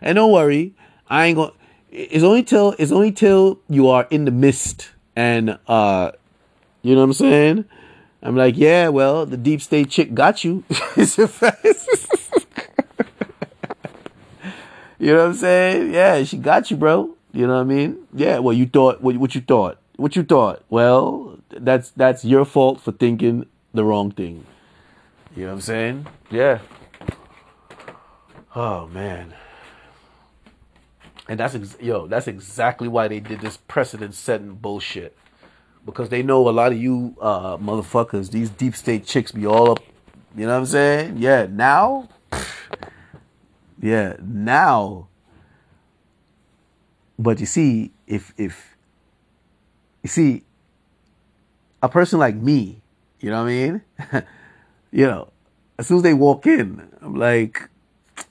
And 0.00 0.16
don't 0.16 0.32
worry, 0.32 0.74
I 1.08 1.26
ain't 1.26 1.36
going 1.36 1.50
to 1.50 1.58
it's 1.90 2.24
only 2.24 2.42
till 2.42 2.74
it's 2.78 2.92
only 2.92 3.12
till 3.12 3.60
you 3.68 3.88
are 3.88 4.06
in 4.10 4.24
the 4.24 4.30
mist 4.30 4.90
and 5.16 5.58
uh 5.66 6.12
you 6.82 6.94
know 6.94 7.00
what 7.00 7.06
I'm 7.06 7.12
saying? 7.14 7.64
I'm 8.22 8.36
like, 8.36 8.56
yeah, 8.56 8.88
well, 8.88 9.26
the 9.26 9.36
deep 9.36 9.60
state 9.60 9.90
chick 9.90 10.14
got 10.14 10.44
you. 10.44 10.64
you 10.96 11.06
know 15.00 15.18
what 15.18 15.26
I'm 15.26 15.34
saying? 15.34 15.92
Yeah, 15.92 16.22
she 16.24 16.36
got 16.38 16.70
you, 16.70 16.76
bro. 16.76 17.14
You 17.32 17.46
know 17.46 17.54
what 17.54 17.60
I 17.60 17.64
mean? 17.64 17.98
Yeah, 18.14 18.38
well, 18.38 18.54
you 18.54 18.66
thought 18.66 19.02
what, 19.02 19.16
what 19.16 19.34
you 19.34 19.40
thought. 19.40 19.78
What 19.96 20.14
you 20.14 20.22
thought? 20.22 20.64
Well, 20.68 21.38
that's 21.50 21.90
that's 21.90 22.24
your 22.24 22.44
fault 22.44 22.80
for 22.80 22.92
thinking 22.92 23.46
the 23.72 23.84
wrong 23.84 24.10
thing. 24.10 24.44
You 25.36 25.42
know 25.44 25.48
what 25.48 25.54
I'm 25.56 25.60
saying? 25.60 26.06
Yeah. 26.30 26.60
Oh 28.54 28.86
man. 28.88 29.34
And 31.28 31.38
that's 31.38 31.54
ex- 31.54 31.76
yo, 31.80 32.06
that's 32.06 32.26
exactly 32.26 32.88
why 32.88 33.08
they 33.08 33.20
did 33.20 33.40
this 33.40 33.56
precedent 33.56 34.14
setting 34.14 34.54
bullshit. 34.54 35.16
Because 35.84 36.08
they 36.08 36.22
know 36.22 36.48
a 36.48 36.50
lot 36.50 36.72
of 36.72 36.78
you 36.78 37.16
uh, 37.20 37.56
motherfuckers, 37.58 38.30
these 38.30 38.50
deep 38.50 38.74
state 38.74 39.06
chicks 39.06 39.32
be 39.32 39.46
all 39.46 39.70
up. 39.70 39.80
You 40.36 40.46
know 40.46 40.52
what 40.52 40.60
I'm 40.60 40.66
saying? 40.66 41.18
Yeah, 41.18 41.46
now. 41.48 42.08
Yeah, 43.80 44.16
now. 44.20 45.08
But 47.18 47.40
you 47.40 47.46
see, 47.46 47.92
if 48.06 48.32
if 48.36 48.76
you 50.02 50.08
see 50.08 50.44
a 51.82 51.88
person 51.88 52.18
like 52.18 52.36
me, 52.36 52.80
you 53.20 53.30
know 53.30 53.42
what 53.42 53.50
I 53.50 53.52
mean? 53.52 53.82
you 54.92 55.06
know, 55.06 55.28
as 55.78 55.86
soon 55.86 55.98
as 55.98 56.02
they 56.02 56.14
walk 56.14 56.46
in, 56.46 56.88
I'm 57.00 57.14
like, 57.14 57.68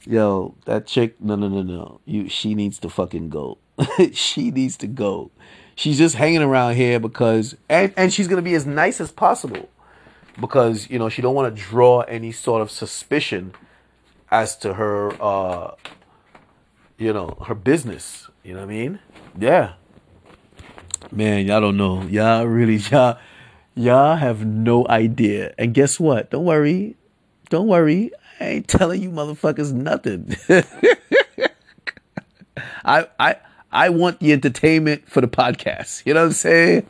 yo, 0.06 0.56
that 0.66 0.88
chick, 0.88 1.20
no, 1.22 1.36
no, 1.36 1.48
no, 1.48 1.62
no. 1.62 2.00
You, 2.06 2.30
she 2.30 2.56
needs 2.56 2.80
to 2.80 2.90
fucking 2.90 3.30
go. 3.30 3.58
she 4.14 4.52
needs 4.52 4.78
to 4.78 4.88
go. 4.88 5.32
She's 5.76 5.98
just 5.98 6.16
hanging 6.16 6.42
around 6.42 6.76
here 6.76 7.00
because, 7.00 7.56
and, 7.70 7.94
and 7.96 8.12
she's 8.14 8.28
going 8.28 8.38
to 8.38 8.50
be 8.50 8.56
as 8.56 8.66
nice 8.66 9.00
as 9.00 9.12
possible 9.12 9.70
because, 10.40 10.90
you 10.90 10.98
know, 10.98 11.10
she 11.10 11.22
don't 11.22 11.36
want 11.36 11.56
to 11.56 11.62
draw 11.62 12.02
any 12.02 12.32
sort 12.32 12.62
of 12.62 12.72
suspicion 12.72 13.54
as 14.32 14.58
to 14.58 14.74
her, 14.74 15.12
uh, 15.22 15.76
you 16.98 17.14
know, 17.14 17.38
her 17.48 17.56
business. 17.56 18.28
You 18.44 18.54
know 18.54 18.62
what 18.62 18.70
I 18.70 18.74
mean? 18.74 19.00
Yeah. 19.38 19.74
Man, 21.12 21.46
y'all 21.46 21.62
don't 21.62 21.78
know. 21.78 22.04
Y'all 22.04 22.46
really, 22.46 22.78
y'all, 22.92 23.18
y'all 23.78 24.16
have 24.16 24.46
no 24.46 24.86
idea. 24.88 25.54
And 25.58 25.74
guess 25.74 26.00
what? 26.00 26.30
Don't 26.32 26.46
worry. 26.46 26.96
Don't 27.50 27.68
worry. 27.68 28.12
I 28.40 28.46
ain't 28.46 28.68
telling 28.68 29.02
you 29.02 29.10
motherfuckers 29.10 29.72
nothing. 29.74 30.36
I 32.86 33.08
I 33.20 33.36
I 33.72 33.90
want 33.90 34.20
the 34.20 34.34
entertainment 34.34 35.10
for 35.10 35.22
the 35.22 35.28
podcast. 35.28 36.06
You 36.06 36.14
know 36.14 36.22
what 36.22 36.28
I'm 36.28 36.34
saying? 36.34 36.88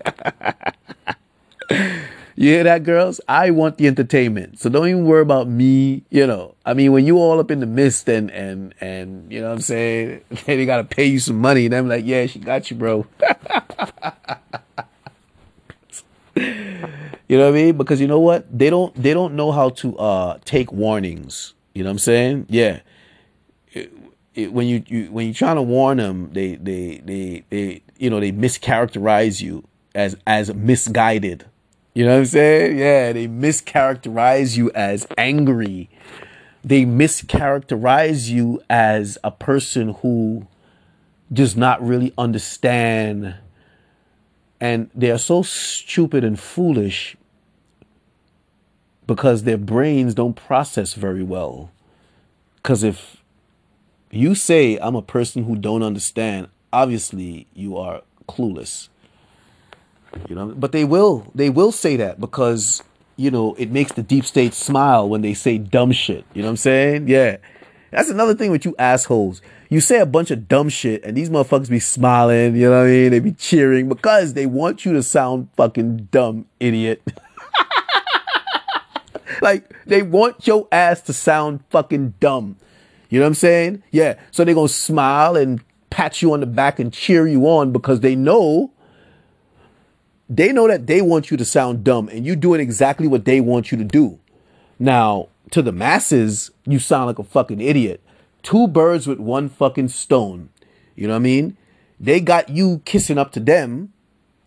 you 2.36 2.50
hear 2.50 2.64
that, 2.64 2.84
girls? 2.84 3.20
I 3.28 3.52
want 3.52 3.78
the 3.78 3.88
entertainment. 3.88 4.60
So 4.60 4.70
don't 4.70 4.88
even 4.88 5.06
worry 5.06 5.22
about 5.22 5.48
me, 5.48 6.04
you 6.10 6.28
know. 6.28 6.56
I 6.66 6.74
mean, 6.74 6.92
when 6.92 7.06
you 7.06 7.18
all 7.18 7.40
up 7.40 7.52
in 7.52 7.60
the 7.60 7.66
mist 7.66 8.08
and 8.10 8.30
and 8.32 8.74
and 8.80 9.32
you 9.32 9.42
know 9.42 9.48
what 9.48 9.56
I'm 9.56 9.62
saying, 9.62 10.22
they 10.46 10.66
gotta 10.66 10.84
pay 10.84 11.06
you 11.06 11.20
some 11.20 11.40
money, 11.40 11.66
and 11.66 11.76
I'm 11.76 11.88
like, 11.88 12.06
yeah, 12.06 12.26
she 12.26 12.40
got 12.40 12.70
you, 12.72 12.78
bro. 12.78 13.06
You 17.28 17.38
know 17.38 17.52
what 17.52 17.60
I 17.60 17.62
mean? 17.62 17.78
Because 17.78 18.00
you 18.00 18.08
know 18.08 18.20
what? 18.20 18.46
They 18.58 18.70
don't 18.70 18.96
they 18.96 19.14
don't 19.14 19.36
know 19.36 19.52
how 19.52 19.70
to 19.70 19.98
uh 19.98 20.40
take 20.46 20.72
warnings. 20.72 21.54
You 21.74 21.84
know 21.84 21.90
what 21.90 21.96
I'm 21.96 22.00
saying? 22.00 22.46
Yeah. 22.50 22.80
It, 23.74 23.92
it, 24.34 24.54
when 24.54 24.68
you, 24.68 24.84
you 24.88 25.12
when 25.12 25.26
you're 25.26 25.34
trying 25.34 25.58
to 25.58 25.62
warn 25.62 25.98
them, 25.98 26.30
they 26.32 26.56
they 26.56 27.02
they 27.04 27.44
they 27.50 27.82
you 27.98 28.10
know 28.10 28.20
they 28.20 28.32
mischaracterize 28.32 29.42
you 29.42 29.68
as 29.94 30.16
as 30.26 30.54
misguided. 30.54 31.46
You 31.94 32.06
know 32.06 32.14
what 32.14 32.20
I'm 32.20 32.26
saying? 32.28 32.78
Yeah, 32.78 33.12
they 33.12 33.28
mischaracterize 33.28 34.56
you 34.56 34.72
as 34.72 35.08
angry. 35.18 35.90
They 36.64 36.86
mischaracterize 36.86 38.30
you 38.30 38.62
as 38.70 39.18
a 39.24 39.32
person 39.32 39.96
who 39.96 40.48
does 41.34 41.58
not 41.58 41.86
really 41.86 42.14
understand 42.18 43.36
and 44.60 44.90
they 44.96 45.12
are 45.12 45.18
so 45.18 45.44
stupid 45.44 46.24
and 46.24 46.40
foolish 46.40 47.16
because 49.06 49.44
their 49.44 49.58
brains 49.58 50.14
don't 50.14 50.36
process 50.36 50.94
very 50.94 51.24
well. 51.24 51.72
Because 52.58 52.84
if 52.84 53.18
you 54.12 54.36
say 54.36 54.78
I'm 54.78 54.96
a 54.96 55.02
person 55.02 55.44
who 55.44 55.56
don't 55.56 55.84
understand, 55.84 56.50
obviously 56.74 57.48
you 57.54 57.78
are 57.78 58.02
clueless. 58.28 58.90
You 60.28 60.36
know, 60.36 60.48
but 60.48 60.72
they 60.72 60.84
will 60.84 61.32
they 61.36 61.50
will 61.50 61.72
say 61.72 61.96
that 61.98 62.20
because 62.20 62.82
you 63.18 63.30
know 63.30 63.56
it 63.56 63.72
makes 63.72 63.92
the 63.92 64.02
deep 64.02 64.26
state 64.26 64.54
smile 64.54 65.08
when 65.08 65.22
they 65.22 65.34
say 65.34 65.58
dumb 65.58 65.92
shit. 65.92 66.26
You 66.34 66.42
know 66.42 66.48
what 66.48 66.52
I'm 66.52 66.58
saying? 66.58 67.08
Yeah. 67.08 67.38
That's 67.92 68.10
another 68.10 68.36
thing 68.36 68.52
with 68.52 68.66
you 68.66 68.76
assholes. 68.78 69.42
You 69.70 69.82
say 69.82 70.00
a 70.00 70.06
bunch 70.06 70.32
of 70.32 70.48
dumb 70.48 70.70
shit 70.70 71.04
and 71.04 71.16
these 71.18 71.30
motherfuckers 71.30 71.70
be 71.70 71.80
smiling, 71.80 72.56
you 72.56 72.70
know 72.70 72.80
what 72.80 72.88
I 72.88 72.92
mean? 72.92 73.12
They 73.12 73.20
be 73.20 73.34
cheering 73.34 73.90
because 73.90 74.34
they 74.34 74.46
want 74.46 74.86
you 74.86 74.94
to 74.94 75.04
sound 75.04 75.50
fucking 75.58 76.08
dumb, 76.12 76.46
idiot. 76.60 77.02
like 79.42 79.74
they 79.86 80.02
want 80.02 80.48
your 80.48 80.68
ass 80.72 81.02
to 81.02 81.14
sound 81.14 81.64
fucking 81.70 82.14
dumb. 82.20 82.58
You 83.10 83.20
know 83.20 83.26
what 83.26 83.30
I'm 83.30 83.36
saying? 83.36 83.84
Yeah. 83.92 84.16
So 84.32 84.44
they're 84.44 84.56
gonna 84.56 84.70
smile 84.70 85.36
and 85.36 85.62
pat 85.90 86.22
you 86.22 86.34
on 86.34 86.40
the 86.40 86.46
back 86.46 86.80
and 86.80 86.94
cheer 86.94 87.28
you 87.28 87.48
on 87.48 87.72
because 87.72 88.02
they 88.02 88.16
know 88.16 88.72
they 90.30 90.52
know 90.52 90.68
that 90.68 90.88
they 90.88 91.02
want 91.02 91.32
you 91.32 91.38
to 91.38 91.46
sound 91.46 91.84
dumb 91.84 92.10
and 92.10 92.26
you 92.26 92.36
doing 92.36 92.60
exactly 92.60 93.08
what 93.08 93.26
they 93.26 93.40
want 93.40 93.72
you 93.72 93.78
to 93.78 93.84
do. 93.84 94.20
Now, 94.78 95.30
to 95.52 95.62
the 95.62 95.72
masses, 95.72 96.52
you 96.66 96.80
sound 96.80 97.08
like 97.08 97.20
a 97.20 97.24
fucking 97.24 97.62
idiot. 97.62 98.02
Two 98.48 98.66
birds 98.66 99.08
with 99.08 99.20
one 99.20 99.50
fucking 99.50 99.90
stone. 99.90 100.48
You 100.96 101.06
know 101.06 101.16
what 101.16 101.18
I 101.18 101.20
mean? 101.20 101.58
They 102.00 102.22
got 102.22 102.48
you 102.48 102.82
kissing 102.86 103.18
up 103.18 103.34
to 103.34 103.42
them. 103.42 103.92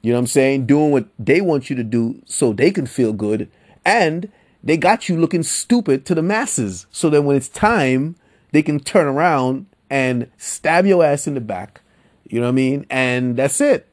You 0.01 0.13
know 0.13 0.17
what 0.17 0.21
I'm 0.21 0.27
saying? 0.29 0.65
Doing 0.65 0.91
what 0.91 1.09
they 1.19 1.43
want 1.43 1.69
you 1.69 1.77
to 1.77 1.85
do 1.85 2.23
so 2.25 2.55
they 2.55 2.71
can 2.71 2.87
feel 2.87 3.13
good. 3.13 3.51
And 3.85 4.33
they 4.65 4.79
got 4.79 5.11
you 5.11 5.21
looking 5.21 5.43
stupid 5.43 6.07
to 6.07 6.15
the 6.15 6.23
masses. 6.23 6.87
So 6.91 7.11
that 7.11 7.21
when 7.21 7.37
it's 7.37 7.51
time, 7.51 8.17
they 8.53 8.63
can 8.63 8.81
turn 8.81 9.07
around 9.07 9.67
and 9.91 10.31
stab 10.39 10.87
your 10.87 11.05
ass 11.05 11.27
in 11.27 11.35
the 11.35 11.41
back. 11.43 11.83
You 12.27 12.41
know 12.41 12.47
what 12.47 12.53
I 12.53 12.53
mean? 12.53 12.87
And 12.89 13.37
that's 13.37 13.61
it. 13.61 13.87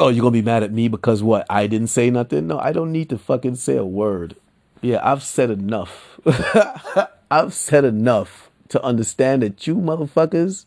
Oh, 0.00 0.08
you're 0.08 0.22
gonna 0.22 0.30
be 0.30 0.40
mad 0.40 0.62
at 0.62 0.72
me 0.72 0.88
because 0.88 1.22
what? 1.22 1.44
I 1.50 1.66
didn't 1.66 1.88
say 1.88 2.08
nothing? 2.08 2.46
No, 2.46 2.58
I 2.58 2.72
don't 2.72 2.90
need 2.90 3.10
to 3.10 3.18
fucking 3.18 3.56
say 3.56 3.76
a 3.76 3.84
word. 3.84 4.34
Yeah, 4.80 5.00
I've 5.02 5.22
said 5.22 5.50
enough. 5.50 6.18
I've 7.34 7.52
said 7.52 7.84
enough 7.84 8.48
to 8.68 8.80
understand 8.80 9.42
that 9.42 9.66
you 9.66 9.74
motherfuckers. 9.74 10.66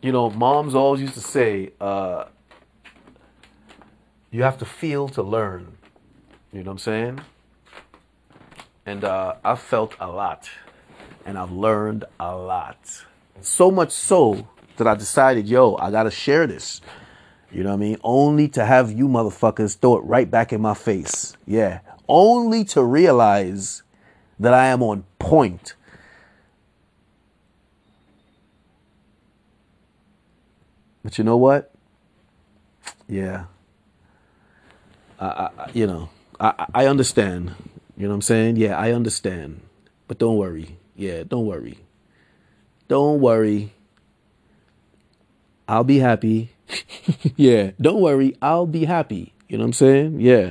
You 0.00 0.12
know, 0.12 0.30
moms 0.30 0.76
always 0.76 1.00
used 1.00 1.14
to 1.14 1.20
say, 1.20 1.72
uh, 1.80 2.26
you 4.30 4.44
have 4.44 4.56
to 4.58 4.64
feel 4.64 5.08
to 5.08 5.22
learn. 5.24 5.76
You 6.52 6.62
know 6.62 6.66
what 6.66 6.74
I'm 6.74 6.78
saying? 6.78 7.20
And 8.86 9.02
uh, 9.02 9.34
I've 9.42 9.58
felt 9.58 9.96
a 9.98 10.06
lot. 10.06 10.48
And 11.26 11.36
I've 11.36 11.50
learned 11.50 12.04
a 12.20 12.36
lot. 12.36 13.04
So 13.40 13.72
much 13.72 13.90
so 13.90 14.46
that 14.76 14.86
I 14.86 14.94
decided, 14.94 15.48
yo, 15.48 15.74
I 15.74 15.90
gotta 15.90 16.12
share 16.12 16.46
this. 16.46 16.82
You 17.50 17.64
know 17.64 17.70
what 17.70 17.74
I 17.74 17.80
mean? 17.80 17.96
Only 18.04 18.46
to 18.50 18.64
have 18.64 18.92
you 18.92 19.08
motherfuckers 19.08 19.76
throw 19.76 19.96
it 19.96 20.04
right 20.04 20.30
back 20.30 20.52
in 20.52 20.60
my 20.60 20.74
face. 20.74 21.36
Yeah. 21.46 21.80
Only 22.10 22.64
to 22.64 22.82
realize 22.82 23.84
that 24.40 24.52
I 24.52 24.66
am 24.66 24.82
on 24.82 25.04
point. 25.20 25.74
But 31.04 31.18
you 31.18 31.24
know 31.24 31.36
what? 31.36 31.72
Yeah. 33.08 33.44
I, 35.20 35.26
I 35.56 35.70
you 35.72 35.86
know, 35.86 36.08
I, 36.40 36.66
I 36.74 36.86
understand. 36.86 37.54
You 37.96 38.04
know 38.04 38.08
what 38.08 38.16
I'm 38.16 38.22
saying? 38.22 38.56
Yeah, 38.56 38.76
I 38.76 38.90
understand. 38.90 39.60
But 40.08 40.18
don't 40.18 40.36
worry. 40.36 40.78
Yeah, 40.96 41.22
don't 41.22 41.46
worry. 41.46 41.78
Don't 42.88 43.20
worry. 43.20 43.72
I'll 45.68 45.84
be 45.84 46.00
happy. 46.00 46.50
yeah, 47.36 47.70
don't 47.80 48.00
worry. 48.00 48.36
I'll 48.42 48.66
be 48.66 48.84
happy. 48.84 49.32
You 49.48 49.58
know 49.58 49.62
what 49.62 49.68
I'm 49.68 49.72
saying? 49.74 50.20
Yeah. 50.20 50.50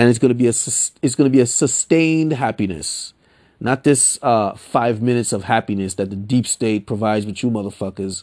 And 0.00 0.08
it's 0.08 0.18
gonna 0.18 0.32
be 0.32 0.46
a 0.46 0.48
it's 0.48 1.14
gonna 1.14 1.28
be 1.28 1.40
a 1.40 1.46
sustained 1.46 2.32
happiness, 2.32 3.12
not 3.60 3.84
this 3.84 4.18
uh, 4.22 4.54
five 4.54 5.02
minutes 5.02 5.30
of 5.30 5.44
happiness 5.44 5.92
that 5.96 6.08
the 6.08 6.16
deep 6.16 6.46
state 6.46 6.86
provides 6.86 7.26
with 7.26 7.42
you 7.42 7.50
motherfuckers. 7.50 8.22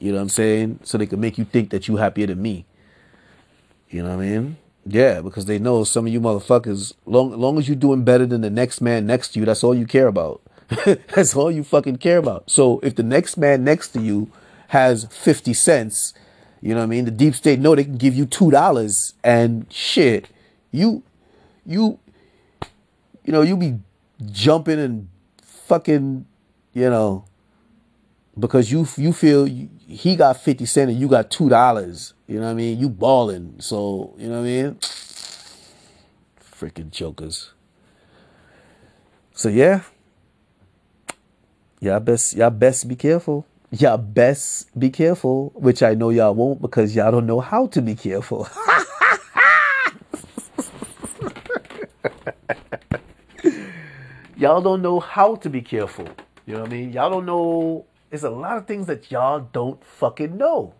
You 0.00 0.10
know 0.10 0.16
what 0.16 0.22
I'm 0.22 0.28
saying? 0.30 0.80
So 0.82 0.98
they 0.98 1.06
can 1.06 1.20
make 1.20 1.38
you 1.38 1.44
think 1.44 1.70
that 1.70 1.86
you 1.86 1.94
happier 1.98 2.26
than 2.26 2.42
me. 2.42 2.64
You 3.88 4.02
know 4.02 4.16
what 4.16 4.24
I 4.24 4.26
mean? 4.26 4.56
Yeah, 4.84 5.20
because 5.20 5.46
they 5.46 5.60
know 5.60 5.84
some 5.84 6.08
of 6.08 6.12
you 6.12 6.20
motherfuckers, 6.20 6.94
long 7.06 7.30
long 7.38 7.56
as 7.58 7.68
you're 7.68 7.76
doing 7.76 8.02
better 8.02 8.26
than 8.26 8.40
the 8.40 8.50
next 8.50 8.80
man 8.80 9.06
next 9.06 9.28
to 9.34 9.38
you, 9.38 9.46
that's 9.46 9.62
all 9.62 9.76
you 9.76 9.86
care 9.86 10.08
about. 10.08 10.42
That's 11.14 11.36
all 11.36 11.52
you 11.52 11.62
fucking 11.62 11.98
care 11.98 12.18
about. 12.18 12.50
So 12.50 12.80
if 12.80 12.96
the 12.96 13.04
next 13.04 13.36
man 13.36 13.62
next 13.62 13.90
to 13.90 14.00
you 14.00 14.32
has 14.70 15.04
50 15.04 15.54
cents, 15.54 16.14
you 16.60 16.70
know 16.70 16.80
what 16.80 16.82
I 16.82 16.86
mean? 16.86 17.04
The 17.04 17.12
deep 17.12 17.36
state 17.36 17.60
know 17.60 17.76
they 17.76 17.84
can 17.84 17.96
give 17.96 18.16
you 18.16 18.26
$2 18.26 19.12
and 19.22 19.66
shit. 19.70 20.28
You 20.76 21.02
you 21.64 21.98
you 23.24 23.32
know, 23.32 23.42
you 23.42 23.56
be 23.56 23.78
jumping 24.24 24.78
and 24.78 25.08
fucking, 25.42 26.26
you 26.72 26.90
know, 26.90 27.24
because 28.38 28.70
you 28.70 28.86
you 28.96 29.12
feel 29.12 29.48
you, 29.48 29.68
he 29.86 30.16
got 30.16 30.40
50 30.40 30.64
cent 30.66 30.90
and 30.90 31.00
you 31.00 31.08
got 31.08 31.30
$2. 31.30 32.12
You 32.28 32.36
know 32.36 32.44
what 32.44 32.50
I 32.50 32.54
mean? 32.54 32.78
You 32.78 32.88
balling. 32.88 33.56
So, 33.58 34.14
you 34.18 34.28
know 34.28 34.40
what 34.40 34.46
I 34.46 34.62
mean? 34.62 34.74
Freaking 36.40 36.90
jokers. 36.90 37.52
So 39.34 39.48
yeah, 39.48 39.82
y'all 41.80 42.00
best 42.00 42.34
y'all 42.34 42.50
best 42.50 42.88
be 42.88 42.96
careful. 42.96 43.46
Y'all 43.70 43.98
best 43.98 44.78
be 44.78 44.88
careful, 44.88 45.52
which 45.54 45.82
I 45.82 45.94
know 45.94 46.10
y'all 46.10 46.34
won't 46.34 46.62
because 46.62 46.94
y'all 46.94 47.10
don't 47.10 47.26
know 47.26 47.40
how 47.40 47.66
to 47.66 47.82
be 47.82 47.94
careful. 47.94 48.48
y'all 54.46 54.60
don't 54.60 54.80
know 54.80 55.00
how 55.00 55.34
to 55.34 55.50
be 55.50 55.60
careful. 55.60 56.06
You 56.46 56.54
know 56.54 56.60
what 56.60 56.68
I 56.68 56.72
mean? 56.72 56.92
Y'all 56.92 57.10
don't 57.10 57.26
know. 57.26 57.84
There's 58.10 58.22
a 58.22 58.30
lot 58.30 58.56
of 58.56 58.64
things 58.68 58.86
that 58.86 59.10
y'all 59.10 59.40
don't 59.40 59.84
fucking 59.84 60.36
know. 60.36 60.72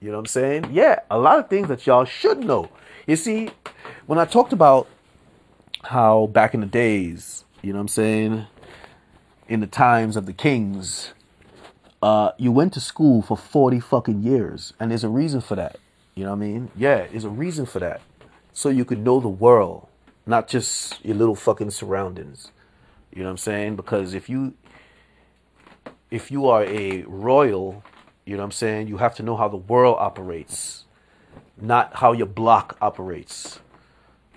You 0.00 0.08
know 0.08 0.18
what 0.18 0.24
I'm 0.24 0.26
saying? 0.26 0.68
Yeah, 0.70 0.98
a 1.10 1.18
lot 1.18 1.38
of 1.38 1.48
things 1.48 1.68
that 1.68 1.86
y'all 1.86 2.04
should 2.04 2.40
know. 2.40 2.68
You 3.06 3.16
see, 3.16 3.48
when 4.04 4.18
I 4.18 4.26
talked 4.26 4.52
about 4.52 4.86
how 5.84 6.26
back 6.26 6.52
in 6.52 6.60
the 6.60 6.66
days, 6.66 7.46
you 7.62 7.72
know 7.72 7.78
what 7.78 7.84
I'm 7.84 7.88
saying, 7.88 8.46
in 9.48 9.60
the 9.60 9.66
times 9.66 10.18
of 10.18 10.26
the 10.26 10.34
kings, 10.34 11.14
uh, 12.02 12.32
you 12.36 12.52
went 12.52 12.74
to 12.74 12.80
school 12.80 13.22
for 13.22 13.38
40 13.38 13.80
fucking 13.80 14.22
years. 14.22 14.74
And 14.78 14.90
there's 14.90 15.04
a 15.04 15.08
reason 15.08 15.40
for 15.40 15.54
that. 15.54 15.78
You 16.14 16.24
know 16.24 16.30
what 16.30 16.44
I 16.44 16.48
mean? 16.48 16.70
Yeah, 16.76 17.06
there's 17.06 17.24
a 17.24 17.30
reason 17.30 17.64
for 17.64 17.78
that. 17.78 18.02
So 18.52 18.68
you 18.68 18.84
could 18.84 18.98
know 18.98 19.20
the 19.20 19.28
world, 19.28 19.88
not 20.26 20.48
just 20.48 21.02
your 21.02 21.16
little 21.16 21.34
fucking 21.34 21.70
surroundings. 21.70 22.50
You 23.16 23.22
know 23.22 23.28
what 23.28 23.32
I'm 23.32 23.38
saying? 23.38 23.76
Because 23.76 24.12
if 24.12 24.28
you 24.28 24.52
if 26.10 26.30
you 26.30 26.48
are 26.48 26.64
a 26.64 27.02
royal, 27.04 27.82
you 28.26 28.34
know 28.36 28.42
what 28.42 28.44
I'm 28.44 28.52
saying, 28.52 28.88
you 28.88 28.98
have 28.98 29.14
to 29.14 29.22
know 29.22 29.36
how 29.36 29.48
the 29.48 29.56
world 29.56 29.96
operates, 29.98 30.84
not 31.58 31.96
how 31.96 32.12
your 32.12 32.26
block 32.26 32.76
operates. 32.82 33.60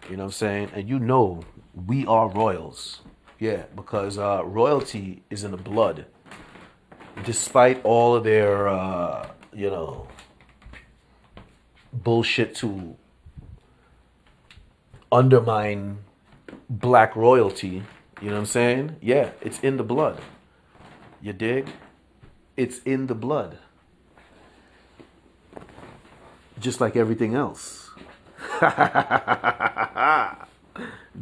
You 0.09 0.15
know 0.15 0.23
what 0.23 0.27
I'm 0.27 0.32
saying? 0.32 0.71
And 0.73 0.88
you 0.88 0.97
know 0.97 1.41
we 1.88 2.05
are 2.05 2.30
royals. 2.30 3.01
Yeah, 3.38 3.63
because 3.75 4.17
uh, 4.17 4.43
royalty 4.45 5.23
is 5.30 5.43
in 5.43 5.51
the 5.51 5.57
blood. 5.57 6.05
Despite 7.25 7.84
all 7.84 8.15
of 8.15 8.23
their, 8.23 8.69
uh, 8.69 9.30
you 9.53 9.69
know, 9.69 10.07
bullshit 11.91 12.55
to 12.55 12.95
undermine 15.11 15.97
black 16.69 17.17
royalty, 17.17 17.84
you 18.22 18.30
know 18.30 18.36
what 18.36 18.39
I'm 18.39 18.45
saying? 18.45 18.95
Yeah, 19.01 19.32
it's 19.41 19.59
in 19.59 19.78
the 19.78 19.84
blood. 19.84 20.22
You 21.22 21.34
dig? 21.34 21.67
It's 22.57 22.80
in 22.80 23.07
the 23.07 23.15
blood. 23.15 23.57
Just 26.59 26.82
like 26.82 26.95
everything 26.95 27.36
else. 27.36 27.91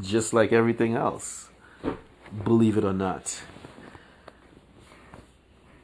Just 0.02 0.34
like 0.34 0.52
everything 0.52 0.96
else 0.96 1.48
believe 2.44 2.78
it 2.78 2.84
or 2.84 2.94
not. 2.94 3.42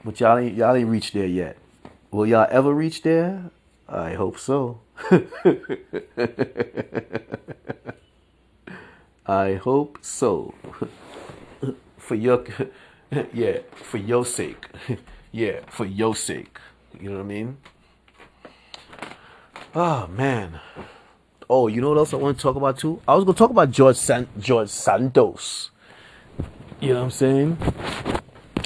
But 0.03 0.19
y'all 0.19 0.37
ain't 0.37 0.55
y'all 0.55 0.75
ain't 0.75 0.89
reached 0.89 1.13
there 1.13 1.25
yet. 1.25 1.57
Will 2.11 2.25
y'all 2.25 2.47
ever 2.49 2.73
reach 2.73 3.01
there? 3.03 3.51
I 3.87 4.13
hope 4.13 4.37
so. 4.37 4.81
I 9.25 9.55
hope 9.55 9.99
so. 10.01 10.53
for 11.97 12.15
your 12.15 12.43
yeah, 13.33 13.59
for 13.73 13.97
your 13.97 14.25
sake. 14.25 14.67
yeah, 15.31 15.61
for 15.67 15.85
your 15.85 16.15
sake. 16.15 16.57
You 16.99 17.09
know 17.09 17.17
what 17.17 17.23
I 17.23 17.27
mean? 17.27 17.57
Oh 19.75 20.07
man. 20.07 20.59
Oh, 21.49 21.67
you 21.67 21.81
know 21.81 21.89
what 21.89 21.97
else 21.97 22.13
I 22.13 22.17
want 22.17 22.37
to 22.37 22.41
talk 22.41 22.55
about 22.55 22.77
too? 22.77 23.01
I 23.07 23.15
was 23.15 23.23
gonna 23.23 23.37
talk 23.37 23.51
about 23.51 23.71
George 23.71 23.95
San- 23.95 24.27
George 24.39 24.69
Santos. 24.69 25.71
You 26.79 26.89
know 26.89 26.99
what 26.99 27.05
I'm 27.05 27.11
saying? 27.11 27.57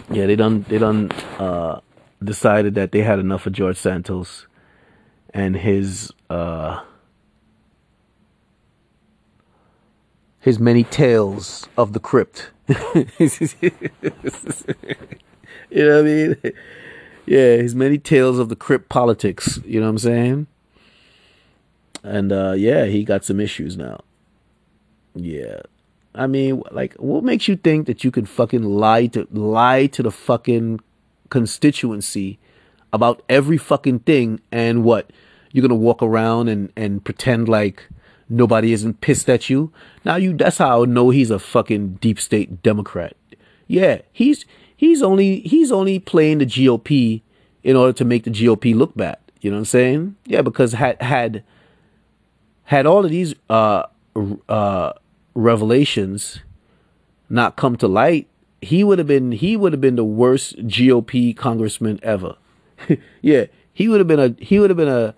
Yeah, 0.10 0.26
they 0.26 0.36
done 0.36 0.66
they 0.68 0.78
done 0.78 1.12
uh, 1.38 1.82
decided 2.24 2.76
that 2.76 2.92
they 2.92 3.02
had 3.02 3.20
enough 3.20 3.46
of 3.46 3.54
George 3.54 3.78
Santos 3.78 4.48
and 5.34 5.56
his 5.56 6.12
uh, 6.30 6.82
his 10.48 10.60
many 10.60 10.86
tales 10.86 11.68
of 11.76 11.92
the 11.92 12.00
crypt. 12.00 12.52
you 12.70 12.78
know 15.72 15.96
what 15.96 16.00
I 16.00 16.02
mean? 16.02 16.38
Yeah, 17.26 17.58
his 17.58 17.76
many 17.76 17.98
tales 17.98 18.40
of 18.40 18.48
the 18.48 18.56
crypt 18.56 18.88
politics. 18.88 19.60
You 19.66 19.82
know 19.82 19.88
what 19.88 19.90
I'm 19.92 19.98
saying? 19.98 20.48
And 22.02 22.32
uh, 22.32 22.54
yeah, 22.54 22.86
he 22.86 23.04
got 23.04 23.26
some 23.26 23.42
issues 23.42 23.76
now. 23.76 24.00
Yeah. 25.16 25.60
I 26.16 26.28
mean, 26.28 26.64
like, 26.72 26.94
what 26.94 27.26
makes 27.26 27.50
you 27.50 27.58
think 27.58 27.86
that 27.88 28.06
you 28.06 28.12
can 28.12 28.26
fucking 28.26 28.64
lie 28.64 29.08
to 29.08 29.28
lie 29.32 29.88
to 29.88 30.02
the 30.02 30.12
fucking 30.12 30.80
constituency 31.30 32.40
about 32.94 33.22
every 33.28 33.58
fucking 33.58 34.00
thing 34.00 34.40
and 34.50 34.86
what? 34.86 35.12
you're 35.52 35.68
gonna 35.68 35.76
walk 35.76 36.04
around 36.04 36.50
and 36.50 36.72
and 36.76 37.04
pretend 37.04 37.50
like 37.50 37.90
nobody 38.30 38.74
isn't 38.74 39.02
pissed 39.02 39.30
at 39.30 39.50
you. 39.50 39.72
Now 40.06 40.16
you 40.16 40.34
that's 40.34 40.58
how 40.58 40.84
I 40.84 40.86
know 40.86 41.10
he's 41.10 41.32
a 41.32 41.40
fucking 41.40 41.96
deep 41.96 42.20
state 42.20 42.62
Democrat. 42.64 43.16
Yeah, 43.68 44.02
he's 44.12 44.46
he's 44.76 45.02
only 45.02 45.42
he's 45.42 45.72
only 45.72 46.00
playing 46.00 46.40
the 46.40 46.46
GOP 46.46 47.22
in 47.64 47.76
order 47.76 47.94
to 47.94 48.06
make 48.06 48.24
the 48.24 48.30
GOP 48.30 48.76
look 48.76 48.96
bad. 48.96 49.18
You 49.42 49.52
know 49.52 49.58
what 49.58 49.62
I'm 49.62 49.66
saying? 49.66 50.16
Yeah, 50.26 50.42
because 50.42 50.74
had 50.74 51.02
had 51.02 51.44
had 52.64 52.86
all 52.86 53.06
of 53.06 53.12
these 53.12 53.34
uh 53.50 53.84
uh 54.50 54.94
revelations 55.36 56.40
not 57.30 57.56
come 57.56 57.76
to 57.78 57.88
light, 57.88 58.28
he 58.62 58.84
would 58.84 58.98
have 58.98 59.08
been 59.08 59.32
he 59.32 59.58
would 59.58 59.74
have 59.74 59.82
been 59.82 59.96
the 59.96 60.04
worst 60.04 60.58
GOP 60.68 61.36
congressman 61.36 62.00
ever. 62.04 62.36
yeah, 63.22 63.46
he 63.74 63.88
would 63.88 64.00
have 64.00 64.08
been 64.08 64.20
a 64.20 64.36
he 64.44 64.60
would 64.60 64.70
have 64.70 64.78
been 64.78 64.88
a 64.88 65.14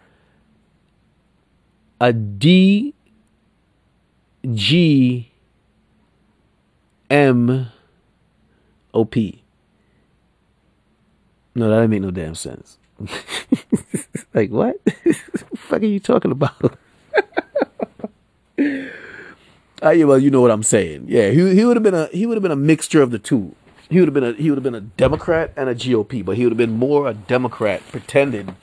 a 2.01 2.13
D 2.13 2.93
G 4.53 5.31
M 7.09 7.67
O 8.93 9.05
P. 9.05 9.43
No, 11.55 11.69
that 11.69 11.75
didn't 11.75 11.89
make 11.89 12.01
no 12.01 12.11
damn 12.11 12.35
sense. 12.35 12.77
like 14.33 14.49
what? 14.49 14.77
what 15.03 15.57
fuck 15.57 15.81
are 15.81 15.85
you 15.85 15.99
talking 15.99 16.31
about? 16.31 16.77
Uh, 18.57 18.69
yeah, 19.91 20.03
well, 20.05 20.19
you 20.19 20.29
know 20.29 20.41
what 20.41 20.51
I'm 20.51 20.63
saying. 20.63 21.05
Yeah, 21.07 21.29
he 21.31 21.55
he 21.55 21.65
would 21.65 21.75
have 21.75 21.83
been 21.83 21.95
a 21.95 22.07
he 22.07 22.25
would 22.25 22.35
have 22.35 22.43
been 22.43 22.51
a 22.51 22.55
mixture 22.55 23.01
of 23.01 23.11
the 23.11 23.19
two. 23.19 23.55
He 23.89 23.99
would 23.99 24.07
have 24.07 24.13
been 24.13 24.23
a 24.23 24.33
he 24.33 24.49
would 24.49 24.57
have 24.57 24.63
been 24.63 24.75
a 24.75 24.81
Democrat 24.81 25.51
and 25.57 25.69
a 25.69 25.75
GOP, 25.75 26.23
but 26.23 26.37
he 26.37 26.43
would 26.43 26.51
have 26.51 26.57
been 26.57 26.77
more 26.77 27.09
a 27.09 27.13
Democrat 27.13 27.81
pretending, 27.91 28.55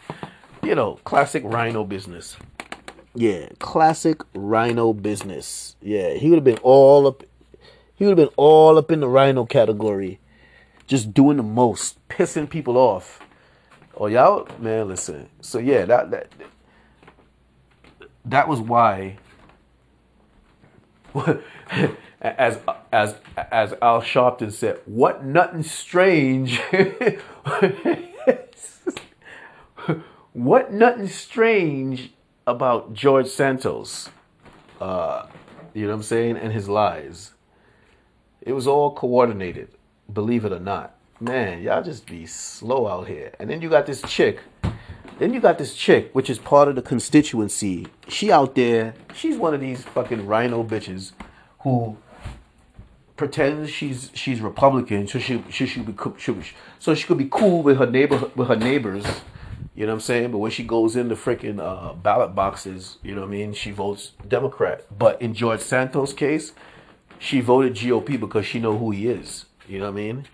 you 0.62 0.74
know, 0.74 1.00
classic 1.04 1.42
RINO 1.44 1.84
business. 1.84 2.36
Yeah, 3.18 3.48
classic 3.58 4.20
RINO 4.34 4.92
business. 4.92 5.74
Yeah, 5.80 6.10
he 6.10 6.28
would 6.28 6.36
have 6.36 6.44
been 6.44 6.58
all 6.58 7.06
up. 7.06 7.22
He 7.94 8.04
would 8.04 8.18
have 8.18 8.28
been 8.28 8.34
all 8.36 8.76
up 8.76 8.90
in 8.92 9.00
the 9.00 9.08
RINO 9.08 9.46
category, 9.46 10.20
just 10.86 11.14
doing 11.14 11.38
the 11.38 11.42
most, 11.42 11.96
pissing 12.10 12.48
people 12.48 12.76
off. 12.76 13.20
Oh 13.96 14.06
y'all, 14.06 14.46
man, 14.58 14.88
listen. 14.88 15.30
So 15.40 15.58
yeah, 15.58 15.86
that 15.86 16.10
that 16.10 16.30
that 18.26 18.48
was 18.48 18.60
why 18.60 19.16
as 22.20 22.58
as 22.92 23.14
as 23.50 23.72
Al 23.80 24.02
Sharpton 24.02 24.52
said, 24.52 24.78
what 24.84 25.24
nothing 25.24 25.62
strange. 25.62 26.60
what 30.34 30.70
nothing 30.70 31.08
strange 31.08 32.12
about 32.46 32.94
George 32.94 33.28
Santos? 33.28 34.10
Uh, 34.80 35.26
you 35.74 35.82
know 35.82 35.88
what 35.88 35.96
I'm 35.96 36.02
saying? 36.02 36.36
And 36.36 36.52
his 36.52 36.68
lies. 36.68 37.32
It 38.40 38.52
was 38.52 38.66
all 38.66 38.94
coordinated, 38.94 39.70
believe 40.12 40.44
it 40.44 40.52
or 40.52 40.60
not. 40.60 40.94
Man, 41.18 41.62
y'all 41.62 41.82
just 41.82 42.06
be 42.06 42.26
slow 42.26 42.86
out 42.86 43.08
here. 43.08 43.32
And 43.40 43.50
then 43.50 43.62
you 43.62 43.68
got 43.68 43.86
this 43.86 44.02
chick 44.02 44.40
then 45.18 45.32
you 45.32 45.40
got 45.40 45.56
this 45.56 45.74
chick, 45.74 46.10
which 46.12 46.28
is 46.28 46.38
part 46.38 46.68
of 46.68 46.74
the 46.74 46.82
constituency. 46.82 47.86
She 48.08 48.30
out 48.30 48.54
there, 48.54 48.94
she's 49.14 49.38
one 49.38 49.54
of 49.54 49.60
these 49.60 49.82
fucking 49.82 50.26
RINO 50.26 50.64
bitches 50.64 51.12
who 51.60 51.96
pretends 53.16 53.70
she's 53.70 54.10
she's 54.12 54.42
Republican, 54.42 55.08
so 55.08 55.18
she 55.18 55.42
she 55.48 55.66
should 55.66 55.86
be 55.86 55.94
so 56.78 56.94
she 56.94 57.06
could 57.06 57.16
be 57.16 57.28
cool 57.30 57.62
with 57.62 57.78
her 57.78 57.86
neighbor 57.86 58.30
with 58.36 58.48
her 58.48 58.56
neighbors. 58.56 59.06
You 59.76 59.84
know 59.84 59.92
what 59.92 59.96
I'm 59.96 60.00
saying? 60.00 60.30
But 60.32 60.38
when 60.38 60.50
she 60.50 60.64
goes 60.64 60.96
into 60.96 61.14
freaking 61.16 61.60
uh, 61.60 61.92
ballot 61.92 62.34
boxes, 62.34 62.96
you 63.02 63.14
know 63.14 63.20
what 63.20 63.28
I 63.28 63.30
mean? 63.30 63.52
She 63.52 63.72
votes 63.72 64.12
Democrat. 64.26 64.86
But 64.98 65.20
in 65.20 65.34
George 65.34 65.60
Santos' 65.60 66.14
case, 66.14 66.54
she 67.18 67.42
voted 67.42 67.74
GOP 67.74 68.18
because 68.18 68.46
she 68.46 68.58
know 68.58 68.78
who 68.78 68.90
he 68.90 69.06
is. 69.06 69.44
You 69.68 69.78
know 69.78 69.84
what 69.84 69.98
I 69.98 70.02
mean? 70.02 70.26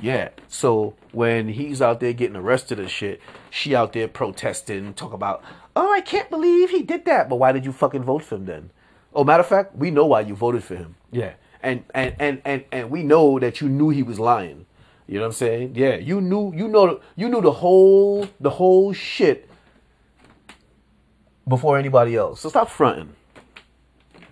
Yeah. 0.00 0.30
So 0.48 0.94
when 1.12 1.48
he's 1.48 1.82
out 1.82 2.00
there 2.00 2.14
getting 2.14 2.36
arrested 2.36 2.80
and 2.80 2.90
shit, 2.90 3.20
she 3.50 3.74
out 3.74 3.92
there 3.92 4.08
protesting, 4.08 4.94
talk 4.94 5.12
about, 5.12 5.42
oh, 5.76 5.92
I 5.92 6.00
can't 6.00 6.30
believe 6.30 6.70
he 6.70 6.82
did 6.82 7.04
that. 7.04 7.28
But 7.28 7.36
why 7.36 7.52
did 7.52 7.66
you 7.66 7.72
fucking 7.72 8.04
vote 8.04 8.24
for 8.24 8.36
him 8.36 8.46
then? 8.46 8.70
Oh, 9.14 9.22
matter 9.22 9.42
of 9.42 9.48
fact, 9.48 9.76
we 9.76 9.90
know 9.90 10.06
why 10.06 10.22
you 10.22 10.34
voted 10.34 10.64
for 10.64 10.76
him. 10.76 10.96
Yeah. 11.10 11.34
And 11.62 11.84
and 11.92 12.14
and 12.18 12.40
and 12.44 12.64
and 12.70 12.90
we 12.90 13.02
know 13.02 13.38
that 13.38 13.60
you 13.60 13.68
knew 13.68 13.90
he 13.90 14.02
was 14.02 14.20
lying. 14.20 14.64
You 15.08 15.14
know 15.14 15.22
what 15.22 15.26
I'm 15.26 15.32
saying? 15.32 15.72
Yeah, 15.74 15.96
you 15.96 16.20
knew 16.20 16.52
you 16.54 16.68
know 16.68 17.00
you 17.16 17.28
knew 17.28 17.40
the 17.40 17.50
whole 17.50 18.28
the 18.38 18.50
whole 18.50 18.92
shit 18.92 19.48
before 21.48 21.78
anybody 21.78 22.14
else. 22.14 22.42
So 22.42 22.50
stop 22.50 22.68
fronting. 22.68 23.14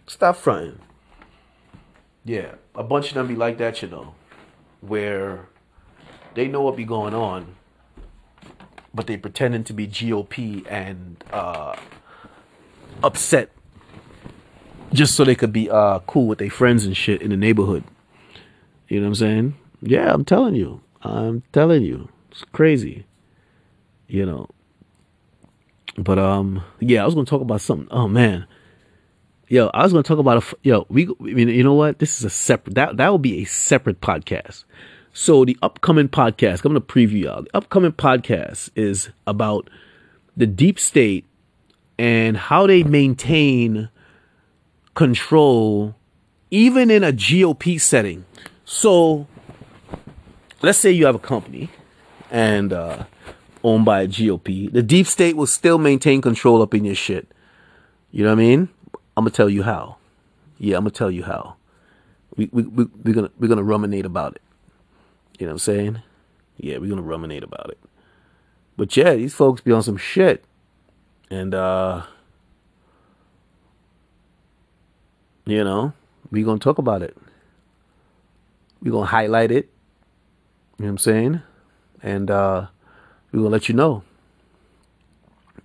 Stop 0.07 0.37
fronting. 0.37 0.79
Yeah, 2.25 2.57
a 2.75 2.83
bunch 2.83 3.09
of 3.09 3.15
them 3.15 3.27
be 3.27 3.35
like 3.35 3.59
that, 3.59 3.83
you 3.83 3.89
know 3.89 4.15
where 4.81 5.49
they 6.35 6.49
know 6.49 6.63
what 6.63 6.77
be 6.77 6.85
going 6.85 7.15
on, 7.15 7.57
but 8.95 9.07
they 9.07 9.17
pretending 9.17 9.65
to 9.65 9.73
be 9.73 9.87
GOP 9.87 10.67
and 10.71 11.23
uh, 11.33 11.75
upset 13.03 13.51
just 14.93 15.15
so 15.15 15.25
they 15.25 15.35
could 15.35 15.53
be 15.53 15.69
uh, 15.69 15.99
cool 16.01 16.27
with 16.27 16.39
their 16.39 16.51
friends 16.51 16.85
and 16.85 16.97
shit 16.97 17.21
in 17.23 17.31
the 17.31 17.37
neighborhood. 17.37 17.85
You 18.89 19.01
know 19.01 19.07
what 19.07 19.09
I'm 19.09 19.15
saying? 19.17 19.55
Yeah, 19.83 20.13
I'm 20.13 20.25
telling 20.25 20.55
you. 20.55 20.81
I'm 21.03 21.43
telling 21.53 21.83
you. 21.83 22.09
It's 22.31 22.45
crazy. 22.53 23.07
You 24.09 24.27
know. 24.27 24.49
But 25.99 26.19
um 26.19 26.63
yeah, 26.81 27.03
I 27.03 27.07
was 27.07 27.15
going 27.15 27.27
to 27.27 27.31
talk 27.31 27.41
about 27.41 27.61
something. 27.61 27.89
Oh 27.91 28.09
man. 28.09 28.47
Yo, 29.49 29.71
I 29.73 29.85
was 29.85 29.93
going 29.93 30.03
to 30.03 30.09
talk 30.09 30.19
about 30.19 30.43
a 30.43 30.57
yo, 30.63 30.87
we 30.89 31.07
I 31.07 31.23
mean, 31.23 31.49
you 31.49 31.63
know 31.63 31.75
what? 31.75 31.99
This 31.99 32.19
is 32.19 32.25
a 32.25 32.31
separate 32.31 32.75
that 32.75 32.97
that 32.97 33.09
will 33.09 33.19
be 33.19 33.43
a 33.43 33.45
separate 33.45 34.01
podcast. 34.01 34.65
So 35.13 35.45
the 35.45 35.57
upcoming 35.63 36.09
podcast, 36.09 36.65
I'm 36.65 36.73
going 36.73 36.75
to 36.75 36.81
preview 36.81 37.23
y'all. 37.23 37.43
The 37.43 37.57
upcoming 37.57 37.93
podcast 37.93 38.71
is 38.77 39.09
about 39.27 39.71
the 40.37 40.47
deep 40.47 40.79
state 40.79 41.25
and 41.99 42.37
how 42.37 42.67
they 42.67 42.83
maintain 42.83 43.89
control 44.95 45.95
even 46.51 46.91
in 46.91 47.03
a 47.03 47.13
GOP 47.13 47.81
setting. 47.81 48.25
So 48.65 49.27
let's 50.67 50.79
say 50.79 50.91
you 50.91 51.07
have 51.07 51.15
a 51.15 51.21
company 51.21 51.71
and 52.29 52.73
uh, 52.73 53.05
owned 53.63 53.85
by 53.85 54.03
a 54.03 54.09
GOP. 54.09 54.73
The 54.73 54.83
deep 54.83 55.07
state 55.07 55.37
will 55.37 55.47
still 55.47 55.79
maintain 55.79 56.21
control 56.21 56.61
up 56.61 56.75
in 56.75 56.85
your 56.85 56.97
shit. 56.97 57.29
You 58.11 58.25
know 58.25 58.31
what 58.31 58.41
I 58.41 58.43
mean? 58.43 58.69
I'm 59.17 59.23
gonna 59.23 59.31
tell 59.31 59.49
you 59.49 59.63
how. 59.63 59.97
Yeah, 60.59 60.77
I'm 60.77 60.83
gonna 60.83 60.91
tell 60.91 61.11
you 61.11 61.23
how. 61.23 61.55
We 62.37 62.51
we, 62.53 62.65
we 62.65 62.85
we're 63.05 63.15
gonna 63.15 63.31
we're 63.39 63.49
gonna 63.49 63.63
ruminate 63.63 64.05
about 64.05 64.35
it. 64.35 64.43
You 65.39 65.47
know 65.47 65.53
what 65.53 65.55
I'm 65.55 65.59
saying? 65.61 66.03
Yeah, 66.57 66.79
we're 66.79 66.91
gonna 66.91 67.03
ruminate 67.03 67.45
about 67.45 67.71
it. 67.71 67.79
But 68.77 68.97
yeah, 68.97 69.15
these 69.15 69.35
folks 69.35 69.61
be 69.61 69.71
on 69.71 69.85
some 69.85 69.97
shit. 69.97 70.45
And 71.31 71.55
uh 71.55 72.03
you 75.45 75.63
know, 75.63 75.93
we 76.33 76.43
gonna 76.43 76.59
talk 76.59 76.79
about 76.79 77.03
it. 77.03 77.17
we 78.83 78.91
gonna 78.91 79.07
highlight 79.07 79.53
it. 79.53 79.71
You 80.79 80.85
know 80.85 80.87
what 80.87 80.91
I'm 80.91 80.99
saying? 80.99 81.43
And 82.03 82.31
uh 82.31 82.67
we're 83.33 83.41
gonna 83.41 83.51
let 83.51 83.69
you 83.69 83.75
know. 83.75 84.03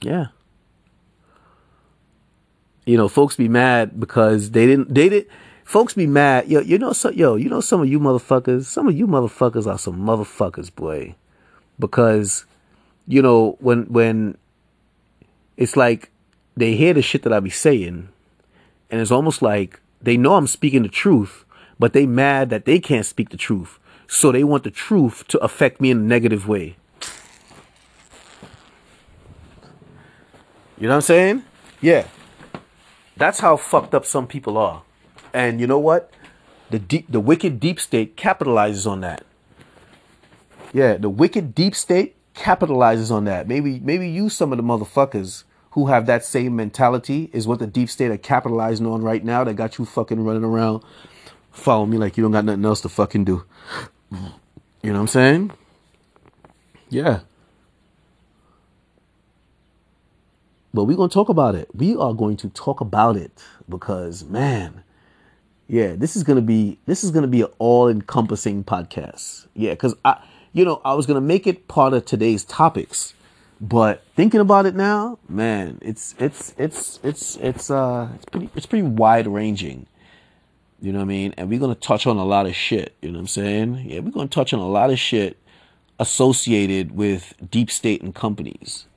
Yeah 0.01 0.28
you 2.86 2.97
know, 2.97 3.07
folks 3.07 3.36
be 3.36 3.47
mad 3.47 3.99
because 3.99 4.51
they 4.51 4.66
didn't, 4.66 4.93
they 4.93 5.09
did, 5.09 5.28
folks 5.64 5.93
be 5.93 6.07
mad. 6.07 6.47
Yo, 6.49 6.62
you 6.62 6.78
know, 6.78 6.93
so, 6.93 7.09
yo, 7.09 7.36
you 7.36 7.49
know, 7.49 7.62
some 7.62 7.82
of 7.82 7.88
you 7.88 7.99
motherfuckers, 7.99 8.66
some 8.66 8.88
of 8.88 8.97
you 8.97 9.07
motherfuckers 9.07 9.66
are 9.66 9.78
some 9.78 9.99
motherfuckers, 9.99 10.74
boy, 10.74 11.16
because, 11.80 12.45
you 13.07 13.22
know, 13.22 13.57
when, 13.59 13.84
when 13.86 14.38
it's 15.57 15.78
like 15.78 16.12
they 16.57 16.76
hear 16.76 16.93
the 16.93 17.01
shit 17.01 17.24
that 17.24 17.34
I 17.34 17.39
be 17.39 17.49
saying 17.49 18.09
and 18.89 19.01
it's 19.01 19.12
almost 19.12 19.41
like 19.41 19.80
they 20.01 20.18
know 20.18 20.36
I'm 20.36 20.47
speaking 20.47 20.84
the 20.84 20.89
truth, 20.89 21.45
but 21.78 21.93
they 21.93 22.05
mad 22.05 22.49
that 22.49 22.66
they 22.66 22.80
can't 22.80 23.05
speak 23.05 23.30
the 23.30 23.38
truth. 23.38 23.80
So 24.14 24.30
they 24.34 24.43
want 24.43 24.66
the 24.66 24.72
truth 24.72 25.26
to 25.30 25.39
affect 25.39 25.80
me 25.80 25.89
in 25.89 25.99
a 25.99 26.01
negative 26.01 26.45
way. 26.45 26.76
You 30.78 30.88
know 30.88 30.89
what 30.89 30.95
I'm 30.95 31.01
saying? 31.01 31.43
Yeah. 31.80 32.05
That's 33.16 33.39
how 33.39 33.55
fucked 33.55 33.95
up 33.95 34.05
some 34.05 34.28
people 34.28 34.57
are. 34.57 34.84
And 35.34 35.62
you 35.62 35.66
know 35.66 35.80
what? 35.80 36.12
The 36.72 36.78
deep, 36.78 37.09
the 37.09 37.22
wicked 37.22 37.62
deep 37.62 37.80
state 37.80 38.18
capitalizes 38.18 38.86
on 38.86 38.99
that. 38.99 39.24
Yeah, 40.74 40.97
the 40.97 41.09
wicked 41.09 41.55
deep 41.55 41.74
state 41.74 42.18
capitalizes 42.34 43.12
on 43.12 43.24
that. 43.26 43.47
Maybe 43.47 43.80
maybe 43.80 44.09
you 44.09 44.28
some 44.28 44.51
of 44.51 44.57
the 44.57 44.64
motherfuckers 44.64 45.45
who 45.72 45.88
have 45.88 46.05
that 46.07 46.26
same 46.26 46.57
mentality 46.57 47.30
is 47.32 47.47
what 47.47 47.59
the 47.59 47.68
deep 47.68 47.89
state 47.89 48.12
are 48.12 48.18
capitalizing 48.18 48.86
on 48.86 49.03
right 49.03 49.24
now. 49.24 49.45
That 49.45 49.53
got 49.53 49.78
you 49.78 49.86
fucking 49.86 50.22
running 50.22 50.43
around, 50.43 50.84
follow 51.51 51.86
me 51.86 51.97
like 51.97 52.18
you 52.18 52.24
don't 52.24 52.34
got 52.34 52.43
nothing 52.43 52.66
else 52.66 52.82
to 52.82 52.89
fucking 52.89 53.24
do. 53.24 53.45
You 54.12 54.20
know 54.84 54.93
what 54.93 54.99
I'm 54.99 55.07
saying? 55.07 55.51
Yeah. 56.89 57.22
But 60.74 60.86
we're 60.86 60.97
gonna 60.97 61.09
talk 61.09 61.30
about 61.30 61.55
it. 61.55 61.70
We 61.74 61.95
are 61.95 62.14
going 62.14 62.38
to 62.38 62.49
talk 62.49 62.82
about 62.82 63.18
it 63.18 63.43
because 63.70 64.24
man, 64.24 64.84
yeah, 65.68 65.95
this 65.95 66.16
is 66.16 66.24
gonna 66.24 66.41
be 66.41 66.80
this 66.86 67.03
is 67.03 67.12
gonna 67.12 67.28
be 67.28 67.41
an 67.41 67.49
all 67.59 67.89
encompassing 67.89 68.64
podcast. 68.64 69.47
Yeah, 69.53 69.72
because 69.72 69.95
I 70.03 70.22
you 70.53 70.66
know, 70.66 70.82
I 70.84 70.93
was 70.93 71.05
gonna 71.05 71.22
make 71.22 71.47
it 71.47 71.68
part 71.68 71.93
of 71.93 72.05
today's 72.05 72.43
topics, 72.45 73.14
but 73.59 74.03
thinking 74.16 74.39
about 74.39 74.66
it 74.66 74.76
now, 74.76 75.20
man, 75.30 75.78
it's 75.82 76.16
it's 76.20 76.53
it's 76.57 76.99
it's 77.03 77.36
it's 77.38 77.70
uh 77.70 78.09
it's 78.16 78.26
pretty 78.26 78.49
it's 78.55 78.66
pretty 78.66 78.88
wide 78.88 79.28
ranging. 79.28 79.88
You 80.82 80.92
know 80.92 81.00
what 81.00 81.06
I 81.06 81.08
mean? 81.08 81.34
And 81.38 81.50
we're 81.50 81.60
gonna 81.60 81.76
touch 81.76 82.08
on 82.08 82.18
a 82.18 82.26
lot 82.26 82.48
of 82.48 82.56
shit. 82.56 82.96
You 83.02 83.10
know 83.10 83.20
what 83.20 83.22
I'm 83.22 83.28
saying? 83.28 83.86
Yeah, 83.88 84.00
we're 84.00 84.12
gonna 84.12 84.28
touch 84.28 84.54
on 84.54 84.60
a 84.60 84.68
lot 84.68 84.90
of 84.90 85.00
shit 85.00 85.38
associated 86.00 86.96
with 86.96 87.36
deep 87.50 87.70
state 87.70 88.02
and 88.02 88.16
companies. 88.16 88.88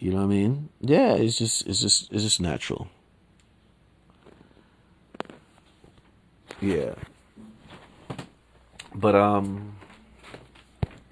You 0.00 0.10
know 0.10 0.18
what 0.18 0.24
I 0.24 0.26
mean? 0.26 0.68
Yeah, 0.80 1.14
it's 1.14 1.38
just 1.38 1.66
it's 1.66 1.80
just 1.80 2.12
it's 2.12 2.24
just 2.24 2.40
natural. 2.40 2.88
Yeah. 6.60 6.94
But 8.94 9.14
um 9.14 9.76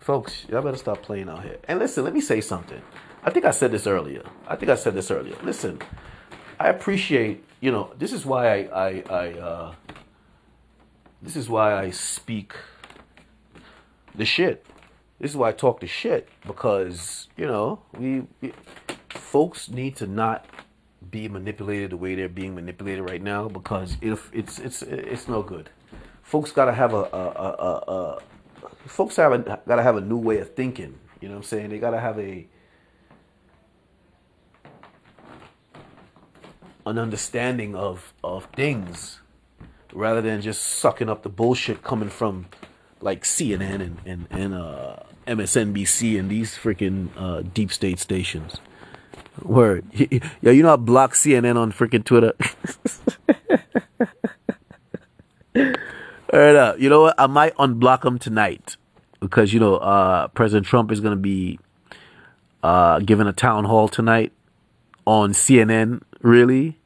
folks, 0.00 0.46
y'all 0.48 0.62
better 0.62 0.76
stop 0.76 1.02
playing 1.02 1.28
out 1.28 1.44
here. 1.44 1.58
And 1.68 1.78
listen, 1.78 2.02
let 2.02 2.12
me 2.12 2.20
say 2.20 2.40
something. 2.40 2.82
I 3.24 3.30
think 3.30 3.44
I 3.44 3.50
said 3.50 3.72
this 3.72 3.86
earlier. 3.86 4.22
I 4.46 4.56
think 4.56 4.70
I 4.70 4.76
said 4.76 4.94
this 4.94 5.10
earlier. 5.10 5.34
Listen, 5.42 5.80
I 6.60 6.68
appreciate, 6.68 7.44
you 7.60 7.70
know, 7.70 7.92
this 7.98 8.12
is 8.12 8.26
why 8.26 8.48
I 8.48 8.86
I, 8.88 9.04
I 9.08 9.32
uh 9.32 9.74
this 11.22 11.36
is 11.36 11.48
why 11.48 11.74
I 11.74 11.90
speak 11.90 12.52
the 14.14 14.24
shit. 14.24 14.64
This 15.18 15.30
is 15.30 15.36
why 15.36 15.48
I 15.48 15.52
talk 15.52 15.80
the 15.80 15.86
shit 15.86 16.28
because 16.46 17.28
you 17.36 17.46
know 17.46 17.80
we, 17.98 18.24
we 18.40 18.52
folks 19.08 19.68
need 19.68 19.96
to 19.96 20.06
not 20.06 20.44
be 21.10 21.28
manipulated 21.28 21.90
the 21.90 21.96
way 21.96 22.14
they're 22.14 22.28
being 22.28 22.54
manipulated 22.54 23.08
right 23.08 23.22
now 23.22 23.48
because 23.48 23.96
if 24.00 24.30
it's 24.32 24.58
it's 24.58 24.82
it's 24.82 25.28
no 25.28 25.42
good. 25.42 25.70
Folks 26.22 26.50
gotta 26.50 26.72
have 26.72 26.92
a, 26.92 27.04
a, 27.12 27.22
a, 27.22 27.92
a, 27.92 28.20
folks 28.86 29.16
have 29.16 29.44
gotta 29.66 29.82
have 29.82 29.96
a 29.96 30.00
new 30.00 30.16
way 30.16 30.38
of 30.38 30.54
thinking. 30.54 30.98
You 31.20 31.28
know 31.28 31.34
what 31.34 31.44
I'm 31.44 31.44
saying? 31.44 31.70
They 31.70 31.78
gotta 31.78 32.00
have 32.00 32.18
a 32.18 32.46
an 36.86 36.98
understanding 36.98 37.74
of 37.74 38.14
of 38.22 38.46
things 38.54 39.20
rather 39.92 40.22
than 40.22 40.40
just 40.40 40.62
sucking 40.62 41.08
up 41.08 41.22
the 41.22 41.28
bullshit 41.28 41.82
coming 41.82 42.08
from 42.08 42.46
like 43.00 43.24
CNN 43.24 43.82
and 43.82 43.98
and, 44.06 44.26
and 44.30 44.54
uh, 44.54 44.96
MSNBC 45.26 46.18
and 46.18 46.30
these 46.30 46.56
freaking 46.56 47.08
uh, 47.16 47.42
deep 47.42 47.72
state 47.72 47.98
stations. 47.98 48.58
Word, 49.42 49.84
yo, 50.40 50.50
you 50.50 50.62
know 50.62 50.72
I 50.72 50.76
block 50.76 51.12
CNN 51.14 51.56
on 51.56 51.72
freaking 51.72 52.04
Twitter. 52.04 52.32
All 56.32 56.40
right, 56.40 56.56
uh, 56.56 56.74
you 56.78 56.88
know 56.88 57.02
what? 57.02 57.14
I 57.18 57.26
might 57.26 57.54
unblock 57.56 58.02
them 58.02 58.18
tonight 58.18 58.76
because 59.20 59.52
you 59.52 59.60
know 59.60 59.76
uh, 59.76 60.28
President 60.28 60.66
Trump 60.66 60.92
is 60.92 61.00
gonna 61.00 61.16
be 61.16 61.58
uh, 62.62 63.00
giving 63.00 63.26
a 63.26 63.32
town 63.32 63.64
hall 63.64 63.88
tonight 63.88 64.32
on 65.06 65.32
CNN. 65.32 66.02
Really, 66.26 66.76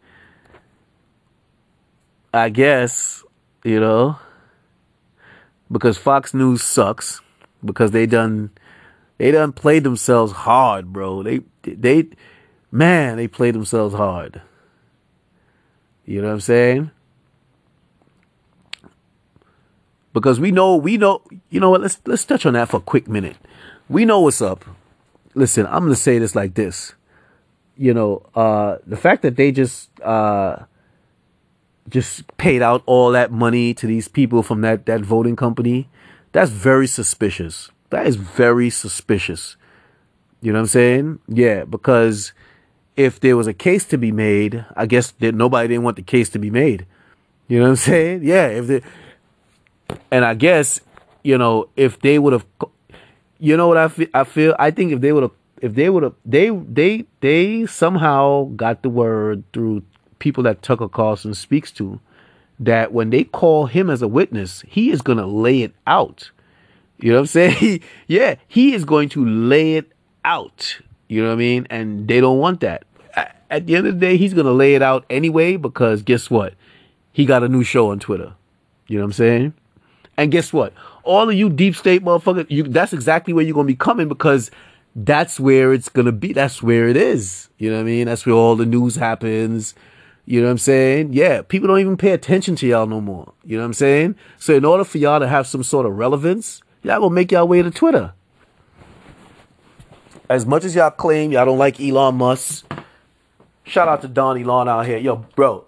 I 2.34 2.50
guess 2.50 3.24
you 3.64 3.80
know 3.80 4.18
because 5.72 5.96
Fox 5.96 6.34
News 6.34 6.62
sucks 6.62 7.22
because 7.64 7.92
they 7.92 8.04
done 8.04 8.50
they 9.16 9.30
done 9.30 9.52
played 9.52 9.82
themselves 9.82 10.32
hard, 10.32 10.92
bro. 10.92 11.22
They 11.22 11.40
they 11.62 12.08
man, 12.70 13.16
they 13.16 13.28
played 13.28 13.54
themselves 13.54 13.94
hard. 13.94 14.42
You 16.04 16.20
know 16.20 16.28
what 16.28 16.34
I'm 16.34 16.40
saying? 16.40 16.90
Because 20.12 20.38
we 20.38 20.50
know 20.50 20.76
we 20.76 20.98
know 20.98 21.22
you 21.48 21.60
know 21.60 21.70
what, 21.70 21.80
let's 21.80 21.98
let's 22.04 22.26
touch 22.26 22.44
on 22.44 22.52
that 22.52 22.68
for 22.68 22.76
a 22.76 22.80
quick 22.80 23.08
minute. 23.08 23.38
We 23.88 24.04
know 24.04 24.20
what's 24.20 24.42
up. 24.42 24.66
Listen, 25.34 25.64
I'm 25.64 25.84
gonna 25.84 25.96
say 25.96 26.18
this 26.18 26.34
like 26.34 26.52
this. 26.56 26.92
You 27.80 27.94
know, 27.94 28.22
uh 28.34 28.76
the 28.86 28.98
fact 28.98 29.22
that 29.22 29.36
they 29.36 29.52
just 29.52 29.88
uh 30.02 30.68
just 31.88 32.26
paid 32.36 32.60
out 32.60 32.82
all 32.84 33.10
that 33.12 33.32
money 33.32 33.72
to 33.72 33.86
these 33.86 34.06
people 34.06 34.42
from 34.42 34.60
that 34.60 34.84
that 34.84 35.00
voting 35.00 35.34
company, 35.34 35.88
that's 36.32 36.50
very 36.50 36.86
suspicious. 36.86 37.70
That 37.88 38.06
is 38.06 38.16
very 38.16 38.68
suspicious. 38.68 39.56
You 40.42 40.52
know 40.52 40.58
what 40.58 40.64
I'm 40.64 40.66
saying? 40.68 41.18
Yeah, 41.26 41.64
because 41.64 42.32
if 42.96 43.18
there 43.18 43.36
was 43.36 43.46
a 43.46 43.54
case 43.54 43.86
to 43.86 43.96
be 43.96 44.12
made, 44.12 44.64
I 44.76 44.84
guess 44.84 45.12
that 45.12 45.34
nobody 45.34 45.68
didn't 45.68 45.84
want 45.84 45.96
the 45.96 46.02
case 46.02 46.28
to 46.30 46.38
be 46.38 46.50
made. 46.50 46.84
You 47.48 47.58
know 47.58 47.64
what 47.64 47.70
I'm 47.70 47.76
saying? 47.76 48.20
Yeah, 48.24 48.46
if 48.48 48.66
they, 48.66 48.82
and 50.10 50.24
I 50.24 50.34
guess 50.34 50.80
you 51.24 51.38
know 51.38 51.70
if 51.76 51.98
they 52.00 52.18
would 52.18 52.34
have, 52.34 52.44
you 53.38 53.56
know 53.56 53.68
what 53.68 53.78
I 53.78 53.88
feel? 53.88 54.08
I 54.12 54.24
feel 54.24 54.54
I 54.58 54.70
think 54.70 54.92
if 54.92 55.00
they 55.00 55.12
would 55.12 55.24
have, 55.24 55.32
if 55.60 55.74
they 55.74 55.90
would 55.90 56.02
have, 56.02 56.14
they 56.24 56.50
they 56.50 57.06
they 57.20 57.66
somehow 57.66 58.44
got 58.56 58.82
the 58.82 58.88
word 58.88 59.44
through 59.52 59.82
people 60.18 60.42
that 60.44 60.62
Tucker 60.62 60.88
Carlson 60.88 61.34
speaks 61.34 61.70
to 61.72 62.00
that 62.58 62.92
when 62.92 63.10
they 63.10 63.24
call 63.24 63.66
him 63.66 63.90
as 63.90 64.02
a 64.02 64.08
witness, 64.08 64.62
he 64.68 64.90
is 64.90 65.02
going 65.02 65.18
to 65.18 65.26
lay 65.26 65.62
it 65.62 65.74
out. 65.86 66.30
You 66.98 67.10
know 67.12 67.16
what 67.16 67.20
I'm 67.22 67.26
saying? 67.26 67.82
Yeah, 68.06 68.36
he 68.46 68.74
is 68.74 68.84
going 68.84 69.08
to 69.10 69.24
lay 69.24 69.76
it 69.76 69.90
out. 70.24 70.78
You 71.08 71.22
know 71.22 71.28
what 71.28 71.34
I 71.34 71.38
mean? 71.38 71.66
And 71.70 72.06
they 72.06 72.20
don't 72.20 72.38
want 72.38 72.60
that. 72.60 72.84
At 73.50 73.66
the 73.66 73.74
end 73.74 73.86
of 73.86 73.94
the 73.94 74.00
day, 74.00 74.16
he's 74.16 74.34
going 74.34 74.46
to 74.46 74.52
lay 74.52 74.74
it 74.74 74.82
out 74.82 75.04
anyway 75.10 75.56
because 75.56 76.02
guess 76.02 76.30
what? 76.30 76.54
He 77.12 77.24
got 77.24 77.42
a 77.42 77.48
new 77.48 77.64
show 77.64 77.90
on 77.90 77.98
Twitter. 77.98 78.32
You 78.86 78.98
know 78.98 79.04
what 79.04 79.08
I'm 79.08 79.12
saying? 79.14 79.54
And 80.16 80.30
guess 80.30 80.52
what? 80.52 80.72
All 81.02 81.28
of 81.28 81.34
you 81.34 81.48
deep 81.48 81.74
state 81.74 82.04
motherfuckers, 82.04 82.46
you, 82.50 82.64
that's 82.64 82.92
exactly 82.92 83.32
where 83.32 83.44
you're 83.44 83.54
going 83.54 83.66
to 83.66 83.72
be 83.72 83.76
coming 83.76 84.06
because 84.06 84.50
that's 84.94 85.38
where 85.38 85.72
it's 85.72 85.88
to 85.88 86.12
be. 86.12 86.32
That's 86.32 86.62
where 86.62 86.88
it 86.88 86.96
is. 86.96 87.48
You 87.58 87.70
know 87.70 87.76
what 87.76 87.82
I 87.82 87.84
mean? 87.84 88.06
That's 88.06 88.26
where 88.26 88.34
all 88.34 88.56
the 88.56 88.66
news 88.66 88.96
happens. 88.96 89.74
You 90.26 90.40
know 90.40 90.46
what 90.46 90.52
I'm 90.52 90.58
saying? 90.58 91.12
Yeah, 91.12 91.42
people 91.42 91.68
don't 91.68 91.80
even 91.80 91.96
pay 91.96 92.12
attention 92.12 92.56
to 92.56 92.66
y'all 92.66 92.86
no 92.86 93.00
more. 93.00 93.32
You 93.44 93.56
know 93.56 93.62
what 93.62 93.66
I'm 93.68 93.74
saying? 93.74 94.16
So 94.38 94.54
in 94.54 94.64
order 94.64 94.84
for 94.84 94.98
y'all 94.98 95.20
to 95.20 95.28
have 95.28 95.46
some 95.46 95.62
sort 95.62 95.86
of 95.86 95.96
relevance, 95.96 96.62
y'all 96.82 97.00
gonna 97.00 97.14
make 97.14 97.32
y'all 97.32 97.48
way 97.48 97.62
to 97.62 97.70
Twitter. 97.70 98.12
As 100.28 100.46
much 100.46 100.64
as 100.64 100.76
y'all 100.76 100.90
claim 100.90 101.32
y'all 101.32 101.46
don't 101.46 101.58
like 101.58 101.80
Elon 101.80 102.14
Musk, 102.16 102.64
shout 103.64 103.88
out 103.88 104.02
to 104.02 104.08
Don 104.08 104.40
Elon 104.40 104.68
out 104.68 104.86
here. 104.86 104.98
Yo, 104.98 105.16
bro, 105.34 105.64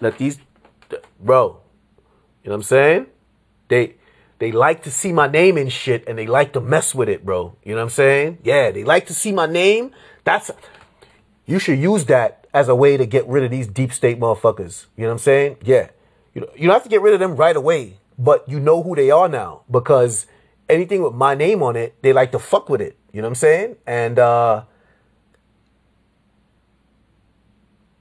let 0.00 0.18
these, 0.18 0.38
bro, 1.18 1.60
you 2.44 2.50
know 2.50 2.52
what 2.52 2.54
I'm 2.54 2.62
saying? 2.62 3.06
They, 3.66 3.96
they 4.38 4.52
like 4.52 4.82
to 4.82 4.90
see 4.90 5.12
my 5.12 5.26
name 5.26 5.56
and 5.56 5.72
shit 5.72 6.04
and 6.06 6.18
they 6.18 6.26
like 6.26 6.52
to 6.52 6.60
mess 6.60 6.94
with 6.94 7.08
it, 7.08 7.24
bro. 7.24 7.56
You 7.64 7.72
know 7.72 7.78
what 7.78 7.84
I'm 7.84 7.90
saying? 7.90 8.38
Yeah, 8.44 8.70
they 8.70 8.84
like 8.84 9.06
to 9.06 9.14
see 9.14 9.32
my 9.32 9.46
name. 9.46 9.92
That's, 10.24 10.50
you 11.46 11.58
should 11.58 11.78
use 11.78 12.04
that 12.06 12.46
as 12.52 12.68
a 12.68 12.74
way 12.74 12.96
to 12.96 13.06
get 13.06 13.26
rid 13.26 13.44
of 13.44 13.50
these 13.50 13.66
deep 13.66 13.92
state 13.92 14.20
motherfuckers. 14.20 14.86
You 14.96 15.02
know 15.02 15.08
what 15.08 15.12
I'm 15.12 15.18
saying? 15.18 15.56
Yeah. 15.62 15.88
You 16.34 16.42
know, 16.42 16.48
you 16.54 16.66
don't 16.66 16.74
have 16.74 16.82
to 16.82 16.88
get 16.88 17.00
rid 17.00 17.14
of 17.14 17.20
them 17.20 17.36
right 17.36 17.56
away, 17.56 17.98
but 18.18 18.46
you 18.48 18.60
know 18.60 18.82
who 18.82 18.94
they 18.94 19.10
are 19.10 19.28
now 19.28 19.62
because 19.70 20.26
anything 20.68 21.02
with 21.02 21.14
my 21.14 21.34
name 21.34 21.62
on 21.62 21.76
it, 21.76 21.94
they 22.02 22.12
like 22.12 22.32
to 22.32 22.38
fuck 22.38 22.68
with 22.68 22.80
it. 22.80 22.96
You 23.12 23.22
know 23.22 23.28
what 23.28 23.30
I'm 23.30 23.34
saying? 23.36 23.76
And 23.86 24.18
uh 24.18 24.64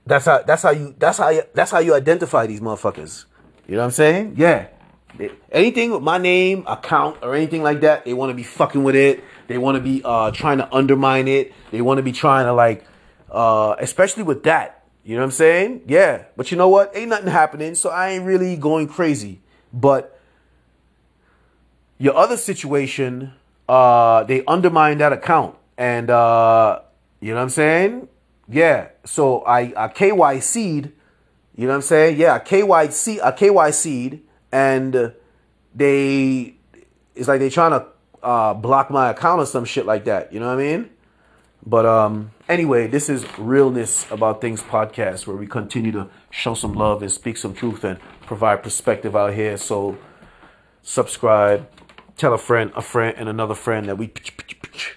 that's 0.05 0.25
how 0.25 0.43
that's 0.43 0.63
how 0.63 0.71
you 0.71 0.95
that's 0.99 1.17
how 1.17 1.29
you, 1.29 1.43
that's 1.53 1.71
how 1.71 1.79
you 1.79 1.95
identify 1.95 2.45
these 2.45 2.59
motherfuckers. 2.59 3.25
You 3.67 3.75
know 3.75 3.79
what 3.79 3.85
I'm 3.85 3.91
saying? 3.91 4.35
Yeah. 4.37 4.67
Anything 5.51 5.91
with 5.91 6.01
my 6.01 6.17
name, 6.17 6.63
account, 6.67 7.17
or 7.21 7.35
anything 7.35 7.63
like 7.63 7.81
that, 7.81 8.05
they 8.05 8.13
want 8.13 8.29
to 8.29 8.33
be 8.33 8.43
fucking 8.43 8.83
with 8.83 8.95
it. 8.95 9.23
They 9.47 9.57
want 9.57 9.75
to 9.75 9.81
be 9.81 10.01
uh, 10.03 10.31
trying 10.31 10.57
to 10.57 10.73
undermine 10.73 11.27
it. 11.27 11.53
They 11.71 11.81
want 11.81 11.97
to 11.97 12.03
be 12.03 12.11
trying 12.11 12.45
to 12.45 12.53
like 12.53 12.85
uh, 13.31 13.75
especially 13.79 14.23
with 14.23 14.43
that. 14.43 14.83
You 15.03 15.15
know 15.15 15.21
what 15.21 15.25
I'm 15.25 15.31
saying? 15.31 15.83
Yeah. 15.87 16.23
But 16.35 16.51
you 16.51 16.57
know 16.57 16.69
what? 16.69 16.95
Ain't 16.95 17.09
nothing 17.09 17.27
happening, 17.27 17.75
so 17.75 17.89
I 17.89 18.11
ain't 18.11 18.25
really 18.25 18.55
going 18.55 18.87
crazy. 18.87 19.41
But 19.71 20.19
your 21.97 22.15
other 22.15 22.37
situation, 22.37 23.33
uh, 23.69 24.23
they 24.23 24.43
undermined 24.45 25.01
that 25.01 25.13
account. 25.13 25.57
And 25.77 26.09
uh, 26.09 26.81
you 27.19 27.29
know 27.29 27.35
what 27.35 27.43
I'm 27.43 27.49
saying? 27.49 28.07
Yeah. 28.47 28.89
So 29.05 29.41
I, 29.41 29.73
I 29.75 29.87
KYC'd, 29.89 30.91
you 31.55 31.63
know 31.65 31.67
what 31.67 31.75
I'm 31.75 31.81
saying? 31.81 32.17
Yeah, 32.17 32.33
I 32.33 32.39
KYC 32.39 33.21
I 33.21 33.31
KYC'd 33.31 34.21
and 34.55 35.11
they 35.75 36.55
it's 37.13 37.27
like 37.27 37.41
they're 37.41 37.49
trying 37.49 37.71
to 37.71 37.85
uh, 38.23 38.53
block 38.53 38.89
my 38.89 39.09
account 39.09 39.41
or 39.41 39.45
some 39.45 39.65
shit 39.65 39.85
like 39.85 40.05
that. 40.05 40.31
You 40.31 40.39
know 40.39 40.47
what 40.47 40.59
I 40.59 40.63
mean? 40.63 40.89
But 41.65 41.85
um, 41.85 42.31
anyway, 42.47 42.87
this 42.87 43.09
is 43.09 43.25
Realness 43.37 44.09
About 44.09 44.39
Things 44.39 44.61
podcast 44.61 45.27
where 45.27 45.35
we 45.35 45.45
continue 45.45 45.91
to 45.91 46.07
show 46.29 46.53
some 46.53 46.73
love 46.73 47.01
and 47.01 47.11
speak 47.11 47.35
some 47.35 47.53
truth 47.53 47.83
and 47.83 47.99
provide 48.21 48.63
perspective 48.63 49.13
out 49.13 49.33
here. 49.33 49.57
So 49.57 49.97
subscribe, 50.83 51.67
tell 52.15 52.33
a 52.33 52.37
friend, 52.37 52.71
a 52.75 52.81
friend, 52.81 53.15
and 53.17 53.27
another 53.27 53.55
friend 53.55 53.87
that 53.87 53.97
we 53.97 54.13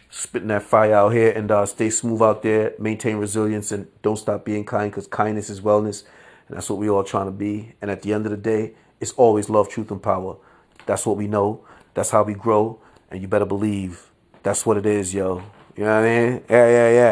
spitting 0.08 0.48
that 0.48 0.62
fire 0.62 0.94
out 0.94 1.12
here, 1.12 1.32
and 1.32 1.50
uh, 1.50 1.66
stay 1.66 1.90
smooth 1.90 2.22
out 2.22 2.42
there. 2.42 2.74
Maintain 2.78 3.16
resilience 3.16 3.72
and 3.72 3.88
don't 4.02 4.18
stop 4.18 4.44
being 4.44 4.64
kind 4.64 4.90
because 4.90 5.08
kindness 5.08 5.50
is 5.50 5.60
wellness, 5.60 6.04
and 6.46 6.56
that's 6.56 6.70
what 6.70 6.78
we 6.78 6.88
all 6.88 7.02
trying 7.02 7.26
to 7.26 7.32
be. 7.32 7.74
And 7.82 7.90
at 7.90 8.02
the 8.02 8.12
end 8.12 8.24
of 8.24 8.30
the 8.30 8.36
day, 8.36 8.74
it's 9.00 9.12
always 9.12 9.48
love, 9.48 9.68
truth, 9.68 9.90
and 9.90 10.02
power. 10.02 10.36
That's 10.86 11.06
what 11.06 11.16
we 11.16 11.26
know. 11.26 11.64
That's 11.94 12.10
how 12.10 12.22
we 12.22 12.34
grow, 12.34 12.80
and 13.10 13.20
you 13.20 13.28
better 13.28 13.44
believe 13.46 14.10
that's 14.42 14.64
what 14.64 14.76
it 14.76 14.86
is, 14.86 15.12
yo. 15.14 15.42
You 15.76 15.84
know 15.84 16.00
what 16.00 16.08
I 16.08 16.08
mean? 16.08 16.42
Yeah, 16.48 16.66
yeah, 16.68 16.90
yeah. 16.90 17.06